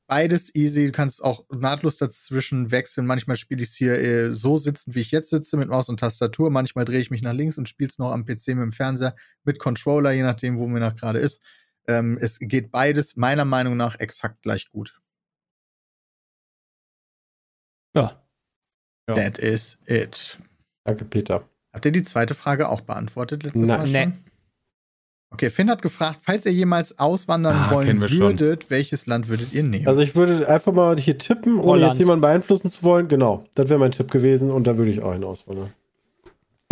[0.08, 3.06] Beides easy, du kannst auch nahtlos dazwischen wechseln.
[3.06, 5.98] Manchmal spiele ich es hier äh, so sitzend, wie ich jetzt sitze, mit Maus und
[5.98, 6.50] Tastatur.
[6.50, 9.16] Manchmal drehe ich mich nach links und spiele es noch am PC mit dem Fernseher
[9.42, 11.42] mit Controller, je nachdem, wo mir nach gerade ist.
[11.88, 15.00] Ähm, es geht beides meiner Meinung nach exakt gleich gut.
[17.96, 18.22] Ja.
[19.08, 19.14] Ja.
[19.14, 20.38] That is it.
[20.84, 21.48] Danke, Peter.
[21.72, 23.78] Habt ihr die zweite Frage auch beantwortet letztes Nein.
[23.78, 24.08] Mal schon?
[24.10, 24.25] Nee.
[25.36, 28.18] Okay, Finn hat gefragt, falls ihr jemals auswandern Ah, wollen wir schon.
[28.20, 29.86] würdet, welches Land würdet ihr nehmen?
[29.86, 31.92] Also ich würde einfach mal hier tippen, ohne Holland.
[31.92, 33.06] jetzt jemanden beeinflussen zu wollen.
[33.08, 35.74] Genau, das wäre mein Tipp gewesen und da würde ich auch hin auswandern.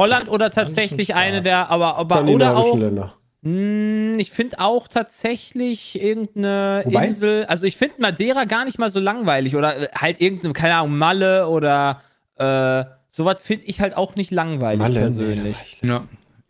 [0.00, 2.78] Holland oder tatsächlich eine der, aber, aber oder auch.
[2.78, 3.14] Länder.
[3.42, 7.06] Hm, ich finde auch tatsächlich irgendeine Wobei?
[7.08, 10.76] Insel, also ich finde Madeira gar nicht mal so langweilig oder äh, halt irgendeine, keine
[10.76, 12.00] Ahnung, Malle oder
[12.38, 15.80] äh, sowas finde ich halt auch nicht langweilig Malle, persönlich.
[15.84, 16.04] Ja.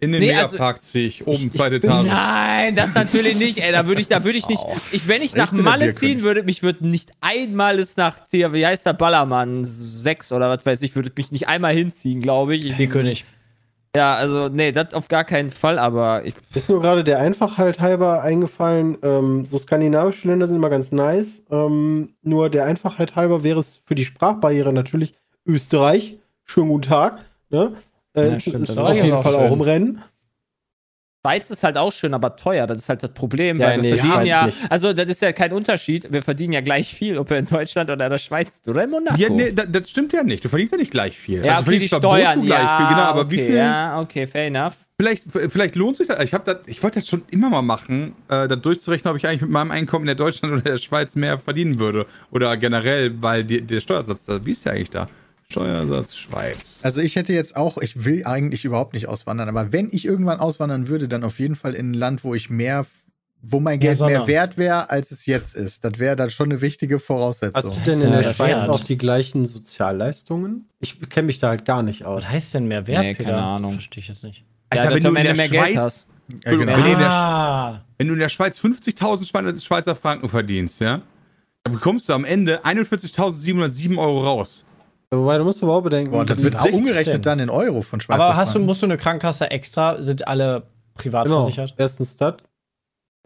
[0.04, 2.06] In den Nee, also- Megapark ziehe ich oben zweite Etage.
[2.06, 3.72] Nein, das natürlich nicht, ey.
[3.72, 4.62] Da würde ich, da würde ich nicht.
[4.92, 8.66] Ich, wenn ich nach Malle ziehen würde, mich würde nicht einmal es nach, hier, wie
[8.66, 12.66] heißt der Ballermann 6 oder was weiß ich, würde mich nicht einmal hinziehen, glaube ich.
[12.66, 12.76] ich.
[12.76, 13.24] Bierkönig.
[13.96, 17.78] Ja, also, nee, das auf gar keinen Fall, aber ich, Ist nur gerade der Einfachheit
[17.78, 21.42] halber eingefallen, ähm, so skandinavische Länder sind immer ganz nice.
[21.50, 25.14] Ähm, nur der Einfachheit halber wäre es für die Sprachbarriere natürlich
[25.46, 26.18] Österreich.
[26.44, 27.20] Schönen guten Tag.
[27.50, 27.72] Ne?
[28.14, 29.42] Äh, Ja, ist stimmt, ist das auf jeden auch Fall schön.
[29.42, 30.02] auch im Rennen.
[31.26, 32.66] Schweiz ist halt auch schön, aber teuer.
[32.66, 34.58] Das ist halt das Problem, Ja, weil wir nee, verdienen Schweiz ja, nicht.
[34.68, 36.12] also das ist ja kein Unterschied.
[36.12, 38.90] Wir verdienen ja gleich viel, ob wir in Deutschland oder in der Schweiz oder in
[38.90, 39.16] Monaco.
[39.16, 40.44] Ja, nee, das, das stimmt ja nicht.
[40.44, 41.42] Du verdienst ja nicht gleich viel.
[41.42, 43.54] Ja, Also, du okay, die Steuern, brutto gleich ja, viel, genau, aber okay, wie viel?
[43.54, 44.74] Ja, okay, fair enough.
[45.00, 46.22] Vielleicht, vielleicht lohnt sich das.
[46.22, 49.40] Ich, das, ich wollte das schon immer mal machen, äh, da durchzurechnen, ob ich eigentlich
[49.40, 52.04] mit meinem Einkommen in der Deutschland oder der Schweiz mehr verdienen würde.
[52.32, 55.08] Oder generell, weil die, der Steuersatz da, wie ist der eigentlich da?
[55.50, 56.80] Steuersatz Schweiz.
[56.82, 60.40] Also ich hätte jetzt auch, ich will eigentlich überhaupt nicht auswandern, aber wenn ich irgendwann
[60.40, 62.84] auswandern würde, dann auf jeden Fall in ein Land, wo ich mehr,
[63.42, 64.12] wo mein Geld Sonne.
[64.18, 65.84] mehr wert wäre, als es jetzt ist.
[65.84, 67.72] Das wäre dann schon eine wichtige Voraussetzung.
[67.72, 68.68] Hast du denn in ja der Schweiz wert.
[68.70, 70.68] auch die gleichen Sozialleistungen?
[70.80, 72.24] Ich kenne mich da halt gar nicht aus.
[72.24, 73.30] Was heißt denn mehr Wert, Nee, Peter?
[73.30, 73.72] keine Ahnung.
[73.74, 74.44] Verstehe ich jetzt nicht.
[74.70, 76.08] Alter, ja, wenn du in der mehr Geld Schweiz- hast.
[76.44, 76.72] ja, genau.
[76.76, 80.80] Wenn du in der Ah, Wenn du in der Schweiz 50.000 Schwe- Schweizer Franken verdienst,
[80.80, 81.02] ja,
[81.64, 84.64] dann bekommst du am Ende 41.707 Euro raus.
[85.18, 87.82] Wobei, du musst aber auch bedenken, Boah, das die- wird auch umgerechnet dann in Euro
[87.82, 90.02] von Schweizer aber hast du, musst du eine Krankenkasse extra?
[90.02, 91.74] Sind alle privat genau, versichert?
[91.76, 92.34] erstens das.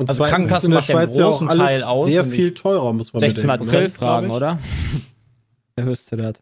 [0.01, 2.25] Und Also zweitens Krankenkasse ist in der macht Schweiz ja auch großen Teil aus, sehr
[2.25, 3.65] viel teurer, muss man 16 bedenken.
[3.65, 4.59] mal Zwölf glaub Fragen, oder?
[5.77, 6.35] Wer wüsste das?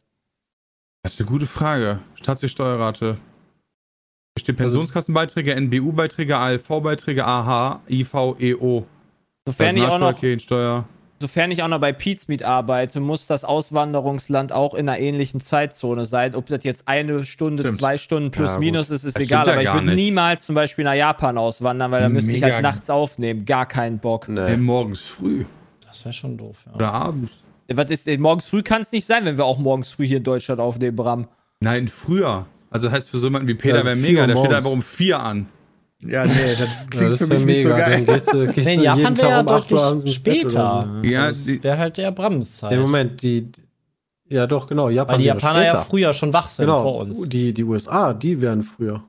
[1.02, 2.00] Das ist eine gute Frage.
[2.16, 3.16] Staatssteuerrate.
[4.38, 8.84] Steht Pensionskassenbeiträge, NBU-Beiträge, ALV-Beiträge, AH, IV, EO.
[9.46, 10.84] Sofern ich auch noch Kirchensteuer.
[11.20, 16.06] Sofern ich auch noch bei Pizmeet arbeite, muss das Auswanderungsland auch in einer ähnlichen Zeitzone
[16.06, 16.34] sein.
[16.34, 17.78] Ob das jetzt eine Stunde, Stimmt.
[17.80, 19.46] zwei Stunden plus Ja, minus ist, ist Das egal.
[19.46, 22.62] ja Aber ich würde niemals zum Beispiel nach Japan auswandern, weil da müsste ich halt
[22.62, 23.44] nachts aufnehmen.
[23.44, 24.28] Gar keinen Bock.
[24.28, 24.56] Nee, Nee.
[24.56, 25.44] morgens früh
[25.86, 26.72] Das wäre schon doof, ja.
[26.74, 27.44] oder abends.
[27.72, 30.24] Was ist, morgens früh kann es nicht sein, wenn wir auch morgens früh hier in
[30.24, 31.26] Deutschland aufnehmen, Bram.
[31.60, 32.46] Nein, früher.
[32.70, 35.20] Also heißt für so jemanden wie Peter Also wäre mega, der steht einfach um vier
[35.20, 35.46] an.
[36.02, 38.04] Ja, nee, das Ja, klingt das für mich nicht so geil.
[38.04, 40.14] gehst du, gehst Nee, in jeden Japan Tag wäre ja um 8 Uhr abends deutlich
[40.14, 41.00] später.
[41.02, 41.08] so.
[41.08, 42.70] Ja, das wäre halt der Brams-Zeit.
[42.72, 43.50] Nee, Moment, die.
[44.28, 44.88] Ja, doch, genau.
[44.90, 47.28] Japan Weil die Japaner ja früher schon wach sind genau, vor uns.
[47.28, 49.04] Die, die USA, die wären früher.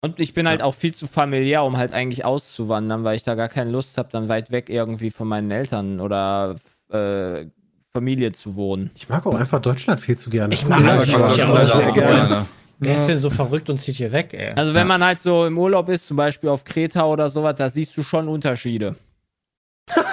[0.00, 3.34] Und ich bin halt auch viel zu familiär, um halt eigentlich auszuwandern, weil ich da
[3.34, 6.56] gar keine Lust habe, dann weit weg irgendwie von meinen Eltern oder
[6.90, 7.46] äh,
[7.92, 8.90] Familie zu wohnen.
[8.96, 10.54] Ich mag auch einfach Deutschland viel zu gerne.
[10.54, 11.92] Ich mag Ja, klar, ich ja auch sehr so.
[11.92, 12.46] gerne.
[12.78, 14.52] Wer ist denn so verrückt und zieht hier weg, ey?
[14.54, 17.68] Also wenn man halt so im Urlaub ist, zum Beispiel auf Kreta oder sowas, da
[17.68, 18.96] siehst du schon Unterschiede.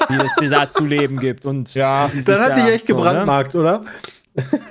[0.10, 1.46] wie es dir da zu leben gibt.
[1.46, 3.00] Und ja, Dann hat dich echt so, ne?
[3.02, 3.84] gebrandmarkt, oder?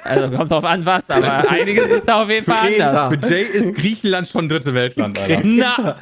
[0.05, 3.07] Also kommt drauf an, was, aber einiges ist da auf jeden Fall Kreta.
[3.09, 3.29] anders.
[3.29, 5.41] Für Jay ist Griechenland schon dritte Weltland, Alter.
[5.45, 5.97] Na,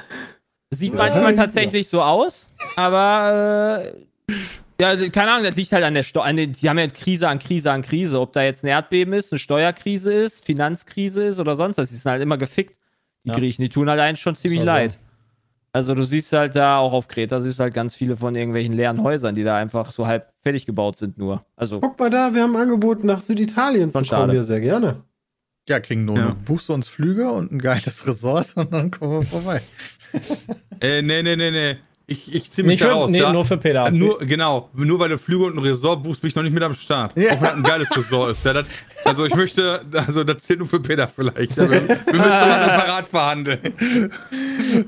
[0.70, 3.82] sieht manchmal tatsächlich so aus, aber
[4.28, 4.32] äh,
[4.80, 6.32] ja, keine Ahnung, das liegt halt an der Steuer.
[6.32, 8.20] Die haben ja Krise an Krise an Krise.
[8.20, 11.88] Ob da jetzt ein Erdbeben ist, eine Steuerkrise ist, Finanzkrise ist oder sonst was.
[11.90, 12.76] Die sind halt immer gefickt.
[13.24, 13.36] Die Ja.
[13.36, 14.78] Griechen, die tun halt eigentlich schon ziemlich Ist auch so.
[14.78, 14.98] leid.
[15.72, 19.02] Also du siehst halt da auch auf Kreta, siehst halt ganz viele von irgendwelchen leeren
[19.02, 21.42] Häusern, die da einfach so halb fertig gebaut sind nur.
[21.54, 24.20] Also Guck mal da, wir haben angeboten, nach Süditalien zu Schon kommen.
[24.22, 24.32] schade.
[24.32, 25.02] Wir sehr gerne.
[25.68, 26.16] Ja, kriegen nur.
[26.16, 26.36] Ja.
[26.46, 29.60] Buchst du uns Flüge und ein geiles Resort und dann kommen wir vorbei.
[30.80, 31.76] Äh, nee, nee, nee, nee.
[32.08, 33.10] Ich, ich zieh mich Nicht da für, raus.
[33.10, 33.32] nee, ja?
[33.32, 33.86] nur für Peter.
[33.86, 36.52] Äh, Nur, genau, nur weil du Flüge und ein Resort buchst, bin ich noch nicht
[36.52, 37.18] mit am Start.
[37.18, 37.32] Ja.
[37.32, 38.44] Auch wenn das ein geiles Resort ist.
[38.44, 38.66] Ja, das,
[39.04, 41.56] also ich möchte, also das zählt nur für Peter vielleicht.
[41.56, 43.60] Wir, wir müssen mal separat verhandeln.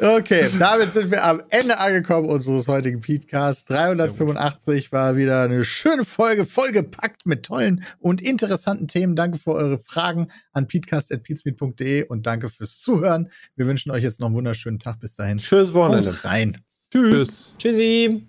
[0.01, 3.69] Okay, damit sind wir am Ende angekommen unseres heutigen Podcast.
[3.69, 9.17] 385 war wieder eine schöne Folge, vollgepackt mit tollen und interessanten Themen.
[9.17, 13.29] Danke für eure Fragen an peatcast.peatsmeet.de und danke fürs Zuhören.
[13.57, 15.01] Wir wünschen euch jetzt noch einen wunderschönen Tag.
[15.01, 15.39] Bis dahin.
[15.41, 16.11] Schönes Wochenende.
[16.13, 16.59] Haut rein.
[16.91, 17.55] Tschüss.
[17.59, 18.23] Tschüssi.